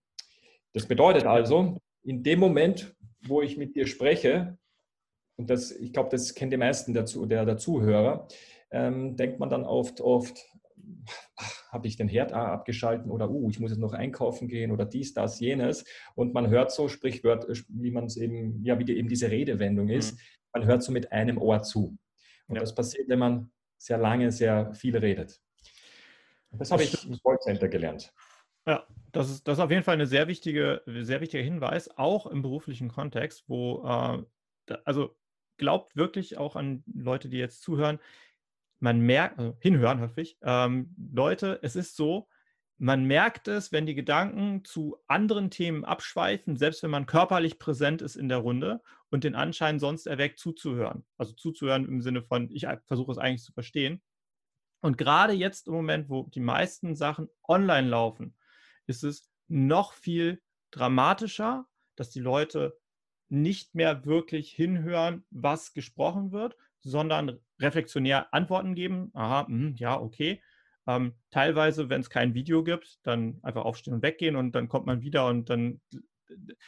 Das 0.77 0.85
bedeutet 0.85 1.25
also, 1.25 1.81
in 2.03 2.21
dem 2.21 2.37
Moment, 2.39 2.95
wo 3.25 3.41
ich 3.41 3.57
mit 3.57 3.75
dir 3.75 3.87
spreche, 3.87 4.59
und 5.35 5.49
das, 5.49 5.71
ich 5.71 5.91
glaube, 5.91 6.09
das 6.11 6.35
kennen 6.35 6.51
die 6.51 6.57
meisten 6.57 6.93
der, 6.93 7.05
der, 7.45 7.57
Zuhörer, 7.57 8.27
ähm, 8.69 9.15
denkt 9.15 9.39
man 9.39 9.49
dann 9.49 9.63
oft, 9.63 10.01
oft, 10.01 10.37
habe 11.71 11.87
ich 11.87 11.97
den 11.97 12.07
Herd 12.07 12.31
abgeschalten 12.31 13.09
oder 13.09 13.27
uh, 13.27 13.49
ich 13.49 13.59
muss 13.59 13.71
jetzt 13.71 13.79
noch 13.79 13.93
einkaufen 13.93 14.47
gehen 14.47 14.69
oder 14.69 14.85
dies, 14.85 15.15
das, 15.15 15.39
jenes. 15.39 15.83
Und 16.13 16.35
man 16.35 16.47
hört 16.47 16.71
so 16.71 16.87
Sprichwort, 16.87 17.47
wie 17.69 17.89
man 17.89 18.05
es 18.05 18.15
eben, 18.15 18.63
ja, 18.63 18.77
wie 18.77 18.85
die, 18.85 18.97
eben 18.97 19.09
diese 19.09 19.31
Redewendung 19.31 19.89
ist, 19.89 20.13
mhm. 20.13 20.19
man 20.53 20.65
hört 20.67 20.83
so 20.83 20.91
mit 20.91 21.11
einem 21.11 21.39
Ohr 21.39 21.63
zu. 21.63 21.97
Und 22.45 22.55
ja. 22.55 22.61
das 22.61 22.75
passiert, 22.75 23.09
wenn 23.09 23.17
man 23.17 23.49
sehr 23.79 23.97
lange, 23.97 24.31
sehr 24.31 24.75
viel 24.75 24.95
redet. 24.95 25.41
Das 26.51 26.69
habe 26.69 26.83
ich 26.83 27.03
im 27.03 27.17
Callcenter 27.19 27.67
gelernt. 27.67 28.13
Ja, 28.67 28.85
das 29.13 29.29
ist, 29.29 29.47
das 29.47 29.57
ist 29.57 29.63
auf 29.63 29.71
jeden 29.71 29.83
Fall 29.83 29.99
ein 29.99 30.05
sehr, 30.05 30.27
wichtige, 30.27 30.81
sehr 30.85 31.21
wichtiger 31.21 31.43
Hinweis, 31.43 31.89
auch 31.97 32.27
im 32.27 32.41
beruflichen 32.41 32.89
Kontext, 32.89 33.45
wo, 33.47 33.83
äh, 34.67 34.75
also 34.83 35.15
glaubt 35.57 35.95
wirklich 35.95 36.37
auch 36.37 36.55
an 36.55 36.83
Leute, 36.93 37.29
die 37.29 37.37
jetzt 37.37 37.61
zuhören, 37.61 37.99
man 38.79 38.99
merkt, 38.99 39.39
also 39.39 39.55
hinhören 39.59 40.11
ich, 40.17 40.37
ähm, 40.41 40.93
Leute, 41.13 41.59
es 41.63 41.75
ist 41.75 41.95
so, 41.95 42.27
man 42.77 43.05
merkt 43.05 43.47
es, 43.47 43.71
wenn 43.71 43.87
die 43.87 43.95
Gedanken 43.95 44.63
zu 44.65 44.97
anderen 45.07 45.49
Themen 45.49 45.83
abschweifen, 45.85 46.57
selbst 46.57 46.83
wenn 46.83 46.91
man 46.91 47.07
körperlich 47.07 47.57
präsent 47.57 48.01
ist 48.03 48.17
in 48.17 48.29
der 48.29 48.37
Runde 48.39 48.81
und 49.09 49.23
den 49.23 49.33
Anschein 49.33 49.79
sonst 49.79 50.05
erweckt, 50.05 50.37
zuzuhören. 50.37 51.05
Also 51.17 51.33
zuzuhören 51.33 51.87
im 51.87 52.01
Sinne 52.01 52.21
von, 52.21 52.51
ich 52.51 52.67
versuche 52.85 53.13
es 53.13 53.17
eigentlich 53.17 53.43
zu 53.43 53.53
verstehen. 53.53 54.01
Und 54.81 54.97
gerade 54.97 55.33
jetzt 55.33 55.67
im 55.67 55.73
Moment, 55.73 56.09
wo 56.09 56.23
die 56.23 56.39
meisten 56.39 56.95
Sachen 56.95 57.29
online 57.47 57.87
laufen, 57.87 58.35
ist 58.87 59.03
es 59.03 59.29
noch 59.47 59.93
viel 59.93 60.41
dramatischer, 60.71 61.67
dass 61.95 62.09
die 62.09 62.19
Leute 62.19 62.77
nicht 63.29 63.75
mehr 63.75 64.05
wirklich 64.05 64.51
hinhören, 64.51 65.25
was 65.29 65.73
gesprochen 65.73 66.31
wird, 66.31 66.55
sondern 66.81 67.39
reflexionär 67.59 68.33
Antworten 68.33 68.75
geben. 68.75 69.11
Aha, 69.13 69.45
mh, 69.47 69.73
ja, 69.77 69.99
okay. 69.99 70.41
Ähm, 70.87 71.15
teilweise, 71.31 71.89
wenn 71.89 72.01
es 72.01 72.09
kein 72.09 72.33
Video 72.33 72.63
gibt, 72.63 72.99
dann 73.03 73.39
einfach 73.43 73.65
aufstehen 73.65 73.93
und 73.93 74.03
weggehen 74.03 74.37
und 74.37 74.53
dann 74.53 74.69
kommt 74.69 74.85
man 74.85 75.01
wieder 75.01 75.27
und 75.27 75.49
dann 75.49 75.81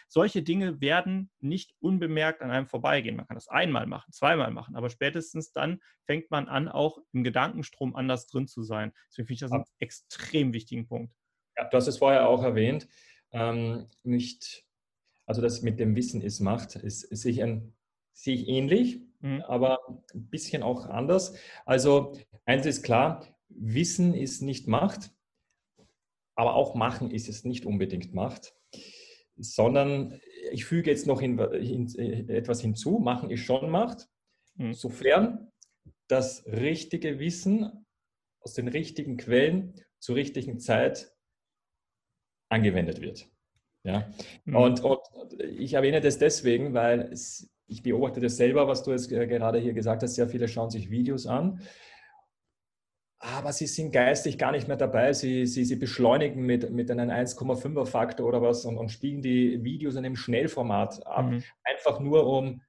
solche 0.08 0.42
Dinge 0.44 0.82
werden 0.82 1.30
nicht 1.40 1.74
unbemerkt 1.80 2.42
an 2.42 2.52
einem 2.52 2.68
vorbeigehen. 2.68 3.16
Man 3.16 3.28
kann 3.28 3.36
das 3.36 3.48
einmal 3.48 3.88
machen, 3.88 4.12
zweimal 4.12 4.52
machen, 4.52 4.76
aber 4.76 4.90
spätestens 4.90 5.52
dann 5.52 5.82
fängt 6.06 6.32
man 6.32 6.48
an, 6.48 6.68
auch 6.68 7.00
im 7.12 7.24
Gedankenstrom 7.24 7.96
anders 7.96 8.28
drin 8.28 8.48
zu 8.48 8.64
sein. 8.64 8.94
Deswegen 9.10 9.28
finde 9.28 9.34
ich 9.34 9.40
das 9.40 9.52
einen 9.52 9.66
extrem 9.80 10.54
wichtigen 10.54 10.88
Punkt. 10.88 11.14
Ja, 11.60 11.66
du 11.68 11.76
hast 11.76 11.88
es 11.88 11.98
vorher 11.98 12.30
auch 12.30 12.42
erwähnt, 12.42 12.88
ähm, 13.32 13.88
nicht, 14.04 14.66
also 15.26 15.42
das 15.42 15.62
mit 15.62 15.78
dem 15.80 15.94
Wissen 15.96 16.22
ist 16.22 16.40
Macht, 16.40 16.78
ist, 16.78 17.04
ist 17.04 17.22
sehe, 17.22 17.32
ich 17.32 17.44
ein, 17.44 17.74
sehe 18.14 18.36
ich 18.36 18.48
ähnlich, 18.48 19.02
mhm. 19.20 19.42
aber 19.42 19.80
ein 20.14 20.30
bisschen 20.30 20.64
auch 20.64 20.86
anders. 20.86 21.36
Also 21.66 22.14
eins 22.46 22.66
ist 22.66 22.84
klar, 22.84 23.28
Wissen 23.50 24.14
ist 24.14 24.42
nicht 24.42 24.68
Macht, 24.68 25.12
aber 26.36 26.56
auch 26.56 26.76
Machen 26.76 27.12
ist 27.12 27.28
es 27.28 27.44
nicht 27.44 27.66
unbedingt 27.66 28.14
Macht, 28.14 28.56
sondern 29.36 30.22
ich 30.52 30.64
füge 30.64 30.90
jetzt 30.90 31.08
noch 31.08 31.20
hin, 31.20 31.38
hin, 31.60 32.30
etwas 32.30 32.62
hinzu, 32.62 33.00
Machen 33.00 33.32
ist 33.32 33.42
schon 33.42 33.70
Macht, 33.70 34.08
mhm. 34.56 34.74
sofern 34.74 35.52
das 36.08 36.46
richtige 36.46 37.20
Wissen 37.20 37.86
aus 38.40 38.54
den 38.54 38.70
richtigen 38.70 39.18
Quellen 39.18 39.74
zur 40.00 40.16
richtigen 40.16 40.62
Zeit 40.62 41.14
angewendet 42.50 43.02
wird. 43.02 43.28
Ja? 43.84 44.12
Mhm. 44.46 44.56
Und, 44.56 44.84
und, 44.84 45.00
ich 45.42 45.74
erwähne 45.74 46.02
das 46.02 46.18
deswegen, 46.18 46.74
weil 46.74 47.02
es, 47.12 47.50
ich 47.68 47.84
beobachte 47.84 48.20
das 48.20 48.38
selber, 48.38 48.68
was 48.68 48.84
du 48.84 48.92
jetzt 48.92 49.10
gerade 49.10 49.60
hier 49.60 49.74
gesagt 49.74 50.04
hast. 50.04 50.16
Sehr 50.16 50.28
viele 50.28 50.48
schauen 50.48 50.70
sich 50.70 50.90
Videos 50.90 51.28
an, 51.28 51.62
aber 53.20 53.52
sie 53.52 53.68
sind 53.68 53.92
geistig 53.92 54.38
gar 54.38 54.52
nicht 54.52 54.68
mehr 54.68 54.78
dabei. 54.78 55.14
Sie, 55.14 55.46
sie, 55.46 55.66
sie 55.66 55.76
beschleunigen 55.76 56.46
mit, 56.46 56.72
mit 56.72 56.90
einem 56.90 57.10
1,5er 57.10 57.86
Faktor 57.86 58.28
oder 58.28 58.42
was 58.42 58.66
und, 58.66 58.78
und 58.78 58.90
spielen 58.90 59.22
die 59.22 59.64
Videos 59.64 59.96
in 59.96 60.06
einem 60.06 60.16
Schnellformat 60.16 61.06
ab, 61.06 61.26
mhm. 61.26 61.44
einfach 61.64 62.00
nur 62.00 62.26
um 62.26 62.62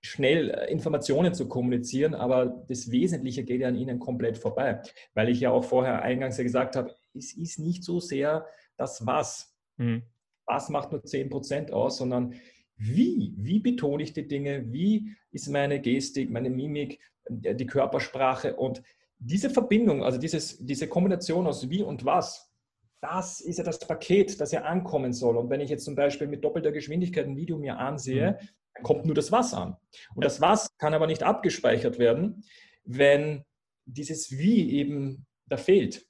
schnell 0.00 0.50
äh, 0.50 0.70
Informationen 0.70 1.34
zu 1.34 1.48
kommunizieren, 1.48 2.14
aber 2.14 2.46
das 2.68 2.90
Wesentliche 2.90 3.44
geht 3.44 3.60
ja 3.60 3.68
an 3.68 3.76
ihnen 3.76 3.98
komplett 3.98 4.38
vorbei, 4.38 4.80
weil 5.14 5.28
ich 5.28 5.40
ja 5.40 5.50
auch 5.50 5.64
vorher 5.64 6.02
eingangs 6.02 6.38
ja 6.38 6.44
gesagt 6.44 6.76
habe, 6.76 6.94
es 7.14 7.36
ist 7.36 7.58
nicht 7.58 7.84
so 7.84 8.00
sehr 8.00 8.46
das 8.78 9.04
Was. 9.06 9.54
Mhm. 9.76 10.02
Was 10.46 10.70
macht 10.70 10.92
nur 10.92 11.02
10% 11.02 11.72
aus, 11.72 11.98
sondern 11.98 12.34
wie, 12.76 13.34
wie 13.36 13.58
betone 13.58 14.02
ich 14.02 14.12
die 14.12 14.26
Dinge, 14.26 14.72
wie 14.72 15.14
ist 15.30 15.48
meine 15.48 15.80
Gestik, 15.80 16.30
meine 16.30 16.48
Mimik, 16.48 17.00
äh, 17.42 17.54
die 17.54 17.66
Körpersprache 17.66 18.56
und 18.56 18.82
diese 19.18 19.50
Verbindung, 19.50 20.04
also 20.04 20.16
dieses, 20.16 20.64
diese 20.64 20.88
Kombination 20.88 21.46
aus 21.46 21.68
wie 21.68 21.82
und 21.82 22.04
was, 22.04 22.52
das 23.00 23.40
ist 23.40 23.58
ja 23.58 23.64
das 23.64 23.78
Paket, 23.80 24.40
das 24.40 24.52
ja 24.52 24.62
ankommen 24.62 25.12
soll. 25.12 25.36
Und 25.36 25.50
wenn 25.50 25.60
ich 25.60 25.70
jetzt 25.70 25.84
zum 25.84 25.94
Beispiel 25.94 26.26
mit 26.26 26.44
doppelter 26.44 26.72
Geschwindigkeit 26.72 27.26
ein 27.26 27.36
Video 27.36 27.58
mir 27.58 27.78
ansehe, 27.78 28.32
mhm. 28.32 28.48
dann 28.74 28.82
kommt 28.84 29.04
nur 29.06 29.14
das 29.14 29.30
Was 29.32 29.54
an. 29.54 29.76
Und 30.14 30.24
das 30.24 30.40
Was 30.40 30.68
kann 30.78 30.94
aber 30.94 31.06
nicht 31.06 31.22
abgespeichert 31.22 31.98
werden, 31.98 32.44
wenn 32.84 33.44
dieses 33.86 34.30
Wie 34.30 34.72
eben 34.72 35.26
da 35.46 35.56
fehlt. 35.56 36.06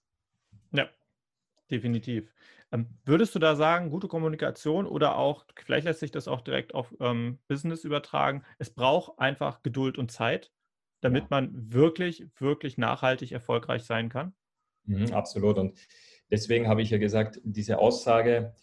Ja, 0.73 0.89
definitiv. 1.71 2.33
Ähm, 2.71 2.87
würdest 3.05 3.35
du 3.35 3.39
da 3.39 3.57
sagen, 3.57 3.91
gute 3.91 4.09
Kommunikation 4.09 4.87
oder 4.87 5.17
auch, 5.17 5.47
vielleicht 5.65 5.87
lässt 5.87 6.01
sich 6.01 6.11
das 6.11 6.29
auch 6.29 6.43
direkt 6.43 6.75
auf 6.75 6.95
ähm, 7.01 7.39
Business 7.49 7.85
übertragen, 7.85 8.45
es 8.59 8.71
braucht 8.71 9.19
einfach 9.19 9.63
Geduld 9.63 9.97
und 9.97 10.11
Zeit, 10.11 10.53
damit 11.01 11.25
ja. 11.25 11.29
man 11.31 11.73
wirklich, 11.73 12.27
wirklich 12.39 12.77
nachhaltig 12.77 13.33
erfolgreich 13.33 13.85
sein 13.85 14.09
kann? 14.11 14.35
Mhm, 14.85 15.13
absolut. 15.13 15.59
Und 15.59 15.79
deswegen 16.31 16.69
habe 16.69 16.83
ich 16.83 16.91
ja 16.91 16.99
gesagt, 16.99 17.41
diese 17.43 17.79
Aussage 17.79 18.55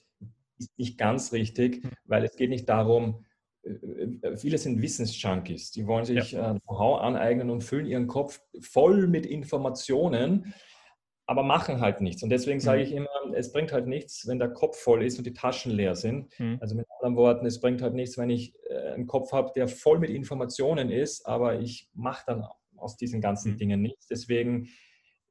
ist 0.57 0.77
nicht 0.77 0.97
ganz 0.97 1.33
richtig, 1.33 1.83
hm. 1.83 1.91
weil 2.05 2.23
es 2.23 2.35
geht 2.35 2.49
nicht 2.49 2.69
darum, 2.69 3.25
äh, 3.63 3.69
äh, 3.69 4.37
viele 4.37 4.57
sind 4.57 4.81
Wissensjunkies, 4.81 5.71
die 5.71 5.87
wollen 5.87 6.05
sich 6.05 6.31
ja. 6.31 6.51
Äh, 6.51 6.59
Know-how 6.59 7.01
aneignen 7.01 7.49
und 7.49 7.63
füllen 7.63 7.85
ihren 7.85 8.07
Kopf 8.07 8.41
voll 8.59 9.07
mit 9.07 9.25
Informationen 9.25 10.53
aber 11.27 11.43
machen 11.43 11.81
halt 11.81 12.01
nichts. 12.01 12.21
Und 12.23 12.29
deswegen 12.29 12.59
sage 12.59 12.81
mhm. 12.81 12.85
ich 12.85 12.93
immer, 12.93 13.09
es 13.33 13.51
bringt 13.51 13.71
halt 13.71 13.87
nichts, 13.87 14.27
wenn 14.27 14.39
der 14.39 14.49
Kopf 14.49 14.77
voll 14.77 15.03
ist 15.03 15.17
und 15.17 15.25
die 15.25 15.33
Taschen 15.33 15.71
leer 15.71 15.95
sind. 15.95 16.27
Mhm. 16.39 16.57
Also 16.61 16.75
mit 16.75 16.85
anderen 16.99 17.15
Worten, 17.15 17.45
es 17.45 17.59
bringt 17.59 17.81
halt 17.81 17.93
nichts, 17.93 18.17
wenn 18.17 18.29
ich 18.29 18.53
äh, 18.69 18.93
einen 18.93 19.07
Kopf 19.07 19.31
habe, 19.31 19.51
der 19.55 19.67
voll 19.67 19.99
mit 19.99 20.11
Informationen 20.11 20.91
ist, 20.91 21.25
aber 21.25 21.59
ich 21.59 21.89
mache 21.93 22.23
dann 22.27 22.47
aus 22.77 22.97
diesen 22.97 23.21
ganzen 23.21 23.53
mhm. 23.53 23.57
Dingen 23.57 23.81
nichts. 23.81 24.07
Deswegen 24.07 24.69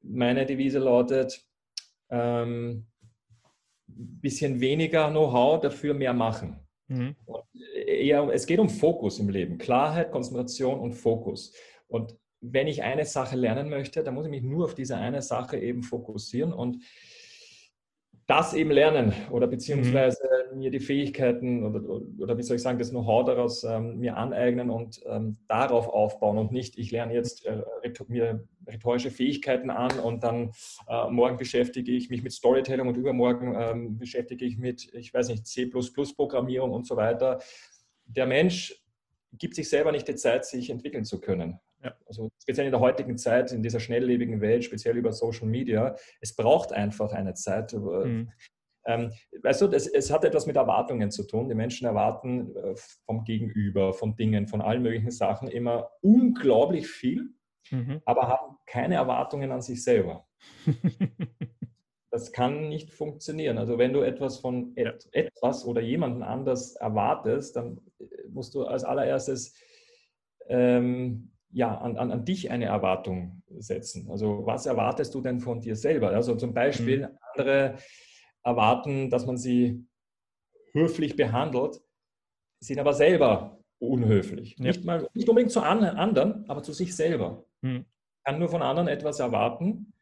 meine 0.01 0.45
Devise 0.45 0.79
lautet, 0.79 1.45
ähm, 2.09 2.87
bisschen 3.87 4.59
weniger 4.59 5.09
Know-how, 5.09 5.61
dafür 5.61 5.93
mehr 5.93 6.13
machen. 6.13 6.59
Mhm. 6.87 7.15
Eher, 7.87 8.27
es 8.33 8.45
geht 8.45 8.59
um 8.59 8.69
Fokus 8.69 9.19
im 9.19 9.29
Leben, 9.29 9.57
Klarheit, 9.57 10.11
Konzentration 10.11 10.79
und 10.79 10.93
Fokus. 10.93 11.53
Und 11.87 12.17
wenn 12.51 12.67
ich 12.67 12.83
eine 12.83 13.05
Sache 13.05 13.35
lernen 13.35 13.69
möchte, 13.69 14.03
dann 14.03 14.13
muss 14.13 14.25
ich 14.25 14.31
mich 14.31 14.43
nur 14.43 14.65
auf 14.65 14.75
diese 14.75 14.97
eine 14.97 15.21
Sache 15.21 15.57
eben 15.57 15.83
fokussieren 15.83 16.53
und 16.53 16.79
das 18.27 18.55
eben 18.55 18.71
lernen 18.71 19.13
oder 19.29 19.45
beziehungsweise 19.45 20.23
mhm. 20.51 20.57
mir 20.57 20.71
die 20.71 20.79
Fähigkeiten 20.79 21.63
oder, 21.63 22.01
oder 22.19 22.37
wie 22.37 22.41
soll 22.41 22.55
ich 22.55 22.63
sagen, 22.63 22.79
das 22.79 22.89
Know-how 22.89 23.25
daraus 23.25 23.63
ähm, 23.63 23.99
mir 23.99 24.17
aneignen 24.17 24.71
und 24.71 25.01
ähm, 25.05 25.37
darauf 25.47 25.87
aufbauen 25.87 26.39
und 26.39 26.51
nicht, 26.51 26.77
ich 26.77 26.91
lerne 26.91 27.13
jetzt 27.13 27.45
äh, 27.45 27.61
mir 28.07 28.43
rhetorische 28.67 29.11
Fähigkeiten 29.11 29.69
an 29.69 29.99
und 29.99 30.23
dann 30.23 30.51
äh, 30.87 31.09
morgen 31.09 31.37
beschäftige 31.37 31.91
ich 31.91 32.09
mich 32.09 32.23
mit 32.23 32.31
Storytelling 32.31 32.87
und 32.87 32.97
übermorgen 32.97 33.55
ähm, 33.55 33.97
beschäftige 33.99 34.43
ich 34.45 34.57
mit, 34.57 34.91
ich 34.95 35.13
weiß 35.13 35.29
nicht, 35.29 35.45
C++-Programmierung 35.45 36.71
und 36.71 36.87
so 36.87 36.95
weiter. 36.95 37.39
Der 38.05 38.25
Mensch 38.25 38.81
gibt 39.33 39.55
sich 39.55 39.69
selber 39.69 39.91
nicht 39.91 40.07
die 40.07 40.15
Zeit, 40.15 40.45
sich 40.45 40.71
entwickeln 40.71 41.05
zu 41.05 41.19
können. 41.19 41.59
Ja. 41.83 41.95
Also 42.05 42.29
speziell 42.41 42.65
in 42.65 42.71
der 42.71 42.79
heutigen 42.79 43.17
Zeit, 43.17 43.51
in 43.51 43.61
dieser 43.61 43.79
schnelllebigen 43.79 44.41
Welt, 44.41 44.63
speziell 44.63 44.97
über 44.97 45.11
Social 45.11 45.47
Media, 45.47 45.95
es 46.21 46.35
braucht 46.35 46.71
einfach 46.71 47.11
eine 47.11 47.33
Zeit. 47.33 47.73
Mhm. 47.73 48.31
Ähm, 48.87 49.11
weißt 49.41 49.61
du, 49.61 49.67
es, 49.67 49.87
es, 49.87 50.11
hat 50.11 50.23
etwas 50.23 50.45
mit 50.45 50.55
Erwartungen 50.55 51.09
zu 51.09 51.23
tun. 51.23 51.49
Die 51.49 51.55
Menschen 51.55 51.87
erwarten 51.87 52.55
äh, 52.55 52.75
vom 53.05 53.23
Gegenüber, 53.23 53.93
von 53.93 54.15
Dingen, 54.15 54.47
von 54.47 54.61
allen 54.61 54.83
möglichen 54.83 55.11
Sachen 55.11 55.47
immer 55.47 55.89
unglaublich 56.01 56.87
viel, 56.87 57.29
mhm. 57.71 58.01
aber 58.05 58.27
haben 58.27 58.57
keine 58.67 58.95
Erwartungen 58.95 59.51
an 59.51 59.61
sich 59.61 59.83
selber. 59.83 60.27
das 62.11 62.31
kann 62.31 62.69
nicht 62.69 62.93
funktionieren. 62.93 63.57
Also 63.57 63.77
wenn 63.77 63.91
du 63.91 64.01
etwas 64.01 64.37
von 64.37 64.71
et 64.75 65.09
etwas 65.11 65.65
oder 65.65 65.81
jemanden 65.81 66.21
anders 66.21 66.75
erwartest, 66.75 67.55
dann 67.55 67.81
äh, 67.99 68.05
musst 68.29 68.53
du 68.53 68.65
als 68.65 68.83
allererstes 68.83 69.55
ähm, 70.47 71.34
ja, 71.51 71.77
an, 71.77 71.97
an, 71.97 72.11
an 72.11 72.25
dich 72.25 72.51
eine 72.51 72.65
Erwartung 72.65 73.43
setzen. 73.57 74.09
Also 74.09 74.45
was 74.45 74.65
erwartest 74.65 75.13
du 75.15 75.21
denn 75.21 75.39
von 75.39 75.61
dir 75.61 75.75
selber? 75.75 76.09
Also 76.09 76.35
zum 76.35 76.53
Beispiel 76.53 77.07
mhm. 77.07 77.17
andere 77.33 77.77
erwarten, 78.43 79.09
dass 79.09 79.25
man 79.25 79.37
sie 79.37 79.85
höflich 80.73 81.15
behandelt, 81.15 81.81
sind 82.59 82.79
aber 82.79 82.93
selber 82.93 83.59
unhöflich. 83.79 84.55
Ja. 84.57 84.65
Nicht, 84.65 84.83
mal, 84.83 85.07
nicht 85.13 85.29
unbedingt 85.29 85.51
zu 85.51 85.61
anderen, 85.61 86.49
aber 86.49 86.63
zu 86.63 86.73
sich 86.73 86.95
selber. 86.95 87.45
Mhm. 87.61 87.85
Kann 88.23 88.39
nur 88.39 88.49
von 88.49 88.61
anderen 88.61 88.87
etwas 88.87 89.19
erwarten, 89.19 89.93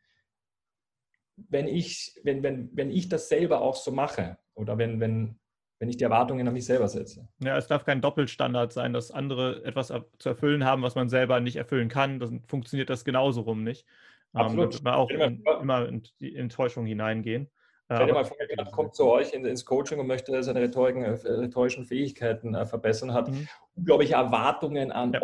wenn 1.36 1.68
ich, 1.68 2.20
wenn, 2.24 2.44
wenn, 2.44 2.70
wenn 2.74 2.92
ich 2.92 3.10
das 3.10 3.30
selber 3.30 3.62
auch 3.62 3.76
so 3.76 3.92
mache 3.92 4.38
oder 4.54 4.78
wenn, 4.78 5.00
wenn 5.00 5.40
wenn 5.84 5.90
ich 5.90 5.98
die 5.98 6.06
Erwartungen 6.06 6.48
an 6.48 6.54
mich 6.54 6.64
selber 6.64 6.88
setze. 6.88 7.28
Ja, 7.44 7.58
es 7.58 7.68
darf 7.68 7.84
kein 7.84 8.00
Doppelstandard 8.00 8.72
sein, 8.72 8.94
dass 8.94 9.12
andere 9.12 9.66
etwas 9.66 9.88
zu 10.18 10.30
erfüllen 10.30 10.64
haben, 10.64 10.82
was 10.82 10.96
man 10.96 11.10
selber 11.10 11.42
nicht 11.42 11.58
erfüllen 11.58 11.90
kann. 11.90 12.22
Dann 12.22 12.42
funktioniert 12.48 12.90
das 12.90 13.04
genauso 13.04 13.42
rum 13.42 13.66
nicht. 13.66 13.86
Ähm, 14.34 14.44
Absolut. 14.44 14.76
Ähm, 14.76 14.82
da 14.86 14.96
auch 14.96 15.10
in, 15.10 15.44
immer 15.62 15.86
in 15.90 16.04
die 16.22 16.38
Enttäuschung 16.38 16.86
hineingehen. 16.86 17.52
Äh, 17.90 17.96
Stell 17.96 18.08
dir 18.08 18.14
mal 18.14 18.24
vor, 18.24 18.38
jemand 18.50 18.72
kommt 18.72 18.96
zu 18.96 19.08
euch 19.08 19.34
ins 19.34 19.66
Coaching 19.66 20.00
und 20.00 20.08
möchte 20.08 20.42
seine 20.42 20.62
rhetorischen, 20.62 21.04
äh, 21.04 21.10
rhetorischen 21.10 21.84
Fähigkeiten 21.84 22.56
äh, 22.56 22.66
verbessern, 22.66 23.14
hat 23.14 23.30
mhm. 23.30 23.50
unglaubliche 23.76 24.14
Erwartungen 24.14 24.90
an 24.90 25.12
ja. 25.12 25.20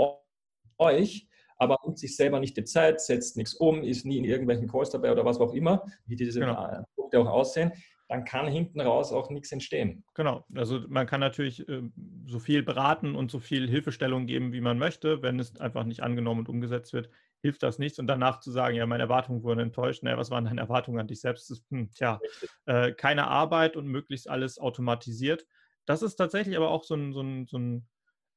euch, 0.77 1.29
aber 1.55 1.77
nimmt 1.85 1.99
sich 1.99 2.17
selber 2.17 2.41
nicht 2.41 2.57
die 2.57 2.65
Zeit, 2.65 2.99
setzt 2.99 3.37
nichts 3.37 3.53
um, 3.53 3.81
ist 3.81 4.05
nie 4.05 4.17
in 4.17 4.25
irgendwelchen 4.25 4.67
Calls 4.67 4.89
dabei 4.89 5.13
oder 5.13 5.23
was 5.23 5.39
auch 5.39 5.53
immer, 5.53 5.85
wie 6.05 6.17
diese 6.17 6.41
genau. 6.41 6.83
Punkte 6.97 7.17
auch 7.21 7.27
aussehen 7.27 7.71
dann 8.09 8.25
kann 8.25 8.47
hinten 8.47 8.81
raus 8.81 9.13
auch 9.13 9.29
nichts 9.29 9.51
entstehen. 9.51 10.03
Genau, 10.15 10.43
also 10.55 10.81
man 10.89 11.05
kann 11.05 11.19
natürlich 11.19 11.69
äh, 11.69 11.83
so 12.25 12.39
viel 12.39 12.63
beraten 12.63 13.15
und 13.15 13.29
so 13.29 13.39
viel 13.39 13.69
Hilfestellung 13.69 14.25
geben, 14.25 14.51
wie 14.51 14.61
man 14.61 14.79
möchte. 14.79 15.21
Wenn 15.21 15.39
es 15.39 15.59
einfach 15.61 15.83
nicht 15.83 16.01
angenommen 16.01 16.39
und 16.39 16.49
umgesetzt 16.49 16.91
wird, 16.91 17.11
hilft 17.41 17.61
das 17.61 17.77
nichts. 17.77 17.99
Und 17.99 18.07
danach 18.07 18.39
zu 18.39 18.49
sagen, 18.49 18.75
ja, 18.75 18.87
meine 18.87 19.03
Erwartungen 19.03 19.43
wurden 19.43 19.59
enttäuscht, 19.59 20.01
naja, 20.01 20.17
was 20.17 20.31
waren 20.31 20.45
deine 20.45 20.59
Erwartungen 20.59 20.99
an 20.99 21.07
dich 21.07 21.21
selbst? 21.21 21.51
Das 21.51 21.59
ist, 21.59 21.69
hm, 21.69 21.91
tja, 21.91 22.19
äh, 22.65 22.93
keine 22.93 23.27
Arbeit 23.27 23.77
und 23.77 23.85
möglichst 23.85 24.27
alles 24.27 24.57
automatisiert. 24.57 25.45
Das 25.85 26.01
ist 26.01 26.15
tatsächlich 26.15 26.57
aber 26.57 26.71
auch 26.71 26.83
so 26.83 26.95
ein, 26.95 27.13
so 27.13 27.21
ein, 27.21 27.45
so 27.45 27.59
ein 27.59 27.87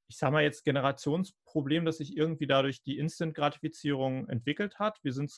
ich 0.08 0.18
sage 0.18 0.34
mal 0.34 0.42
jetzt 0.42 0.64
Generationsproblem, 0.64 1.86
das 1.86 1.96
sich 1.96 2.14
irgendwie 2.14 2.46
dadurch 2.46 2.82
die 2.82 2.98
Instant-Gratifizierung 2.98 4.28
entwickelt 4.28 4.78
hat. 4.78 5.02
Wir 5.02 5.14
sind 5.14 5.34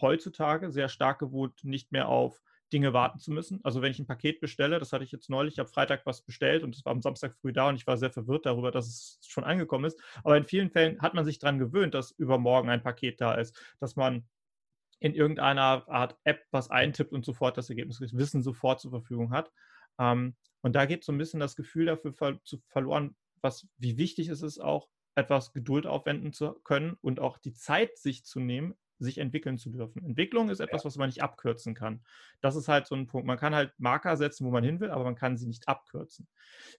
heutzutage 0.00 0.70
sehr 0.70 0.88
stark 0.88 1.18
gewohnt, 1.18 1.64
nicht 1.64 1.90
mehr 1.90 2.08
auf 2.08 2.40
Dinge 2.72 2.92
warten 2.92 3.18
zu 3.18 3.30
müssen. 3.30 3.60
Also 3.62 3.82
wenn 3.82 3.90
ich 3.90 3.98
ein 3.98 4.06
Paket 4.06 4.40
bestelle, 4.40 4.78
das 4.78 4.92
hatte 4.92 5.04
ich 5.04 5.12
jetzt 5.12 5.28
neulich, 5.28 5.54
ich 5.54 5.58
habe 5.58 5.68
Freitag 5.68 6.06
was 6.06 6.22
bestellt 6.22 6.62
und 6.62 6.74
es 6.74 6.84
war 6.84 6.92
am 6.92 7.02
Samstag 7.02 7.36
früh 7.36 7.52
da 7.52 7.68
und 7.68 7.76
ich 7.76 7.86
war 7.86 7.96
sehr 7.96 8.10
verwirrt 8.10 8.46
darüber, 8.46 8.70
dass 8.70 8.86
es 8.86 9.18
schon 9.26 9.44
angekommen 9.44 9.84
ist. 9.84 10.00
Aber 10.24 10.36
in 10.36 10.44
vielen 10.44 10.70
Fällen 10.70 11.00
hat 11.00 11.14
man 11.14 11.24
sich 11.24 11.38
daran 11.38 11.58
gewöhnt, 11.58 11.94
dass 11.94 12.10
übermorgen 12.12 12.70
ein 12.70 12.82
Paket 12.82 13.20
da 13.20 13.34
ist, 13.34 13.56
dass 13.78 13.96
man 13.96 14.24
in 15.00 15.14
irgendeiner 15.14 15.88
Art 15.88 16.16
App 16.24 16.46
was 16.50 16.70
eintippt 16.70 17.12
und 17.12 17.24
sofort 17.24 17.56
das 17.58 17.68
Ergebnis, 17.68 17.98
das 17.98 18.16
Wissen 18.16 18.42
sofort 18.42 18.80
zur 18.80 18.92
Verfügung 18.92 19.32
hat. 19.32 19.52
Ähm, 19.98 20.36
und 20.60 20.74
da 20.76 20.86
geht 20.86 21.04
so 21.04 21.12
ein 21.12 21.18
bisschen 21.18 21.40
das 21.40 21.56
Gefühl 21.56 21.86
dafür 21.86 22.38
verloren, 22.68 23.16
was, 23.40 23.66
wie 23.78 23.98
wichtig 23.98 24.28
es 24.28 24.42
ist, 24.42 24.60
auch 24.60 24.88
etwas 25.14 25.52
Geduld 25.52 25.86
aufwenden 25.86 26.32
zu 26.32 26.52
können 26.64 26.96
und 27.02 27.20
auch 27.20 27.38
die 27.38 27.52
Zeit 27.52 27.98
sich 27.98 28.24
zu 28.24 28.40
nehmen, 28.40 28.74
sich 29.02 29.18
entwickeln 29.18 29.58
zu 29.58 29.70
dürfen. 29.70 30.04
Entwicklung 30.04 30.48
ist 30.48 30.60
etwas, 30.60 30.84
was 30.84 30.96
man 30.96 31.08
nicht 31.08 31.22
abkürzen 31.22 31.74
kann. 31.74 32.02
Das 32.40 32.56
ist 32.56 32.68
halt 32.68 32.86
so 32.86 32.94
ein 32.94 33.06
Punkt. 33.06 33.26
Man 33.26 33.38
kann 33.38 33.54
halt 33.54 33.72
Marker 33.78 34.16
setzen, 34.16 34.46
wo 34.46 34.50
man 34.50 34.64
hin 34.64 34.80
will, 34.80 34.90
aber 34.90 35.04
man 35.04 35.14
kann 35.14 35.36
sie 35.36 35.46
nicht 35.46 35.68
abkürzen. 35.68 36.28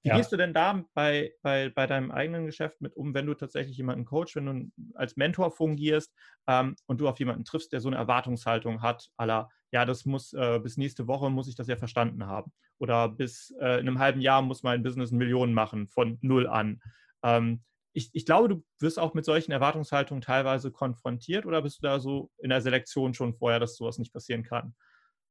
Wie 0.01 0.09
ja. 0.09 0.17
gehst 0.17 0.31
du 0.31 0.37
denn 0.37 0.53
da 0.53 0.83
bei, 0.93 1.33
bei, 1.41 1.69
bei 1.69 1.87
deinem 1.87 2.11
eigenen 2.11 2.45
Geschäft 2.45 2.81
mit 2.81 2.95
um, 2.95 3.13
wenn 3.13 3.25
du 3.25 3.33
tatsächlich 3.33 3.77
jemanden 3.77 4.05
coach, 4.05 4.35
wenn 4.35 4.45
du 4.45 4.71
als 4.95 5.15
Mentor 5.15 5.51
fungierst 5.51 6.13
ähm, 6.47 6.75
und 6.87 6.99
du 6.99 7.07
auf 7.07 7.19
jemanden 7.19 7.45
triffst, 7.45 7.73
der 7.73 7.81
so 7.81 7.89
eine 7.89 7.97
Erwartungshaltung 7.97 8.81
hat, 8.81 9.09
aller, 9.17 9.49
ja, 9.71 9.85
das 9.85 10.05
muss 10.05 10.33
äh, 10.33 10.59
bis 10.59 10.77
nächste 10.77 11.07
Woche 11.07 11.29
muss 11.29 11.47
ich 11.47 11.55
das 11.55 11.67
ja 11.67 11.75
verstanden 11.75 12.25
haben. 12.25 12.51
Oder 12.77 13.09
bis 13.09 13.53
äh, 13.59 13.79
in 13.79 13.87
einem 13.87 13.99
halben 13.99 14.21
Jahr 14.21 14.41
muss 14.41 14.63
mein 14.63 14.83
Business 14.83 15.11
Millionen 15.11 15.53
machen, 15.53 15.87
von 15.87 16.17
null 16.21 16.47
an. 16.47 16.81
Ähm, 17.23 17.63
ich, 17.93 18.09
ich, 18.13 18.25
glaube, 18.25 18.49
du 18.49 18.63
wirst 18.79 18.99
auch 18.99 19.13
mit 19.13 19.25
solchen 19.25 19.51
Erwartungshaltungen 19.51 20.21
teilweise 20.21 20.71
konfrontiert 20.71 21.45
oder 21.45 21.61
bist 21.61 21.77
du 21.77 21.87
da 21.87 21.99
so 21.99 22.29
in 22.39 22.49
der 22.49 22.61
Selektion 22.61 23.13
schon 23.13 23.33
vorher, 23.33 23.59
dass 23.59 23.75
sowas 23.75 23.99
nicht 23.99 24.13
passieren 24.13 24.43
kann? 24.43 24.73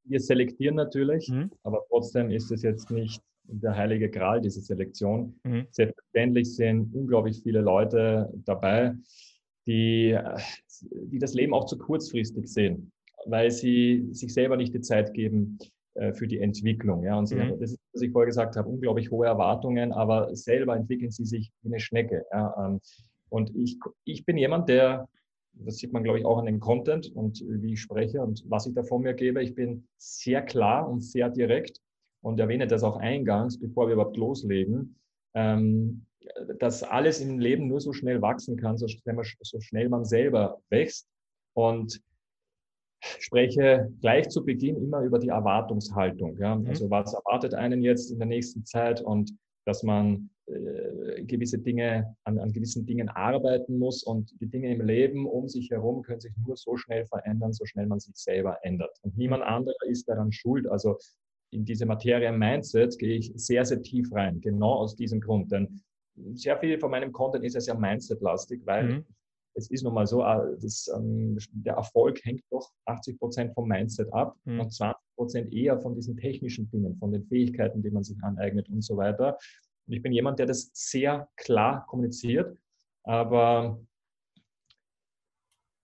Wir 0.04 0.20
selektieren 0.20 0.74
natürlich, 0.74 1.28
mhm. 1.28 1.50
aber 1.62 1.84
trotzdem 1.88 2.30
ist 2.30 2.50
es 2.50 2.62
jetzt 2.62 2.90
nicht 2.90 3.22
der 3.44 3.76
heilige 3.76 4.08
Gral, 4.10 4.40
diese 4.40 4.60
Selektion. 4.60 5.38
Mhm. 5.44 5.66
Selbstverständlich 5.70 6.54
sind 6.54 6.94
unglaublich 6.94 7.42
viele 7.42 7.60
Leute 7.60 8.32
dabei, 8.44 8.94
die, 9.66 10.18
die 10.80 11.18
das 11.18 11.34
Leben 11.34 11.54
auch 11.54 11.66
zu 11.66 11.78
kurzfristig 11.78 12.48
sehen, 12.48 12.92
weil 13.26 13.50
sie 13.50 14.08
sich 14.12 14.32
selber 14.32 14.56
nicht 14.56 14.74
die 14.74 14.80
Zeit 14.80 15.12
geben, 15.14 15.58
äh, 15.94 16.12
für 16.14 16.26
die 16.26 16.38
Entwicklung. 16.38 17.04
Ja. 17.04 17.18
Und 17.18 17.26
sie, 17.26 17.36
mhm. 17.36 17.60
das 17.60 17.72
ist, 17.72 17.80
was 17.92 18.02
ich 18.02 18.12
vorher 18.12 18.26
gesagt 18.26 18.56
habe, 18.56 18.68
unglaublich 18.68 19.10
hohe 19.10 19.26
Erwartungen, 19.26 19.92
aber 19.92 20.34
selber 20.34 20.76
entwickeln 20.76 21.10
sie 21.10 21.24
sich 21.24 21.52
wie 21.62 21.68
eine 21.68 21.80
Schnecke. 21.80 22.24
Ja. 22.32 22.54
Ähm, 22.66 22.80
und 23.28 23.54
ich, 23.56 23.78
ich 24.04 24.24
bin 24.24 24.36
jemand, 24.36 24.68
der, 24.68 25.08
das 25.54 25.76
sieht 25.76 25.92
man, 25.92 26.02
glaube 26.02 26.18
ich, 26.18 26.24
auch 26.24 26.38
an 26.38 26.46
dem 26.46 26.60
Content 26.60 27.10
und 27.14 27.42
wie 27.46 27.74
ich 27.74 27.80
spreche 27.80 28.22
und 28.22 28.44
was 28.48 28.66
ich 28.66 28.74
da 28.74 28.82
vor 28.82 29.00
mir 29.00 29.14
gebe, 29.14 29.42
ich 29.42 29.54
bin 29.54 29.86
sehr 29.98 30.42
klar 30.42 30.88
und 30.88 31.00
sehr 31.00 31.30
direkt 31.30 31.78
und 32.22 32.38
erwähne 32.40 32.66
das 32.66 32.82
auch 32.82 32.96
eingangs, 32.96 33.58
bevor 33.58 33.88
wir 33.88 33.94
überhaupt 33.94 34.16
loslegen, 34.16 34.96
ähm, 35.34 36.06
dass 36.58 36.82
alles 36.82 37.20
im 37.20 37.38
Leben 37.38 37.68
nur 37.68 37.80
so 37.80 37.92
schnell 37.92 38.22
wachsen 38.22 38.56
kann, 38.56 38.76
so 38.78 38.86
schnell 38.86 39.88
man 39.88 40.04
selber 40.04 40.60
wächst. 40.70 41.08
Und 41.54 42.00
spreche 43.18 43.92
gleich 44.00 44.28
zu 44.28 44.44
Beginn 44.44 44.76
immer 44.76 45.00
über 45.02 45.18
die 45.18 45.28
Erwartungshaltung. 45.28 46.36
Ja? 46.38 46.56
Mhm. 46.56 46.66
Also 46.66 46.90
was 46.90 47.12
erwartet 47.14 47.54
einen 47.54 47.82
jetzt 47.82 48.10
in 48.10 48.18
der 48.18 48.28
nächsten 48.28 48.64
Zeit 48.64 49.00
und 49.00 49.32
dass 49.64 49.82
man 49.82 50.30
äh, 50.46 51.22
gewisse 51.24 51.58
Dinge, 51.58 52.16
an, 52.24 52.38
an 52.38 52.52
gewissen 52.52 52.84
Dingen 52.84 53.08
arbeiten 53.08 53.78
muss 53.78 54.02
und 54.02 54.32
die 54.40 54.48
Dinge 54.48 54.72
im 54.72 54.80
Leben 54.80 55.26
um 55.26 55.48
sich 55.48 55.70
herum 55.70 56.02
können 56.02 56.20
sich 56.20 56.32
nur 56.44 56.56
so 56.56 56.76
schnell 56.76 57.06
verändern, 57.06 57.52
so 57.52 57.64
schnell 57.64 57.86
man 57.86 58.00
sich 58.00 58.16
selber 58.16 58.58
ändert. 58.62 58.96
Und 59.02 59.16
niemand 59.16 59.44
anderer 59.44 59.86
ist 59.88 60.08
daran 60.08 60.32
schuld. 60.32 60.66
Also 60.66 60.98
in 61.52 61.64
diese 61.64 61.86
Materie 61.86 62.32
Mindset 62.32 62.98
gehe 62.98 63.16
ich 63.18 63.32
sehr, 63.36 63.64
sehr 63.64 63.82
tief 63.82 64.12
rein, 64.12 64.40
genau 64.40 64.74
aus 64.74 64.96
diesem 64.96 65.20
Grund. 65.20 65.52
Denn 65.52 65.80
sehr 66.34 66.58
viel 66.58 66.78
von 66.78 66.90
meinem 66.90 67.12
Content 67.12 67.44
ist 67.44 67.54
ja 67.54 67.60
sehr 67.60 67.78
Mindset-lastig, 67.78 68.62
weil 68.64 68.84
mhm 68.84 69.04
es 69.54 69.70
ist 69.70 69.82
nun 69.82 69.94
mal 69.94 70.06
so, 70.06 70.22
äh, 70.22 70.56
das, 70.60 70.88
ähm, 70.94 71.38
der 71.52 71.74
Erfolg 71.74 72.24
hängt 72.24 72.42
doch 72.50 72.72
80 72.86 73.18
Prozent 73.18 73.54
vom 73.54 73.68
Mindset 73.68 74.12
ab 74.12 74.36
mhm. 74.44 74.60
und 74.60 74.72
20 74.72 74.96
Prozent 75.16 75.52
eher 75.52 75.78
von 75.80 75.94
diesen 75.94 76.16
technischen 76.16 76.70
Dingen, 76.70 76.96
von 76.96 77.12
den 77.12 77.24
Fähigkeiten, 77.24 77.82
die 77.82 77.90
man 77.90 78.04
sich 78.04 78.16
aneignet 78.22 78.68
und 78.68 78.82
so 78.82 78.96
weiter. 78.96 79.38
Und 79.86 79.94
ich 79.94 80.02
bin 80.02 80.12
jemand, 80.12 80.38
der 80.38 80.46
das 80.46 80.70
sehr 80.72 81.28
klar 81.36 81.86
kommuniziert, 81.86 82.56
aber 83.04 83.80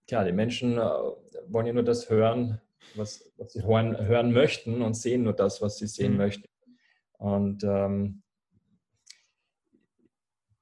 tja, 0.07 0.23
die 0.23 0.31
Menschen 0.31 0.77
äh, 0.77 0.81
wollen 1.47 1.67
ja 1.67 1.73
nur 1.73 1.83
das 1.83 2.09
hören, 2.09 2.59
was, 2.95 3.31
was 3.37 3.53
sie 3.53 3.63
hören, 3.63 3.97
hören 4.07 4.31
möchten 4.31 4.81
und 4.81 4.95
sehen 4.95 5.23
nur 5.23 5.33
das, 5.33 5.61
was 5.61 5.77
sie 5.77 5.87
sehen 5.87 6.13
mhm. 6.13 6.17
möchten. 6.17 6.49
Und 7.17 7.63
ähm, 7.63 8.23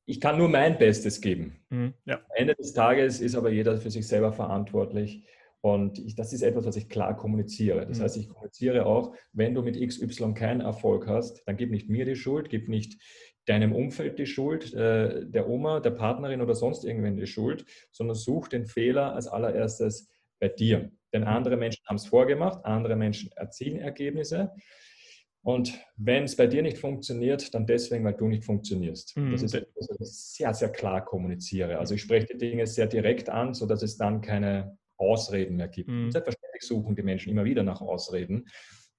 ich 0.07 0.21
kann 0.21 0.37
nur 0.37 0.47
mein 0.47 0.77
Bestes 0.77 1.19
geben. 1.21 1.57
Mhm, 1.69 1.93
ja. 2.05 2.15
Am 2.15 2.35
Ende 2.35 2.55
des 2.55 2.73
Tages 2.73 3.19
ist 3.19 3.35
aber 3.35 3.51
jeder 3.51 3.77
für 3.77 3.91
sich 3.91 4.07
selber 4.07 4.31
verantwortlich. 4.31 5.23
Und 5.59 5.99
ich, 5.99 6.15
das 6.15 6.31
ist 6.31 6.43
etwas, 6.43 6.65
was 6.65 6.77
ich 6.77 6.87
klar 6.87 7.17
kommuniziere. 7.17 7.85
Das 7.85 7.99
mhm. 7.99 8.03
heißt, 8.03 8.17
ich 8.17 8.29
kommuniziere 8.29 8.85
auch, 8.85 9.13
wenn 9.33 9.53
du 9.53 9.61
mit 9.61 9.79
XY 9.79 10.33
keinen 10.33 10.61
Erfolg 10.61 11.07
hast, 11.07 11.43
dann 11.45 11.57
gib 11.57 11.71
nicht 11.71 11.89
mir 11.89 12.05
die 12.05 12.15
Schuld, 12.15 12.49
gib 12.49 12.69
nicht 12.69 13.01
deinem 13.45 13.73
Umfeld 13.73 14.17
die 14.17 14.25
Schuld, 14.25 14.73
äh, 14.73 15.25
der 15.25 15.49
Oma, 15.49 15.81
der 15.81 15.91
Partnerin 15.91 16.41
oder 16.41 16.55
sonst 16.55 16.85
irgendwen 16.85 17.17
die 17.17 17.27
Schuld, 17.27 17.65
sondern 17.91 18.15
such 18.15 18.47
den 18.47 18.65
Fehler 18.65 19.13
als 19.13 19.27
allererstes 19.27 20.09
bei 20.39 20.47
dir. 20.47 20.89
Denn 21.13 21.25
andere 21.25 21.57
Menschen 21.57 21.83
haben 21.85 21.95
es 21.97 22.07
vorgemacht, 22.07 22.63
andere 22.63 22.95
Menschen 22.95 23.31
erzielen 23.35 23.79
Ergebnisse. 23.79 24.53
Und 25.47 25.79
wenn 25.95 26.25
es 26.25 26.35
bei 26.35 26.45
dir 26.45 26.61
nicht 26.61 26.77
funktioniert, 26.77 27.53
dann 27.53 27.65
deswegen, 27.65 28.03
weil 28.03 28.15
du 28.15 28.27
nicht 28.27 28.43
funktionierst. 28.43 29.15
Mhm. 29.15 29.31
Das 29.31 29.43
ist 29.43 29.53
etwas, 29.53 29.87
was 29.89 30.01
ich 30.01 30.17
sehr, 30.17 30.53
sehr 30.53 30.69
klar 30.69 31.05
kommuniziere. 31.05 31.79
Also 31.79 31.95
ich 31.95 32.01
spreche 32.01 32.27
die 32.33 32.37
Dinge 32.37 32.67
sehr 32.67 32.85
direkt 32.85 33.29
an, 33.29 33.53
sodass 33.53 33.81
es 33.81 33.95
dann 33.95 34.19
keine 34.19 34.77
Ausreden 34.97 35.55
mehr 35.55 35.69
gibt. 35.69 35.87
Mhm. 35.87 36.11
Selbstverständlich 36.11 36.63
suchen 36.63 36.97
die 36.97 37.01
Menschen 37.01 37.31
immer 37.31 37.45
wieder 37.45 37.63
nach 37.63 37.79
Ausreden. 37.79 38.43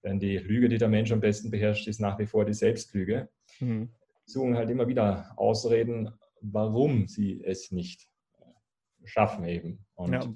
Denn 0.02 0.20
die 0.20 0.38
Lüge, 0.38 0.70
die 0.70 0.78
der 0.78 0.88
Mensch 0.88 1.12
am 1.12 1.20
besten 1.20 1.50
beherrscht, 1.50 1.86
ist 1.86 2.00
nach 2.00 2.18
wie 2.18 2.24
vor 2.24 2.46
die 2.46 2.54
Selbstlüge. 2.54 3.28
Mhm. 3.60 3.90
suchen 4.24 4.56
halt 4.56 4.70
immer 4.70 4.88
wieder 4.88 5.34
Ausreden, 5.36 6.08
warum 6.40 7.08
sie 7.08 7.42
es 7.44 7.72
nicht 7.72 8.08
schaffen 9.04 9.44
eben. 9.44 9.84
Und 9.96 10.14
ja. 10.14 10.34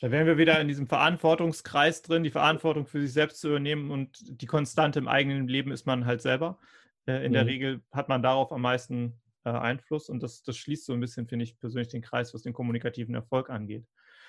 Da 0.00 0.10
wären 0.10 0.26
wir 0.26 0.38
wieder 0.38 0.60
in 0.60 0.68
diesem 0.68 0.86
Verantwortungskreis 0.86 2.02
drin, 2.02 2.22
die 2.22 2.30
Verantwortung 2.30 2.86
für 2.86 3.00
sich 3.00 3.12
selbst 3.12 3.40
zu 3.40 3.48
übernehmen 3.48 3.90
und 3.90 4.40
die 4.40 4.46
Konstante 4.46 4.98
im 4.98 5.08
eigenen 5.08 5.48
Leben 5.48 5.72
ist 5.72 5.86
man 5.86 6.06
halt 6.06 6.22
selber. 6.22 6.58
Äh, 7.06 7.24
in 7.24 7.32
mhm. 7.32 7.34
der 7.34 7.46
Regel 7.46 7.80
hat 7.90 8.08
man 8.08 8.22
darauf 8.22 8.52
am 8.52 8.62
meisten 8.62 9.14
äh, 9.44 9.50
Einfluss 9.50 10.08
und 10.08 10.22
das, 10.22 10.42
das 10.42 10.56
schließt 10.56 10.86
so 10.86 10.92
ein 10.92 11.00
bisschen, 11.00 11.26
finde 11.26 11.44
ich 11.44 11.58
persönlich, 11.58 11.88
den 11.88 12.02
Kreis, 12.02 12.32
was 12.32 12.42
den 12.42 12.52
kommunikativen 12.52 13.14
Erfolg 13.14 13.50
angeht. 13.50 13.84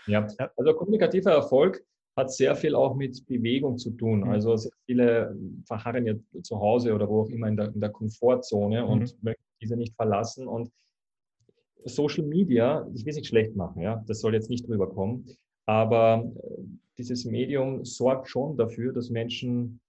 Ja, 0.07 0.26
also 0.57 0.74
kommunikativer 0.74 1.32
Erfolg 1.32 1.84
hat 2.15 2.34
sehr 2.34 2.55
viel 2.55 2.76
auch 2.76 2.95
mit 2.95 3.26
Bewegung 3.28 3.78
zu 3.78 3.91
tun. 3.91 4.22
Mhm. 4.22 4.30
Also 4.30 4.57
viele 4.86 5.38
verharren 5.65 6.05
ja 6.07 6.13
zu 6.41 6.59
Hause 6.59 6.93
oder 6.93 7.07
wo 7.07 7.22
auch 7.22 7.30
immer 7.30 7.47
in 7.47 7.57
der, 7.57 7.74
in 7.74 7.80
der 7.80 7.91
Komfortzone 7.91 8.84
mhm. 8.84 8.89
und 8.89 9.24
möchten 9.24 9.43
diese 9.61 9.76
nicht 9.76 9.95
verlassen. 9.95 10.47
Und 10.47 10.72
Social 11.86 12.26
Media, 12.26 12.88
ich 12.93 13.05
will 13.05 13.11
es 13.11 13.17
nicht 13.17 13.28
schlecht 13.28 13.55
machen, 13.55 13.82
ja, 13.82 14.03
das 14.07 14.20
soll 14.20 14.34
jetzt 14.34 14.49
nicht 14.49 14.67
rüberkommen, 14.67 15.26
aber 15.70 16.34
äh, 16.36 16.63
dieses 16.97 17.26
Medium 17.26 17.86
sorgt 17.86 18.28
schon 18.28 18.57
dafür, 18.57 18.91
dass 18.91 19.11
Menschen 19.11 19.80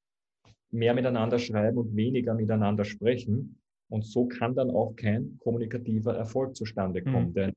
mehr 0.70 0.93
miteinander 0.93 1.39
schreiben 1.39 1.78
und 1.78 1.97
weniger 1.97 2.35
miteinander 2.35 2.85
sprechen. 2.85 3.59
Und 3.89 4.05
so 4.05 4.28
kann 4.28 4.55
dann 4.55 4.70
auch 4.70 4.95
kein 4.95 5.39
kommunikativer 5.39 6.14
Erfolg 6.14 6.55
zustande 6.55 7.03
kommen. 7.03 7.31
Mhm. 7.31 7.35
Denn 7.35 7.53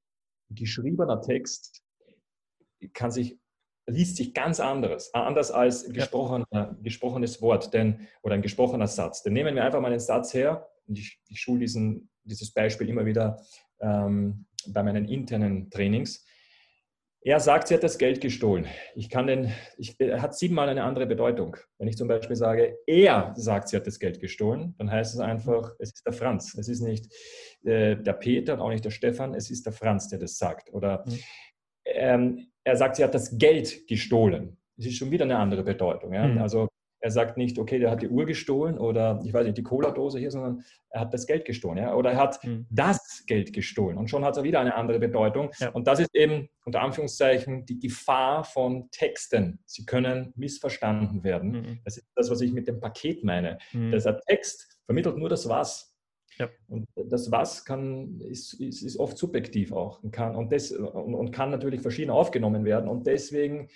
geschriebener 0.52 1.22
Text 1.22 1.84
kann 2.94 3.12
sich, 3.12 3.38
liest 3.88 4.16
sich 4.16 4.34
ganz 4.34 4.62
anderes, 4.62 5.14
anders 5.14 5.52
als 5.52 5.92
gesprochener, 5.92 6.48
ja. 6.54 6.78
gesprochenes 6.82 7.42
Wort 7.42 7.74
denn, 7.74 8.08
oder 8.24 8.36
ein 8.36 8.42
gesprochener 8.42 8.88
Satz. 8.88 9.22
Dann 9.22 9.34
nehmen 9.34 9.54
wir 9.54 9.66
einfach 9.66 9.82
mal 9.82 9.92
einen 9.92 10.00
Satz 10.00 10.34
her, 10.34 10.66
und 10.88 10.98
ich, 10.98 11.20
ich 11.28 11.42
schule 11.42 11.60
diesen, 11.60 12.10
dieses 12.24 12.54
Beispiel 12.54 12.88
immer 12.88 13.06
wieder 13.06 13.42
ähm, 13.82 14.46
bei 14.68 14.82
meinen 14.82 15.06
internen 15.10 15.70
Trainings. 15.70 16.26
Er 17.26 17.40
sagt, 17.40 17.70
sie 17.70 17.74
hat 17.74 17.84
das 17.84 17.98
Geld 17.98 18.20
gestohlen. 18.20 18.68
Ich 18.96 19.10
kann 19.10 19.28
den, 19.28 19.54
ich, 19.78 19.96
er 20.00 20.22
hat 20.22 20.36
siebenmal 20.36 20.68
eine 20.68 20.84
andere 20.84 21.06
Bedeutung. 21.06 21.56
Wenn 21.78 21.88
ich 21.88 21.96
zum 21.96 22.10
Beispiel 22.10 22.36
sage, 22.36 22.78
er 22.86 23.34
sagt, 23.38 23.70
sie 23.70 23.78
hat 23.78 23.88
das 23.88 24.00
Geld 24.00 24.20
gestohlen, 24.20 24.76
dann 24.78 24.92
heißt 24.92 25.14
es 25.14 25.22
einfach, 25.22 25.72
es 25.80 25.94
ist 25.94 26.06
der 26.06 26.14
Franz. 26.14 26.54
Es 26.58 26.68
ist 26.68 26.82
nicht 26.82 27.14
äh, 27.64 27.96
der 27.96 28.14
Peter 28.14 28.56
und 28.56 28.60
auch 28.60 28.70
nicht 28.70 28.84
der 28.84 28.92
Stefan, 28.92 29.36
es 29.36 29.50
ist 29.50 29.66
der 29.66 29.74
Franz, 29.74 30.10
der 30.10 30.20
das 30.20 30.38
sagt. 30.38 30.74
Oder 30.74 31.06
mhm. 31.06 31.20
ähm, 31.86 32.48
er 32.66 32.76
sagt, 32.76 32.98
sie 32.98 33.04
hat 33.06 33.14
das 33.14 33.38
Geld 33.38 33.88
gestohlen. 33.88 34.58
Das 34.76 34.88
ist 34.88 34.98
schon 34.98 35.12
wieder 35.12 35.24
eine 35.24 35.38
andere 35.38 35.64
Bedeutung. 35.64 36.14
Ja? 36.14 36.28
Mhm. 36.28 36.40
Also 36.40 36.68
er 37.04 37.12
sagt 37.12 37.36
nicht, 37.36 37.60
okay, 37.60 37.80
der 37.80 37.92
hat 37.92 38.02
die 38.02 38.08
Uhr 38.08 38.26
gestohlen 38.26 38.78
oder 38.78 39.20
ich 39.26 39.34
weiß 39.34 39.46
nicht, 39.46 39.58
die 39.58 39.64
Cola-Dose 39.64 40.20
hier, 40.20 40.32
sondern 40.32 40.64
er 40.90 41.02
hat 41.02 41.14
das 41.14 41.28
Geld 41.28 41.44
gestohlen. 41.44 41.78
Ja? 41.78 41.96
Oder 41.96 42.12
er 42.12 42.18
hat 42.18 42.42
mhm. 42.46 42.66
das 42.70 43.26
Geld 43.28 43.52
gestohlen. 43.52 43.98
Und 43.98 44.10
schon 44.10 44.24
hat 44.24 44.38
er 44.38 44.44
wieder 44.44 44.62
eine 44.62 44.74
andere 44.76 45.00
Bedeutung. 45.00 45.52
Ja. 45.60 45.72
Und 45.72 45.86
das 45.86 46.00
ist 46.00 46.16
eben 46.16 46.48
unter 46.64 46.82
Anführungszeichen 46.82 47.66
die 47.66 47.78
Gefahr 47.78 48.46
von 48.46 48.90
Texten. 48.92 49.60
Sie 49.66 49.86
können 49.86 50.32
missverstanden 50.38 51.26
werden. 51.26 51.52
Mhm. 51.52 51.80
Das 51.84 51.98
ist 51.98 52.08
das, 52.16 52.32
was 52.32 52.40
ich 52.40 52.54
mit 52.54 52.70
dem 52.70 52.80
Paket 52.80 53.22
meine. 53.26 53.58
Mhm. 53.74 53.92
Der 53.92 54.20
Text 54.22 54.80
vermittelt 54.86 55.18
nur 55.18 55.28
das 55.28 55.50
Was. 55.50 55.94
Ja. 56.40 56.50
Und 56.70 56.88
das 56.96 57.30
Was 57.34 57.66
kann, 57.66 58.22
ist, 58.22 58.54
ist, 58.54 58.82
ist 58.82 58.98
oft 58.98 59.18
subjektiv 59.18 59.74
auch 59.74 60.02
und 60.02 60.12
kann, 60.12 60.38
und, 60.38 60.54
des, 60.54 60.72
und, 60.72 61.16
und 61.16 61.32
kann 61.32 61.52
natürlich 61.52 61.82
verschieden 61.82 62.12
aufgenommen 62.12 62.64
werden. 62.64 62.88
Und 62.88 63.08
deswegen 63.08 63.68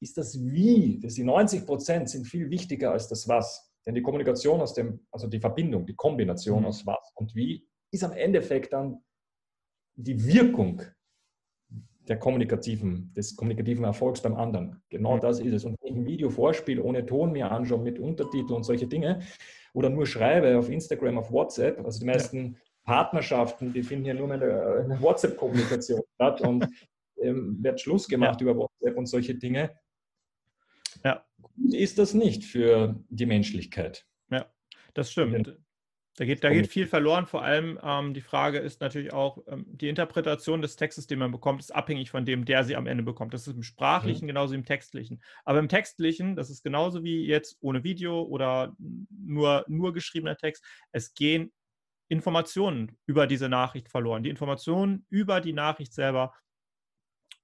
ist 0.00 0.16
das 0.16 0.42
Wie, 0.42 0.98
das 1.00 1.14
die 1.14 1.24
90 1.24 1.66
Prozent 1.66 2.08
sind 2.08 2.26
viel 2.26 2.50
wichtiger 2.50 2.92
als 2.92 3.08
das 3.08 3.28
Was. 3.28 3.70
Denn 3.86 3.94
die 3.94 4.02
Kommunikation 4.02 4.60
aus 4.60 4.74
dem, 4.74 5.00
also 5.10 5.26
die 5.26 5.40
Verbindung, 5.40 5.86
die 5.86 5.94
Kombination 5.94 6.60
mhm. 6.60 6.66
aus 6.66 6.86
Was 6.86 7.12
und 7.14 7.34
Wie, 7.34 7.66
ist 7.90 8.04
am 8.04 8.12
Endeffekt 8.12 8.72
dann 8.72 9.02
die 9.94 10.24
Wirkung 10.26 10.82
der 12.08 12.18
kommunikativen, 12.18 13.12
des 13.14 13.36
kommunikativen 13.36 13.84
Erfolgs 13.84 14.20
beim 14.20 14.34
anderen. 14.34 14.82
Genau 14.88 15.16
mhm. 15.16 15.20
das 15.20 15.40
ist 15.40 15.52
es. 15.52 15.64
Und 15.64 15.76
wenn 15.80 15.92
ich 15.92 15.98
ein 15.98 16.06
Video 16.06 16.30
vorspiele, 16.30 16.82
ohne 16.82 17.06
Ton 17.06 17.32
mir 17.32 17.50
anschaue, 17.50 17.82
mit 17.82 17.98
Untertitel 17.98 18.52
und 18.52 18.64
solche 18.64 18.86
Dinge, 18.86 19.20
oder 19.74 19.88
nur 19.88 20.06
schreibe 20.06 20.58
auf 20.58 20.68
Instagram, 20.68 21.18
auf 21.18 21.30
WhatsApp, 21.30 21.84
also 21.84 22.00
die 22.00 22.06
meisten. 22.06 22.56
Partnerschaften, 22.84 23.72
die 23.72 23.82
finden 23.82 24.06
ja 24.06 24.14
nur 24.14 24.32
eine, 24.32 24.84
eine 24.84 25.00
WhatsApp-Kommunikation 25.00 26.02
statt 26.14 26.40
und 26.40 26.66
ähm, 27.20 27.62
wird 27.62 27.80
Schluss 27.80 28.08
gemacht 28.08 28.40
ja. 28.40 28.48
über 28.48 28.56
WhatsApp 28.56 28.96
und 28.96 29.06
solche 29.06 29.34
Dinge. 29.34 29.70
Ja. 31.04 31.24
Ist 31.70 31.98
das 31.98 32.14
nicht 32.14 32.44
für 32.44 33.02
die 33.08 33.26
Menschlichkeit? 33.26 34.06
Ja, 34.30 34.46
das 34.94 35.10
stimmt. 35.10 35.58
Da 36.16 36.26
geht, 36.26 36.44
da 36.44 36.50
geht 36.50 36.66
viel 36.66 36.86
verloren. 36.86 37.26
Vor 37.26 37.42
allem 37.42 37.78
ähm, 37.82 38.12
die 38.12 38.20
Frage 38.20 38.58
ist 38.58 38.82
natürlich 38.82 39.12
auch, 39.12 39.38
ähm, 39.46 39.64
die 39.68 39.88
Interpretation 39.88 40.60
des 40.60 40.76
Textes, 40.76 41.06
den 41.06 41.18
man 41.18 41.30
bekommt, 41.30 41.60
ist 41.60 41.74
abhängig 41.74 42.10
von 42.10 42.26
dem, 42.26 42.44
der 42.44 42.64
sie 42.64 42.76
am 42.76 42.86
Ende 42.86 43.02
bekommt. 43.02 43.32
Das 43.32 43.46
ist 43.46 43.54
im 43.54 43.62
Sprachlichen 43.62 44.24
mhm. 44.24 44.28
genauso 44.28 44.52
wie 44.52 44.58
im 44.58 44.64
Textlichen. 44.66 45.22
Aber 45.44 45.60
im 45.60 45.68
Textlichen, 45.68 46.36
das 46.36 46.50
ist 46.50 46.62
genauso 46.62 47.04
wie 47.04 47.24
jetzt 47.24 47.56
ohne 47.60 47.84
Video 47.84 48.22
oder 48.22 48.76
nur, 49.08 49.64
nur 49.68 49.94
geschriebener 49.94 50.36
Text. 50.36 50.62
Es 50.92 51.14
gehen 51.14 51.52
Informationen 52.08 52.98
über 53.06 53.26
diese 53.26 53.48
Nachricht 53.48 53.88
verloren. 53.88 54.22
Die 54.22 54.30
Informationen 54.30 55.06
über 55.08 55.40
die 55.40 55.52
Nachricht 55.52 55.94
selber 55.94 56.34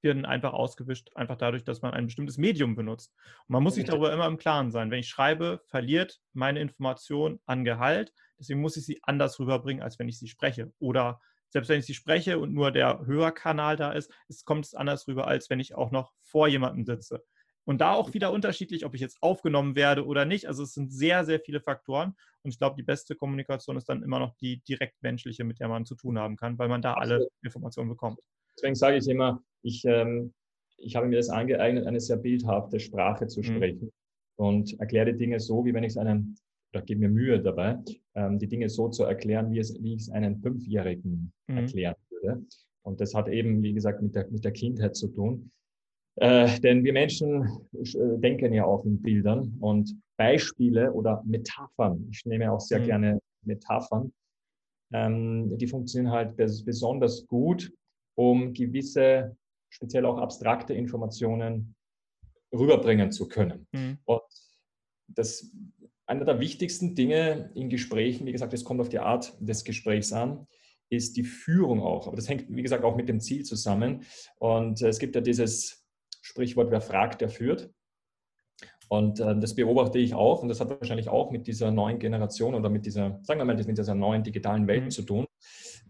werden 0.03 0.25
einfach 0.25 0.53
ausgewischt, 0.53 1.11
einfach 1.15 1.37
dadurch, 1.37 1.65
dass 1.65 1.83
man 1.83 1.93
ein 1.93 2.07
bestimmtes 2.07 2.39
Medium 2.39 2.77
benutzt. 2.77 3.15
Und 3.49 3.55
man 3.55 3.63
muss 3.63 3.75
sich 3.75 3.85
darüber 3.85 4.13
immer 4.13 4.27
im 4.27 4.37
Klaren 4.37 4.71
sein. 4.71 4.91
Wenn 4.91 5.01
ich 5.01 5.09
schreibe, 5.09 5.61
verliert 5.67 6.21
meine 6.33 6.61
Information 6.61 7.41
an 7.47 7.65
Gehalt. 7.65 8.13
Deswegen 8.39 8.61
muss 8.61 8.77
ich 8.77 8.85
sie 8.85 9.01
anders 9.03 9.39
rüberbringen, 9.39 9.83
als 9.83 9.99
wenn 9.99 10.09
ich 10.09 10.19
sie 10.19 10.29
spreche. 10.29 10.73
Oder 10.79 11.21
selbst 11.49 11.69
wenn 11.69 11.79
ich 11.79 11.87
sie 11.87 11.95
spreche 11.95 12.39
und 12.39 12.53
nur 12.53 12.71
der 12.71 13.07
Hörerkanal 13.07 13.77
da 13.77 13.93
ist, 13.93 14.13
es 14.29 14.45
kommt 14.45 14.67
es 14.67 14.75
anders 14.75 15.09
rüber, 15.09 15.27
als 15.27 15.49
wenn 15.51 15.61
ich 15.61 15.75
auch 15.75 15.91
noch 15.91 16.13
vor 16.21 16.49
jemandem 16.49 16.85
sitze. 16.85 17.25
Und 17.65 17.81
da 17.81 17.95
auch 17.95 18.15
wieder 18.15 18.33
unterschiedlich, 18.33 18.87
ob 18.87 18.95
ich 18.95 19.01
jetzt 19.01 19.21
aufgenommen 19.23 19.75
werde 19.75 20.07
oder 20.07 20.25
nicht. 20.25 20.47
Also 20.47 20.63
es 20.63 20.73
sind 20.73 20.93
sehr, 20.93 21.25
sehr 21.25 21.41
viele 21.41 21.61
Faktoren. 21.61 22.15
Und 22.43 22.53
ich 22.53 22.59
glaube, 22.59 22.77
die 22.77 22.85
beste 22.85 23.17
Kommunikation 23.17 23.77
ist 23.77 23.89
dann 23.89 24.05
immer 24.05 24.21
noch 24.21 24.37
die 24.37 24.61
direkt 24.63 25.03
menschliche, 25.03 25.43
mit 25.43 25.59
der 25.59 25.69
man 25.69 25.85
zu 25.85 25.97
tun 25.97 26.17
haben 26.19 26.37
kann, 26.37 26.59
weil 26.59 26.69
man 26.69 26.81
da 26.81 26.95
alle 26.95 27.27
Informationen 27.43 27.89
bekommt. 27.89 28.21
Deswegen 28.57 28.75
sage 28.75 28.97
ich 28.97 29.09
immer, 29.09 29.43
ich, 29.63 29.85
ähm, 29.85 30.33
ich 30.79 30.97
habe 30.97 31.07
mir 31.07 31.17
das 31.17 31.29
angeeignet, 31.29 31.87
eine 31.87 32.01
sehr 32.01 32.17
bildhafte 32.17 32.81
Sprache 32.81 33.27
zu 33.27 33.41
mhm. 33.41 33.45
sprechen 33.45 33.85
mhm. 34.39 34.45
und 34.45 34.81
erkläre 34.81 35.15
Dinge 35.15 35.41
so, 35.41 35.65
wie 35.65 35.75
wenn 35.75 35.85
ich 35.85 35.93
es 35.93 35.97
einem, 35.97 36.35
oder 36.73 36.83
gebe 36.83 37.01
mir 37.01 37.09
Mühe 37.09 37.41
dabei, 37.41 37.79
ähm, 38.15 38.39
die 38.39 38.49
Dinge 38.49 38.69
so 38.69 38.89
zu 38.89 39.05
erklären, 39.05 39.51
wie, 39.51 39.59
es, 39.59 39.83
wie 39.83 39.95
ich 39.95 40.03
es 40.03 40.11
einem 40.11 40.37
Fünfjährigen 40.41 41.33
mhm. 41.49 41.57
erklären 41.57 41.97
würde. 42.11 42.43
Und 42.83 43.01
das 43.01 43.15
hat 43.15 43.29
eben, 43.29 43.63
wie 43.63 43.75
gesagt, 43.75 44.01
mit 44.03 44.15
der, 44.15 44.29
mit 44.31 44.45
der 44.45 44.53
Kindheit 44.53 44.97
zu 44.97 45.09
tun. 45.09 45.51
Äh, 46.19 46.61
denn 46.61 46.83
wir 46.85 46.95
Menschen 46.95 47.43
äh, 47.73 48.19
denken 48.19 48.53
ja 48.55 48.65
auch 48.65 48.85
in 48.85 49.03
Bildern 49.03 49.55
und 49.61 50.01
Beispiele 50.17 50.93
oder 50.93 51.23
Metaphern, 51.27 52.09
ich 52.11 52.25
nehme 52.25 52.51
auch 52.51 52.61
sehr 52.61 52.81
mhm. 52.81 52.85
gerne 52.85 53.21
Metaphern, 53.45 54.13
ähm, 54.95 55.57
die 55.59 55.67
funktionieren 55.67 56.13
halt 56.13 56.37
besonders 56.37 57.27
gut, 57.27 57.71
um 58.17 58.53
gewisse, 58.53 59.37
speziell 59.69 60.05
auch 60.05 60.19
abstrakte 60.19 60.75
Informationen 60.75 61.77
rüberbringen 62.53 63.13
zu 63.13 63.29
können. 63.29 63.69
Mhm. 63.73 63.99
Und 64.05 64.23
das 65.09 65.51
einer 66.07 66.25
der 66.25 66.41
wichtigsten 66.41 66.95
Dinge 66.95 67.51
in 67.55 67.69
Gesprächen, 67.69 68.27
wie 68.27 68.33
gesagt, 68.33 68.55
es 68.55 68.65
kommt 68.65 68.81
auf 68.81 68.89
die 68.89 69.01
Art 69.01 69.37
des 69.41 69.65
Gesprächs 69.65 70.13
an, 70.13 70.47
ist 70.89 71.17
die 71.17 71.25
Führung 71.25 71.83
auch. 71.83 72.07
Aber 72.07 72.17
das 72.17 72.29
hängt, 72.29 72.47
wie 72.49 72.63
gesagt, 72.63 72.85
auch 72.85 72.97
mit 72.97 73.09
dem 73.09 73.21
Ziel 73.21 73.45
zusammen. 73.45 74.05
Und 74.39 74.81
es 74.83 75.01
gibt 75.01 75.17
ja 75.17 75.21
dieses 75.21 75.85
Sprichwort, 76.23 76.71
wer 76.71 76.81
fragt, 76.81 77.21
der 77.21 77.29
führt. 77.29 77.71
Und 78.89 79.19
äh, 79.19 79.37
das 79.39 79.57
beobachte 79.57 79.99
ich 79.99 80.15
auch 80.15 80.43
und 80.43 80.49
das 80.49 80.61
hat 80.61 80.71
wahrscheinlich 80.71 81.09
auch 81.09 81.33
mit 81.33 81.49
dieser 81.49 81.73
neuen 81.73 81.99
Generation 81.99 82.55
oder 82.55 82.71
mit 82.71 82.87
dieser, 82.87 83.19
sagen 83.25 83.41
wir 83.41 83.45
mal, 83.45 83.57
mit 83.57 83.79
dieser 83.79 83.95
neuen 83.97 84.23
digitalen 84.23 84.69
Welt 84.69 84.85
mhm. 84.85 84.91
zu 84.91 85.03
tun. 85.03 85.26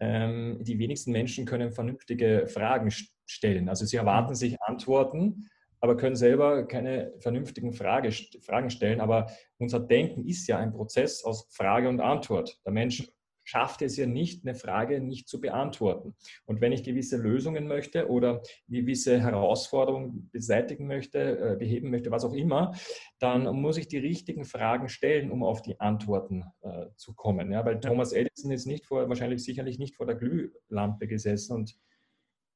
Ähm, 0.01 0.59
die 0.63 0.79
wenigsten 0.79 1.13
Menschen 1.13 1.45
können 1.45 1.73
vernünftige 1.73 2.47
Fragen 2.47 2.91
stellen. 3.27 3.69
Also 3.69 3.85
sie 3.85 3.97
erwarten 3.97 4.31
mhm. 4.31 4.37
sich 4.37 4.57
Antworten, 4.63 5.49
aber 5.81 5.97
können 5.97 6.17
selber 6.17 6.67
keine 6.67 7.13
vernünftigen 7.19 7.73
Frage, 7.73 8.11
Fragen 8.41 8.71
stellen. 8.71 9.01
Aber 9.01 9.31
unser 9.59 9.81
Denken 9.81 10.27
ist 10.27 10.47
ja 10.49 10.59
ein 10.59 10.73
Prozess 10.73 11.25
aus 11.25 11.49
Frage 11.51 11.89
und 11.89 12.01
Antwort. 12.01 12.59
Der 12.65 12.73
Mensch 12.73 13.09
schafft 13.47 13.81
es 13.81 13.97
ja 13.97 14.07
nicht, 14.07 14.45
eine 14.45 14.57
Frage 14.57 15.01
nicht 15.01 15.29
zu 15.29 15.41
beantworten. 15.41 16.17
Und 16.47 16.61
wenn 16.61 16.73
ich 16.73 16.83
gewisse 16.83 17.17
Lösungen 17.17 17.69
möchte 17.69 18.11
oder 18.11 18.43
gewisse 18.69 19.21
Herausforderungen 19.21 20.29
beseitigen 20.33 20.89
möchte, 20.89 21.19
äh, 21.39 21.57
beheben 21.57 21.91
möchte, 21.91 22.11
was 22.11 22.25
auch 22.25 22.35
immer, 22.35 22.75
dann 23.21 23.45
muss 23.55 23.77
ich 23.77 23.87
die 23.87 23.99
richtigen 23.99 24.45
Fragen 24.45 24.89
stellen, 24.89 25.31
um 25.31 25.45
auf 25.45 25.63
die 25.63 25.79
Antworten 25.81 26.45
äh, 26.63 26.87
zu 26.97 27.15
kommen. 27.15 27.53
Ja, 27.53 27.65
weil 27.65 27.79
Thomas 27.79 28.13
Edison 28.13 28.51
ist 28.51 28.67
nicht 28.67 28.85
vor, 28.85 29.09
wahrscheinlich 29.09 29.45
sicherlich 29.45 29.79
nicht 29.79 29.95
vor 29.95 30.07
der 30.07 30.17
Glühlampe 30.17 31.07
gesessen 31.07 31.55
und 31.55 31.77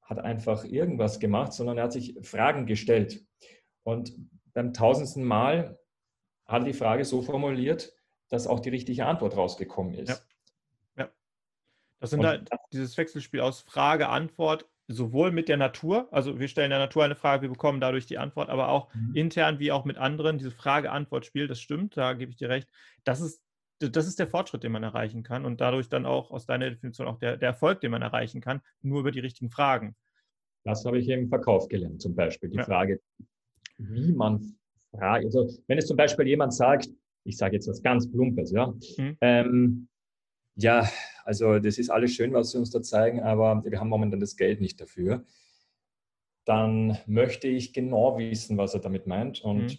hat 0.02 0.18
einfach 0.18 0.64
irgendwas 0.64 1.20
gemacht, 1.20 1.52
sondern 1.52 1.78
er 1.78 1.84
hat 1.84 1.92
sich 1.92 2.18
Fragen 2.22 2.66
gestellt. 2.66 3.24
Und 3.84 4.12
beim 4.52 4.72
tausendsten 4.72 5.22
Mal 5.22 5.78
hat 6.46 6.62
er 6.62 6.66
die 6.66 6.72
Frage 6.72 7.04
so 7.04 7.22
formuliert, 7.22 7.94
dass 8.28 8.48
auch 8.48 8.58
die 8.58 8.70
richtige 8.70 9.06
Antwort 9.06 9.36
rausgekommen 9.36 9.94
ist. 9.94 10.08
Ja. 10.08 10.29
Das 12.00 12.10
sind 12.10 12.24
halt 12.24 12.48
dieses 12.72 12.96
Wechselspiel 12.96 13.40
aus 13.40 13.60
Frage, 13.60 14.08
Antwort, 14.08 14.66
sowohl 14.88 15.30
mit 15.30 15.48
der 15.48 15.56
Natur, 15.56 16.08
also 16.10 16.40
wir 16.40 16.48
stellen 16.48 16.70
der 16.70 16.80
Natur 16.80 17.04
eine 17.04 17.14
Frage, 17.14 17.42
wir 17.42 17.48
bekommen 17.48 17.80
dadurch 17.80 18.06
die 18.06 18.18
Antwort, 18.18 18.48
aber 18.48 18.68
auch 18.68 18.92
mhm. 18.92 19.14
intern 19.14 19.58
wie 19.60 19.70
auch 19.70 19.84
mit 19.84 19.98
anderen, 19.98 20.38
diese 20.38 20.50
Frage-Antwort-Spiel, 20.50 21.46
das 21.46 21.60
stimmt, 21.60 21.96
da 21.96 22.14
gebe 22.14 22.32
ich 22.32 22.36
dir 22.36 22.48
recht. 22.48 22.68
Das 23.04 23.20
ist, 23.20 23.40
das 23.78 24.08
ist 24.08 24.18
der 24.18 24.26
Fortschritt, 24.26 24.64
den 24.64 24.72
man 24.72 24.82
erreichen 24.82 25.22
kann 25.22 25.44
und 25.44 25.60
dadurch 25.60 25.88
dann 25.88 26.06
auch 26.06 26.32
aus 26.32 26.46
deiner 26.46 26.68
Definition 26.70 27.06
auch 27.06 27.18
der, 27.18 27.36
der 27.36 27.50
Erfolg, 27.50 27.80
den 27.80 27.92
man 27.92 28.02
erreichen 28.02 28.40
kann, 28.40 28.62
nur 28.82 29.00
über 29.00 29.12
die 29.12 29.20
richtigen 29.20 29.50
Fragen. 29.50 29.94
Das 30.64 30.84
habe 30.84 30.98
ich 30.98 31.08
im 31.08 31.28
Verkauf 31.28 31.68
gelernt, 31.68 32.02
zum 32.02 32.14
Beispiel. 32.14 32.50
Die 32.50 32.58
ja. 32.58 32.64
Frage, 32.64 33.00
wie 33.78 34.12
man 34.12 34.56
fragt. 34.90 35.24
Also, 35.24 35.48
wenn 35.68 35.78
es 35.78 35.86
zum 35.86 35.96
Beispiel 35.96 36.26
jemand 36.26 36.52
sagt, 36.52 36.88
ich 37.24 37.36
sage 37.36 37.54
jetzt 37.54 37.68
was 37.68 37.82
ganz 37.82 38.10
Plumpes, 38.10 38.50
ja, 38.50 38.66
mhm. 38.98 39.16
ähm, 39.20 39.88
ja, 40.56 40.86
also 41.30 41.60
das 41.60 41.78
ist 41.78 41.90
alles 41.90 42.12
schön, 42.12 42.32
was 42.32 42.50
Sie 42.50 42.58
uns 42.58 42.70
da 42.70 42.82
zeigen, 42.82 43.20
aber 43.20 43.62
wir 43.64 43.78
haben 43.78 43.88
momentan 43.88 44.18
das 44.18 44.36
Geld 44.36 44.60
nicht 44.60 44.80
dafür. 44.80 45.24
Dann 46.44 46.98
möchte 47.06 47.46
ich 47.46 47.72
genau 47.72 48.18
wissen, 48.18 48.58
was 48.58 48.74
er 48.74 48.80
damit 48.80 49.06
meint 49.06 49.40
und 49.40 49.62
mhm. 49.62 49.78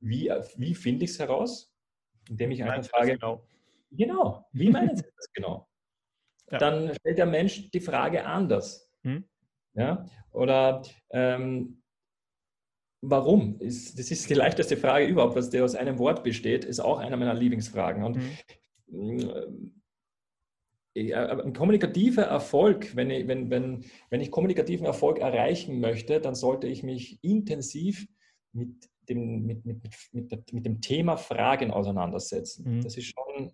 wie, 0.00 0.30
wie 0.56 0.74
finde 0.74 1.06
ich 1.06 1.12
es 1.12 1.18
heraus? 1.18 1.74
Indem 2.28 2.50
ich 2.50 2.62
einfach 2.62 2.90
frage, 2.90 3.14
genau. 3.14 3.42
genau, 3.90 4.46
wie 4.52 4.68
meinen 4.68 4.94
Sie 4.94 5.06
das 5.16 5.32
genau? 5.32 5.66
Ja. 6.50 6.58
Dann 6.58 6.94
stellt 6.96 7.16
der 7.16 7.24
Mensch 7.24 7.70
die 7.70 7.80
Frage 7.80 8.26
anders. 8.26 8.92
Mhm. 9.02 9.24
Ja? 9.72 10.04
Oder 10.32 10.82
ähm, 11.12 11.82
warum? 13.00 13.58
Ist, 13.58 13.98
das 13.98 14.10
ist 14.10 14.28
die 14.28 14.34
leichteste 14.34 14.76
Frage 14.76 15.06
überhaupt, 15.06 15.34
was 15.34 15.48
der 15.48 15.64
aus 15.64 15.74
einem 15.74 15.98
Wort 15.98 16.22
besteht, 16.22 16.66
ist 16.66 16.80
auch 16.80 16.98
einer 16.98 17.16
meiner 17.16 17.32
Lieblingsfragen. 17.32 18.04
Und 18.04 18.16
mhm 18.92 19.79
ein 20.96 21.52
kommunikativer 21.52 22.22
Erfolg, 22.22 22.96
wenn 22.96 23.10
ich, 23.10 23.28
wenn, 23.28 23.48
wenn, 23.50 23.84
wenn 24.10 24.20
ich 24.20 24.30
kommunikativen 24.30 24.86
Erfolg 24.86 25.18
erreichen 25.18 25.80
möchte, 25.80 26.20
dann 26.20 26.34
sollte 26.34 26.66
ich 26.66 26.82
mich 26.82 27.22
intensiv 27.22 28.08
mit 28.52 28.88
dem, 29.08 29.46
mit, 29.46 29.64
mit, 29.64 29.82
mit, 30.12 30.52
mit 30.52 30.66
dem 30.66 30.80
Thema 30.80 31.16
Fragen 31.16 31.70
auseinandersetzen. 31.70 32.76
Mhm. 32.76 32.82
Das 32.82 32.96
ist 32.96 33.06
schon 33.14 33.52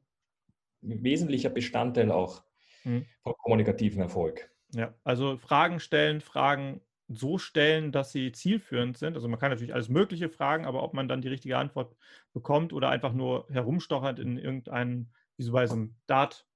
ein 0.83 1.03
wesentlicher 1.03 1.51
Bestandteil 1.51 2.11
auch 2.11 2.43
mhm. 2.85 3.05
von 3.23 3.35
kommunikativen 3.43 4.01
Erfolg. 4.01 4.51
Ja, 4.73 4.95
also 5.05 5.37
Fragen 5.37 5.79
stellen, 5.81 6.21
Fragen 6.21 6.81
so 7.09 7.39
stellen, 7.39 7.93
dass 7.93 8.13
sie 8.13 8.33
zielführend 8.33 8.99
sind. 8.99 9.15
Also 9.15 9.29
man 9.29 9.39
kann 9.39 9.51
natürlich 9.51 9.75
alles 9.75 9.89
Mögliche 9.89 10.29
fragen, 10.29 10.65
aber 10.65 10.83
ob 10.83 10.93
man 10.93 11.07
dann 11.07 11.23
die 11.23 11.29
richtige 11.29 11.57
Antwort 11.57 11.97
bekommt 12.33 12.73
oder 12.73 12.89
einfach 12.89 13.13
nur 13.13 13.47
herumstochert 13.51 14.19
in 14.19 14.39
irgendeinen, 14.39 15.13
wie 15.37 15.45
so 15.45 15.53
bei 15.53 15.67
so 15.67 15.75
einem 15.75 15.97
Dart, 16.07 16.47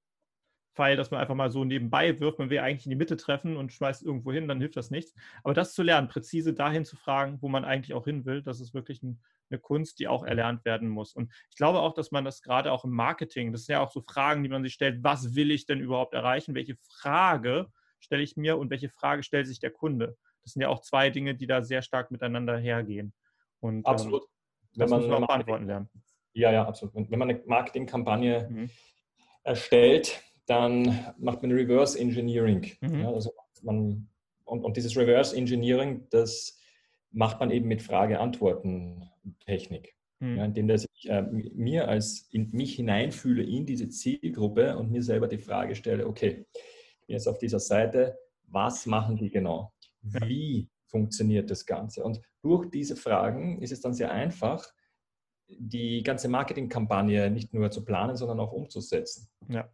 Pfeil, 0.73 0.95
dass 0.95 1.11
man 1.11 1.19
einfach 1.19 1.35
mal 1.35 1.51
so 1.51 1.63
nebenbei 1.63 2.19
wirft. 2.19 2.39
Man 2.39 2.49
will 2.49 2.59
eigentlich 2.59 2.85
in 2.85 2.91
die 2.91 2.95
Mitte 2.95 3.17
treffen 3.17 3.57
und 3.57 3.73
schmeißt 3.73 4.03
irgendwo 4.03 4.31
hin, 4.31 4.47
dann 4.47 4.59
hilft 4.59 4.77
das 4.77 4.89
nichts. 4.89 5.13
Aber 5.43 5.53
das 5.53 5.73
zu 5.73 5.83
lernen, 5.83 6.07
präzise 6.07 6.53
dahin 6.53 6.85
zu 6.85 6.95
fragen, 6.95 7.37
wo 7.41 7.49
man 7.49 7.65
eigentlich 7.65 7.93
auch 7.93 8.05
hin 8.05 8.25
will, 8.25 8.41
das 8.41 8.59
ist 8.61 8.73
wirklich 8.73 9.03
ein, 9.03 9.21
eine 9.49 9.59
Kunst, 9.59 9.99
die 9.99 10.07
auch 10.07 10.23
erlernt 10.23 10.63
werden 10.65 10.87
muss. 10.89 11.13
Und 11.13 11.31
ich 11.49 11.55
glaube 11.57 11.79
auch, 11.79 11.93
dass 11.93 12.11
man 12.11 12.23
das 12.23 12.41
gerade 12.41 12.71
auch 12.71 12.85
im 12.85 12.91
Marketing, 12.91 13.51
das 13.51 13.65
sind 13.65 13.73
ja 13.73 13.81
auch 13.81 13.91
so 13.91 14.01
Fragen, 14.01 14.43
die 14.43 14.49
man 14.49 14.63
sich 14.63 14.73
stellt, 14.73 15.03
was 15.03 15.35
will 15.35 15.51
ich 15.51 15.65
denn 15.65 15.81
überhaupt 15.81 16.13
erreichen? 16.13 16.55
Welche 16.55 16.75
Frage 16.75 17.67
stelle 17.99 18.23
ich 18.23 18.37
mir 18.37 18.57
und 18.57 18.69
welche 18.69 18.89
Frage 18.89 19.23
stellt 19.23 19.47
sich 19.47 19.59
der 19.59 19.71
Kunde? 19.71 20.17
Das 20.43 20.53
sind 20.53 20.61
ja 20.61 20.69
auch 20.69 20.79
zwei 20.79 21.09
Dinge, 21.09 21.35
die 21.35 21.47
da 21.47 21.61
sehr 21.61 21.81
stark 21.81 22.11
miteinander 22.11 22.57
hergehen. 22.57 23.13
Und, 23.59 23.79
ähm, 23.79 23.85
absolut. 23.85 24.23
Ähm, 24.23 24.27
das 24.73 24.79
wenn 24.79 24.89
man, 24.89 24.99
muss 25.01 25.09
man 25.09 25.23
auch 25.23 25.27
beantworten 25.27 25.67
lernen. 25.67 25.89
Ja, 26.33 26.51
ja, 26.51 26.65
absolut. 26.65 26.95
Wenn 26.95 27.19
man 27.19 27.29
eine 27.29 27.43
Marketingkampagne 27.45 28.47
mhm. 28.49 28.69
erstellt, 29.43 30.23
dann 30.51 31.13
macht 31.17 31.41
man 31.41 31.51
Reverse 31.53 31.97
Engineering. 31.97 32.69
Mhm. 32.81 32.99
Ja, 32.99 33.13
also 33.13 33.31
man, 33.63 34.09
und, 34.43 34.65
und, 34.65 34.75
dieses 34.75 34.97
Reverse 34.97 35.33
Engineering, 35.35 36.05
das 36.09 36.59
macht 37.11 37.39
man 37.39 37.51
eben 37.51 37.69
mit 37.69 37.81
Frage-Antworten-Technik. 37.81 39.95
Mhm. 40.19 40.37
Ja, 40.37 40.43
indem 40.43 40.67
dass 40.67 40.85
ich 40.93 41.09
äh, 41.09 41.21
mir 41.21 41.87
als 41.87 42.27
in 42.31 42.49
mich 42.51 42.75
hineinfühle 42.75 43.43
in 43.43 43.65
diese 43.65 43.87
Zielgruppe 43.87 44.77
und 44.77 44.91
mir 44.91 45.03
selber 45.03 45.29
die 45.29 45.37
Frage 45.37 45.73
stelle, 45.73 46.05
okay, 46.05 46.45
ich 46.53 47.07
bin 47.07 47.15
jetzt 47.15 47.29
auf 47.29 47.37
dieser 47.37 47.59
Seite, 47.59 48.17
was 48.47 48.85
machen 48.85 49.15
die 49.15 49.29
genau? 49.29 49.71
Wie 50.01 50.69
funktioniert 50.87 51.49
das 51.49 51.65
Ganze? 51.65 52.03
Und 52.03 52.19
durch 52.41 52.69
diese 52.69 52.97
Fragen 52.97 53.61
ist 53.61 53.71
es 53.71 53.79
dann 53.79 53.93
sehr 53.93 54.11
einfach, 54.11 54.69
die 55.47 56.03
ganze 56.03 56.27
Marketingkampagne 56.27 57.31
nicht 57.31 57.53
nur 57.53 57.71
zu 57.71 57.85
planen, 57.85 58.17
sondern 58.17 58.41
auch 58.41 58.51
umzusetzen. 58.51 59.29
Ja. 59.47 59.69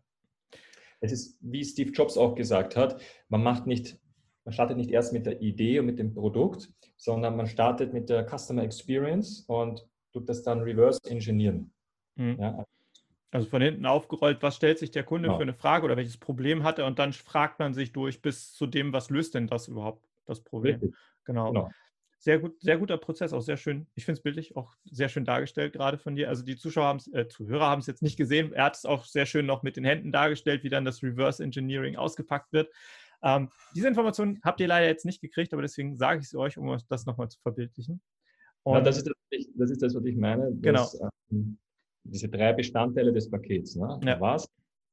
Es 0.99 1.11
ist, 1.11 1.37
wie 1.41 1.63
Steve 1.63 1.91
Jobs 1.91 2.17
auch 2.17 2.35
gesagt 2.35 2.75
hat, 2.75 3.01
man 3.29 3.43
macht 3.43 3.67
nicht, 3.67 3.97
man 4.45 4.53
startet 4.53 4.77
nicht 4.77 4.91
erst 4.91 5.13
mit 5.13 5.25
der 5.25 5.41
Idee 5.41 5.79
und 5.79 5.85
mit 5.85 5.99
dem 5.99 6.13
Produkt, 6.13 6.69
sondern 6.95 7.35
man 7.35 7.47
startet 7.47 7.93
mit 7.93 8.09
der 8.09 8.25
Customer 8.25 8.63
Experience 8.63 9.45
und 9.47 9.85
tut 10.13 10.27
das 10.27 10.43
dann 10.43 10.61
reverse 10.61 10.99
engineeren. 11.05 11.71
Mhm. 12.15 12.37
Ja. 12.39 12.65
Also 13.31 13.47
von 13.49 13.61
hinten 13.61 13.85
aufgerollt, 13.85 14.41
was 14.41 14.55
stellt 14.55 14.79
sich 14.79 14.89
der 14.89 15.03
Kunde 15.03 15.27
genau. 15.27 15.37
für 15.37 15.43
eine 15.43 15.53
Frage 15.53 15.85
oder 15.85 15.97
welches 15.97 16.17
Problem 16.17 16.63
hat 16.63 16.79
er 16.79 16.85
und 16.85 16.97
dann 16.97 17.13
fragt 17.13 17.59
man 17.59 17.73
sich 17.73 17.91
durch 17.91 18.21
bis 18.21 18.53
zu 18.53 18.65
dem, 18.65 18.93
was 18.93 19.09
löst 19.09 19.35
denn 19.35 19.47
das 19.47 19.67
überhaupt, 19.67 20.07
das 20.25 20.39
Problem. 20.39 20.93
Genau. 21.25 21.51
genau 21.51 21.69
sehr 22.20 22.39
gut, 22.39 22.59
sehr 22.61 22.78
guter 22.78 22.97
Prozess, 22.97 23.34
auch 23.34 23.41
sehr 23.41 23.57
schön. 23.57 23.88
Ich 23.95 24.05
finde 24.05 24.18
es 24.18 24.24
bildlich 24.24 24.55
auch 24.55 24.74
sehr 24.86 25.09
schön 25.09 25.26
dargestellt, 25.26 25.74
gerade 25.74 25.97
von 25.97 26.15
dir. 26.15 26.30
Also 26.30 26.43
die 26.43 26.57
Zuschauer 26.57 26.86
haben 26.86 26.97
es, 26.97 27.07
äh, 27.13 27.28
Zuhörer 27.28 27.68
haben 27.68 27.80
es 27.80 27.88
jetzt 27.88 28.01
nicht 28.01 28.18
gesehen. 28.18 28.53
Er 28.53 28.65
hat 28.65 28.76
es 28.76 28.86
auch 28.86 29.05
sehr 29.05 29.26
schön 29.26 29.45
noch 29.45 29.63
mit 29.63 29.78
den 29.78 29.86
Händen 29.86 30.11
dargestellt, 30.11 30.63
wie 30.63 30.70
dann 30.70 30.86
das 30.86 31.03
Reverse 31.03 31.43
Engineering 31.43 31.95
ausgepackt 31.95 32.51
wird. 32.53 32.72
Ähm, 33.24 33.49
diese 33.76 33.88
Informationen 33.88 34.39
habt 34.43 34.59
ihr 34.59 34.68
leider 34.68 34.88
jetzt 34.88 35.05
nicht 35.05 35.22
gekriegt, 35.22 35.53
aber 35.53 35.61
deswegen 35.61 35.97
sage 35.97 36.22
ich 36.22 36.30
sie 36.30 36.38
euch, 36.38 36.57
um 36.57 36.78
das 36.89 37.05
nochmal 37.05 37.30
zu 37.30 37.39
verbildlichen. 37.39 38.01
Ja, 38.65 38.82
das, 38.82 38.97
ist 38.97 39.07
das, 39.07 39.15
das, 39.55 39.72
ist 39.72 39.82
das, 39.82 39.95
was 39.95 40.05
ich 40.05 40.15
meine. 40.18 40.51
Dass, 40.55 40.91
genau. 40.91 41.09
Ähm, 41.32 41.57
diese 42.03 42.30
drei 42.30 42.53
Bestandteile 42.53 43.13
des 43.13 43.30
Pakets, 43.30 43.76
ne? 43.76 43.99
Ja. 44.03 44.20
Was 44.20 44.49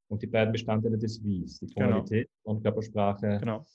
und 0.07 0.21
die 0.21 0.27
beiden 0.27 0.51
Bestandteile 0.51 0.97
des 0.97 1.23
Wies, 1.23 1.59
die 1.59 1.67
genau. 1.67 1.87
Tonalität 1.87 2.29
genau. 2.43 2.55
und 2.55 2.63
Körpersprache, 2.63 3.37
genau. 3.39 3.65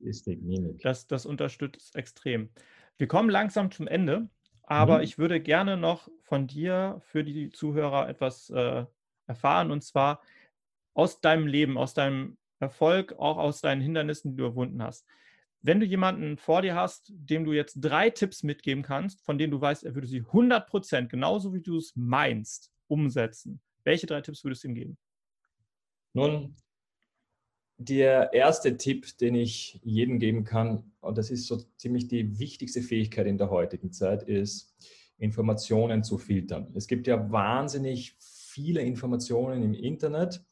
Gestik, 0.00 0.42
Mimik. 0.42 0.80
Das, 0.82 1.06
das 1.06 1.26
unterstützt 1.26 1.96
extrem. 1.96 2.50
Wir 2.98 3.06
kommen 3.06 3.30
langsam 3.30 3.70
zum 3.70 3.86
Ende, 3.86 4.28
aber 4.64 4.98
mhm. 4.98 5.04
ich 5.04 5.18
würde 5.18 5.40
gerne 5.40 5.76
noch 5.76 6.08
von 6.22 6.46
dir 6.46 7.00
für 7.00 7.24
die 7.24 7.50
Zuhörer 7.50 8.08
etwas 8.08 8.50
äh, 8.50 8.84
erfahren 9.26 9.70
und 9.70 9.82
zwar 9.82 10.20
aus 10.94 11.20
deinem 11.20 11.46
Leben, 11.46 11.78
aus 11.78 11.94
deinem 11.94 12.36
Erfolg, 12.58 13.12
auch 13.18 13.38
aus 13.38 13.60
deinen 13.60 13.80
Hindernissen, 13.80 14.32
die 14.32 14.36
du 14.36 14.46
überwunden 14.46 14.82
hast. 14.82 15.06
Wenn 15.62 15.80
du 15.80 15.86
jemanden 15.86 16.36
vor 16.36 16.62
dir 16.62 16.74
hast, 16.74 17.12
dem 17.14 17.44
du 17.44 17.52
jetzt 17.52 17.78
drei 17.80 18.10
Tipps 18.10 18.42
mitgeben 18.42 18.82
kannst, 18.82 19.24
von 19.24 19.38
denen 19.38 19.52
du 19.52 19.60
weißt, 19.60 19.84
er 19.84 19.94
würde 19.94 20.06
sie 20.06 20.20
100 20.20 20.66
Prozent, 20.68 21.10
genauso 21.10 21.54
wie 21.54 21.62
du 21.62 21.76
es 21.76 21.94
meinst, 21.94 22.72
umsetzen, 22.88 23.60
welche 23.84 24.06
drei 24.06 24.20
Tipps 24.20 24.44
würdest 24.44 24.64
du 24.64 24.68
ihm 24.68 24.74
geben? 24.74 24.98
Nun, 26.14 26.56
der 27.78 28.32
erste 28.32 28.76
Tipp, 28.76 29.16
den 29.18 29.36
ich 29.36 29.80
jedem 29.84 30.18
geben 30.18 30.44
kann, 30.44 30.92
und 31.00 31.16
das 31.16 31.30
ist 31.30 31.46
so 31.46 31.56
ziemlich 31.76 32.08
die 32.08 32.38
wichtigste 32.38 32.82
Fähigkeit 32.82 33.26
in 33.26 33.38
der 33.38 33.50
heutigen 33.50 33.92
Zeit, 33.92 34.24
ist, 34.24 34.74
Informationen 35.16 36.04
zu 36.04 36.18
filtern. 36.18 36.72
Es 36.74 36.86
gibt 36.86 37.06
ja 37.06 37.30
wahnsinnig 37.30 38.16
viele 38.18 38.82
Informationen 38.82 39.62
im 39.62 39.74
Internet 39.74 40.42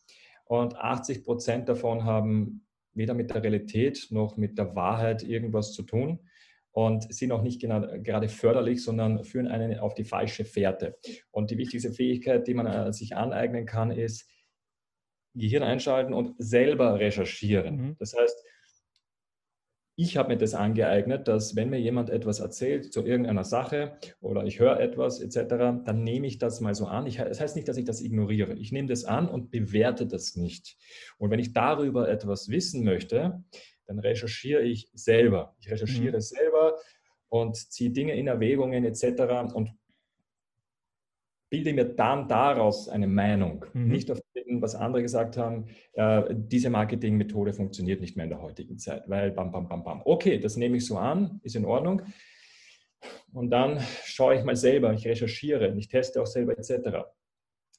und 0.44 0.76
80 0.76 1.24
Prozent 1.24 1.68
davon 1.68 2.04
haben 2.04 2.64
weder 2.94 3.14
mit 3.14 3.30
der 3.30 3.42
Realität 3.42 4.08
noch 4.10 4.36
mit 4.36 4.56
der 4.56 4.74
Wahrheit 4.74 5.22
irgendwas 5.22 5.72
zu 5.72 5.82
tun. 5.82 6.20
und 6.72 7.12
sind 7.14 7.32
auch 7.32 7.40
nicht 7.40 7.62
gerade 7.62 8.28
förderlich, 8.28 8.84
sondern 8.84 9.24
führen 9.24 9.46
einen 9.46 9.78
auf 9.78 9.94
die 9.94 10.04
falsche 10.04 10.44
Fährte. 10.44 10.98
Und 11.30 11.50
die 11.50 11.56
wichtigste 11.56 11.90
Fähigkeit, 11.90 12.46
die 12.46 12.52
man 12.52 12.66
äh, 12.66 12.92
sich 12.92 13.16
aneignen 13.16 13.64
kann, 13.64 13.90
ist 13.90 14.28
Gehirn 15.36 15.62
einschalten 15.62 16.12
und 16.12 16.34
selber 16.38 16.98
recherchieren. 16.98 17.76
Mhm. 17.76 17.96
Das 17.98 18.14
heißt, 18.16 18.36
ich 19.98 20.18
habe 20.18 20.28
mir 20.28 20.36
das 20.36 20.52
angeeignet, 20.52 21.26
dass 21.26 21.56
wenn 21.56 21.70
mir 21.70 21.80
jemand 21.80 22.10
etwas 22.10 22.40
erzählt 22.40 22.92
zu 22.92 23.06
irgendeiner 23.06 23.44
Sache 23.44 23.96
oder 24.20 24.44
ich 24.44 24.60
höre 24.60 24.78
etwas 24.78 25.20
etc., 25.20 25.48
dann 25.84 26.04
nehme 26.04 26.26
ich 26.26 26.38
das 26.38 26.60
mal 26.60 26.74
so 26.74 26.84
an. 26.84 27.06
Ich, 27.06 27.16
das 27.16 27.40
heißt 27.40 27.56
nicht, 27.56 27.66
dass 27.66 27.78
ich 27.78 27.86
das 27.86 28.02
ignoriere. 28.02 28.54
Ich 28.54 28.72
nehme 28.72 28.88
das 28.88 29.06
an 29.06 29.26
und 29.26 29.50
bewerte 29.50 30.06
das 30.06 30.36
nicht. 30.36 30.76
Und 31.16 31.30
wenn 31.30 31.40
ich 31.40 31.54
darüber 31.54 32.10
etwas 32.10 32.50
wissen 32.50 32.84
möchte, 32.84 33.42
dann 33.86 33.98
recherchiere 33.98 34.62
ich 34.62 34.90
selber. 34.92 35.54
Ich 35.60 35.70
recherchiere 35.70 36.16
mhm. 36.16 36.20
selber 36.20 36.76
und 37.28 37.56
ziehe 37.56 37.90
Dinge 37.90 38.16
in 38.16 38.26
Erwägungen 38.26 38.84
etc. 38.84 39.54
und 39.54 39.70
bilde 41.50 41.72
mir 41.72 41.84
dann 41.84 42.28
daraus 42.28 42.88
eine 42.88 43.06
Meinung. 43.06 43.64
Mhm. 43.72 43.88
Nicht 43.88 44.10
auf 44.10 44.20
dem, 44.34 44.62
was 44.62 44.74
andere 44.74 45.02
gesagt 45.02 45.36
haben, 45.36 45.66
äh, 45.92 46.22
diese 46.30 46.70
Marketingmethode 46.70 47.52
funktioniert 47.52 48.00
nicht 48.00 48.16
mehr 48.16 48.24
in 48.24 48.30
der 48.30 48.42
heutigen 48.42 48.78
Zeit, 48.78 49.08
weil 49.08 49.30
bam, 49.30 49.52
bam, 49.52 49.68
bam, 49.68 49.84
bam. 49.84 50.02
Okay, 50.04 50.38
das 50.38 50.56
nehme 50.56 50.76
ich 50.76 50.86
so 50.86 50.98
an, 50.98 51.40
ist 51.42 51.56
in 51.56 51.64
Ordnung. 51.64 52.02
Und 53.32 53.50
dann 53.50 53.80
schaue 54.04 54.36
ich 54.36 54.44
mal 54.44 54.56
selber, 54.56 54.92
ich 54.92 55.06
recherchiere, 55.06 55.76
ich 55.76 55.88
teste 55.88 56.20
auch 56.20 56.26
selber 56.26 56.58
etc. 56.58 57.06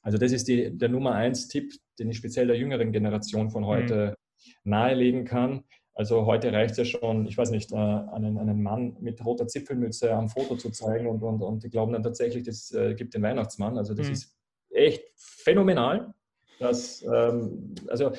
Also 0.02 0.16
das 0.16 0.32
ist 0.32 0.48
die, 0.48 0.76
der 0.76 0.88
Nummer 0.88 1.14
eins 1.14 1.48
Tipp, 1.48 1.72
den 1.98 2.10
ich 2.10 2.16
speziell 2.16 2.46
der 2.46 2.56
jüngeren 2.56 2.92
Generation 2.92 3.50
von 3.50 3.66
heute 3.66 4.16
mhm. 4.44 4.52
nahelegen 4.70 5.24
kann. 5.24 5.64
Also 5.98 6.26
heute 6.26 6.52
reicht 6.52 6.70
es 6.70 6.76
ja 6.76 6.84
schon, 6.84 7.26
ich 7.26 7.36
weiß 7.36 7.50
nicht, 7.50 7.72
äh, 7.72 7.74
einen, 7.74 8.38
einen 8.38 8.62
Mann 8.62 8.96
mit 9.00 9.24
roter 9.24 9.48
Zipfelmütze 9.48 10.14
am 10.14 10.28
Foto 10.28 10.54
zu 10.54 10.70
zeigen 10.70 11.08
und, 11.08 11.24
und, 11.24 11.42
und 11.42 11.64
die 11.64 11.70
glauben 11.70 11.92
dann 11.92 12.04
tatsächlich, 12.04 12.44
das 12.44 12.70
äh, 12.70 12.94
gibt 12.94 13.14
den 13.14 13.22
Weihnachtsmann. 13.22 13.76
Also 13.76 13.94
das 13.94 14.06
mhm. 14.06 14.12
ist 14.12 14.38
echt 14.70 15.02
phänomenal. 15.16 16.14
Dass, 16.60 17.02
ähm, 17.02 17.74
also 17.88 18.12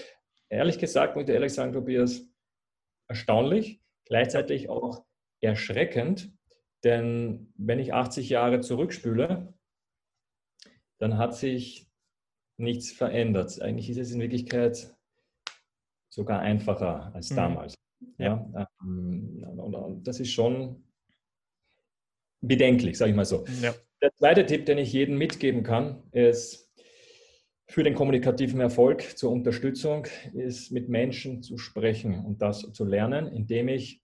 ehrlich 0.50 0.78
gesagt, 0.78 1.16
muss 1.16 1.24
ich 1.24 1.30
ehrlich 1.30 1.54
sagen, 1.54 1.72
Tobias, 1.72 2.28
erstaunlich, 3.08 3.82
gleichzeitig 4.04 4.68
auch 4.70 5.06
erschreckend, 5.40 6.34
denn 6.84 7.54
wenn 7.56 7.80
ich 7.80 7.94
80 7.94 8.28
Jahre 8.28 8.60
zurückspüle, 8.60 9.54
dann 10.98 11.18
hat 11.18 11.34
sich 11.34 11.90
nichts 12.58 12.92
verändert. 12.92 13.62
Eigentlich 13.62 13.90
ist 13.90 14.00
es 14.00 14.12
in 14.12 14.20
Wirklichkeit 14.20 14.94
sogar 16.10 16.40
einfacher 16.40 17.14
als 17.14 17.32
mhm. 17.32 17.36
damals. 17.36 17.76
Ja. 18.18 18.50
ja 18.54 18.68
ähm, 18.82 19.44
und, 19.58 20.08
das 20.08 20.20
ist 20.20 20.32
schon 20.32 20.84
bedenklich, 22.42 22.98
sage 22.98 23.12
ich 23.12 23.16
mal 23.16 23.26
so. 23.26 23.46
Ja. 23.62 23.74
Der 24.02 24.12
zweite 24.16 24.46
Tipp, 24.46 24.66
den 24.66 24.78
ich 24.78 24.94
jedem 24.94 25.18
mitgeben 25.18 25.64
kann, 25.64 26.04
ist 26.12 26.70
für 27.68 27.84
den 27.84 27.94
kommunikativen 27.94 28.60
Erfolg 28.62 29.18
zur 29.18 29.32
Unterstützung, 29.32 30.08
ist 30.34 30.72
mit 30.72 30.90
Menschen 30.90 31.44
zu 31.44 31.58
sprechen 31.58 32.26
und 32.26 32.42
das 32.42 32.62
zu 32.72 32.86
lernen, 32.86 33.28
indem 33.28 33.68
ich 33.68 34.02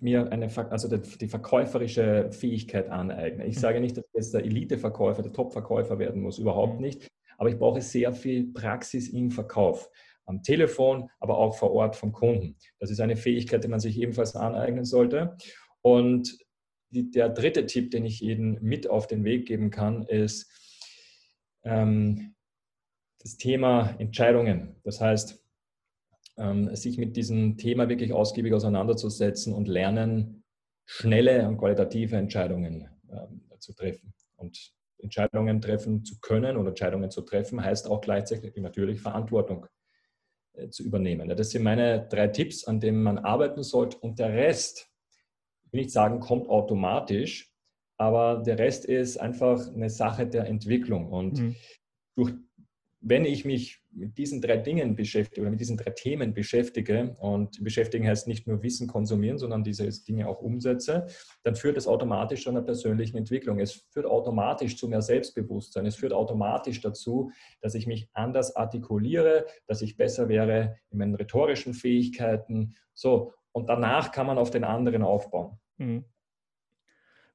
mir 0.00 0.30
eine, 0.32 0.48
also 0.70 0.96
die 0.96 1.28
verkäuferische 1.28 2.30
Fähigkeit 2.32 2.88
aneigne. 2.88 3.46
Ich 3.46 3.56
mhm. 3.56 3.60
sage 3.60 3.80
nicht, 3.80 3.96
dass 3.96 4.04
ich 4.06 4.14
jetzt 4.14 4.34
der 4.34 4.44
Elite-Verkäufer, 4.44 5.22
der 5.22 5.32
Top-Verkäufer 5.32 5.98
werden 5.98 6.22
muss, 6.22 6.38
überhaupt 6.38 6.76
mhm. 6.76 6.86
nicht. 6.86 7.08
Aber 7.36 7.48
ich 7.48 7.58
brauche 7.58 7.80
sehr 7.80 8.12
viel 8.12 8.52
Praxis 8.52 9.08
im 9.08 9.30
Verkauf 9.30 9.90
am 10.28 10.42
Telefon, 10.42 11.10
aber 11.20 11.38
auch 11.38 11.56
vor 11.56 11.72
Ort 11.72 11.96
vom 11.96 12.12
Kunden. 12.12 12.56
Das 12.78 12.90
ist 12.90 13.00
eine 13.00 13.16
Fähigkeit, 13.16 13.64
die 13.64 13.68
man 13.68 13.80
sich 13.80 13.98
ebenfalls 13.98 14.36
aneignen 14.36 14.84
sollte. 14.84 15.36
Und 15.80 16.38
die, 16.90 17.10
der 17.10 17.30
dritte 17.30 17.66
Tipp, 17.66 17.90
den 17.90 18.04
ich 18.04 18.22
Ihnen 18.22 18.58
mit 18.62 18.88
auf 18.88 19.06
den 19.06 19.24
Weg 19.24 19.46
geben 19.46 19.70
kann, 19.70 20.02
ist 20.02 20.50
ähm, 21.64 22.34
das 23.20 23.36
Thema 23.38 23.96
Entscheidungen. 23.98 24.76
Das 24.84 25.00
heißt, 25.00 25.42
ähm, 26.36 26.74
sich 26.76 26.98
mit 26.98 27.16
diesem 27.16 27.56
Thema 27.56 27.88
wirklich 27.88 28.12
ausgiebig 28.12 28.52
auseinanderzusetzen 28.52 29.54
und 29.54 29.66
lernen, 29.66 30.44
schnelle 30.84 31.48
und 31.48 31.56
qualitative 31.56 32.16
Entscheidungen 32.16 32.88
ähm, 33.10 33.48
zu 33.58 33.74
treffen. 33.74 34.12
Und 34.36 34.72
Entscheidungen 34.98 35.60
treffen 35.60 36.04
zu 36.04 36.20
können 36.20 36.56
oder 36.56 36.68
Entscheidungen 36.68 37.10
zu 37.10 37.22
treffen, 37.22 37.64
heißt 37.64 37.88
auch 37.88 38.00
gleichzeitig 38.00 38.54
natürlich 38.56 39.00
Verantwortung 39.00 39.66
zu 40.70 40.82
übernehmen. 40.82 41.28
Das 41.28 41.50
sind 41.50 41.62
meine 41.62 42.06
drei 42.08 42.28
Tipps, 42.28 42.64
an 42.64 42.80
denen 42.80 43.02
man 43.02 43.18
arbeiten 43.18 43.62
sollte. 43.62 43.98
Und 43.98 44.18
der 44.18 44.32
Rest, 44.32 44.90
ich 45.64 45.72
will 45.72 45.80
nicht 45.80 45.92
sagen, 45.92 46.20
kommt 46.20 46.48
automatisch, 46.48 47.52
aber 47.96 48.42
der 48.42 48.58
Rest 48.58 48.84
ist 48.84 49.18
einfach 49.18 49.72
eine 49.74 49.90
Sache 49.90 50.26
der 50.26 50.46
Entwicklung. 50.46 51.10
Und 51.10 51.38
mhm. 51.38 51.56
durch 52.16 52.32
wenn 53.00 53.24
ich 53.24 53.44
mich 53.44 53.80
mit 53.98 54.16
diesen 54.16 54.40
drei 54.40 54.56
Dingen 54.56 54.96
beschäftige 54.96 55.42
oder 55.42 55.50
mit 55.50 55.60
diesen 55.60 55.76
drei 55.76 55.90
Themen 55.90 56.32
beschäftige 56.32 57.14
und 57.20 57.62
beschäftigen 57.62 58.06
heißt 58.06 58.28
nicht 58.28 58.46
nur 58.46 58.62
Wissen 58.62 58.86
konsumieren, 58.86 59.38
sondern 59.38 59.64
diese 59.64 59.88
Dinge 60.04 60.28
auch 60.28 60.40
umsetze, 60.40 61.06
dann 61.42 61.56
führt 61.56 61.76
es 61.76 61.86
automatisch 61.86 62.44
zu 62.44 62.50
einer 62.50 62.62
persönlichen 62.62 63.16
Entwicklung. 63.16 63.58
Es 63.58 63.86
führt 63.90 64.06
automatisch 64.06 64.76
zu 64.76 64.88
mehr 64.88 65.02
Selbstbewusstsein. 65.02 65.86
Es 65.86 65.96
führt 65.96 66.12
automatisch 66.12 66.80
dazu, 66.80 67.30
dass 67.60 67.74
ich 67.74 67.86
mich 67.86 68.08
anders 68.12 68.56
artikuliere, 68.56 69.46
dass 69.66 69.82
ich 69.82 69.96
besser 69.96 70.28
wäre 70.28 70.76
in 70.90 70.98
meinen 70.98 71.14
rhetorischen 71.14 71.74
Fähigkeiten. 71.74 72.74
So, 72.94 73.32
und 73.52 73.68
danach 73.68 74.12
kann 74.12 74.26
man 74.26 74.38
auf 74.38 74.50
den 74.50 74.64
anderen 74.64 75.02
aufbauen. 75.02 75.58
Mhm. 75.78 76.04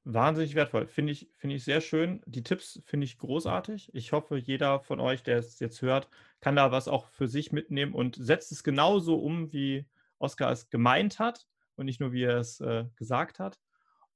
Wahnsinnig 0.06 0.54
wertvoll. 0.54 0.86
Finde 0.86 1.12
ich, 1.12 1.30
finde 1.36 1.56
ich 1.56 1.64
sehr 1.64 1.80
schön. 1.80 2.20
Die 2.26 2.42
Tipps 2.42 2.82
finde 2.84 3.04
ich 3.04 3.16
großartig. 3.16 3.90
Ich 3.94 4.12
hoffe, 4.12 4.36
jeder 4.36 4.80
von 4.80 5.00
euch, 5.00 5.22
der 5.22 5.38
es 5.38 5.58
jetzt 5.60 5.80
hört, 5.80 6.08
kann 6.40 6.56
da 6.56 6.70
was 6.70 6.88
auch 6.88 7.08
für 7.08 7.26
sich 7.26 7.52
mitnehmen 7.52 7.94
und 7.94 8.16
setzt 8.16 8.52
es 8.52 8.62
genauso 8.62 9.16
um, 9.16 9.50
wie 9.52 9.86
Oskar 10.18 10.52
es 10.52 10.68
gemeint 10.68 11.18
hat 11.18 11.46
und 11.76 11.86
nicht 11.86 12.00
nur, 12.00 12.12
wie 12.12 12.24
er 12.24 12.36
es 12.36 12.60
äh, 12.60 12.84
gesagt 12.96 13.38
hat. 13.38 13.58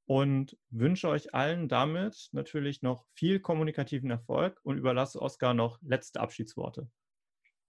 Und 0.04 0.58
wünsche 0.70 1.08
euch 1.08 1.34
allen 1.34 1.68
damit 1.68 2.28
natürlich 2.32 2.82
noch 2.82 3.06
viel 3.14 3.40
kommunikativen 3.40 4.10
Erfolg 4.10 4.60
und 4.64 4.76
überlasse 4.76 5.20
Oskar 5.20 5.54
noch 5.54 5.80
letzte 5.82 6.20
Abschiedsworte. 6.20 6.88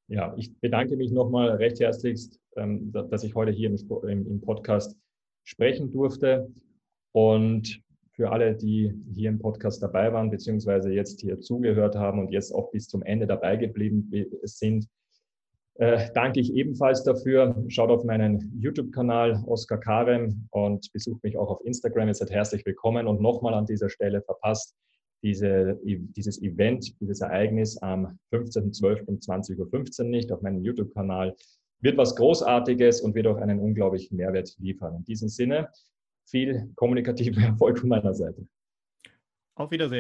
Ja, 0.07 0.33
ich 0.37 0.57
bedanke 0.59 0.97
mich 0.97 1.11
nochmal 1.11 1.51
recht 1.51 1.79
herzlichst, 1.79 2.39
ähm, 2.57 2.91
dass 2.91 3.23
ich 3.23 3.35
heute 3.35 3.51
hier 3.51 3.69
im 3.69 4.41
Podcast 4.41 4.97
sprechen 5.45 5.91
durfte. 5.91 6.51
Und 7.11 7.81
für 8.19 8.33
alle, 8.33 8.53
die 8.53 8.93
hier 9.13 9.29
im 9.29 9.39
Podcast 9.39 9.81
dabei 9.81 10.11
waren, 10.11 10.29
beziehungsweise 10.29 10.91
jetzt 10.91 11.21
hier 11.21 11.39
zugehört 11.39 11.95
haben 11.95 12.19
und 12.19 12.33
jetzt 12.33 12.53
auch 12.53 12.69
bis 12.69 12.89
zum 12.89 13.01
Ende 13.01 13.25
dabei 13.25 13.55
geblieben 13.55 14.11
sind. 14.43 14.89
Äh, 15.75 16.09
danke 16.13 16.41
ich 16.41 16.53
ebenfalls 16.53 17.05
dafür. 17.05 17.55
Schaut 17.69 17.89
auf 17.89 18.03
meinen 18.03 18.51
YouTube-Kanal 18.59 19.41
Oskar 19.47 19.79
Karem 19.79 20.49
und 20.51 20.91
besucht 20.91 21.23
mich 21.23 21.37
auch 21.37 21.49
auf 21.49 21.63
Instagram. 21.63 22.09
Ihr 22.09 22.13
seid 22.13 22.29
herzlich 22.29 22.65
willkommen 22.65 23.07
und 23.07 23.21
nochmal 23.21 23.53
an 23.53 23.65
dieser 23.65 23.87
Stelle 23.87 24.21
verpasst 24.21 24.75
diese, 25.23 25.79
dieses 25.85 26.41
Event, 26.41 26.99
dieses 26.99 27.21
Ereignis 27.21 27.77
am 27.77 28.19
15.12. 28.33 29.05
um 29.05 29.15
20.15 29.15 30.03
Uhr 30.03 30.09
nicht 30.09 30.33
auf 30.33 30.41
meinem 30.41 30.61
YouTube-Kanal. 30.61 31.37
Wird 31.79 31.95
was 31.95 32.17
Großartiges 32.17 32.99
und 32.99 33.15
wird 33.15 33.27
auch 33.27 33.37
einen 33.37 33.61
unglaublichen 33.61 34.17
Mehrwert 34.17 34.53
liefern. 34.59 34.97
In 34.97 35.05
diesem 35.05 35.29
Sinne, 35.29 35.69
viel 36.29 36.71
kommunikativen 36.75 37.43
Erfolg 37.43 37.79
von 37.79 37.89
meiner 37.89 38.13
Seite. 38.13 38.47
Auf 39.55 39.71
Wiedersehen. 39.71 39.97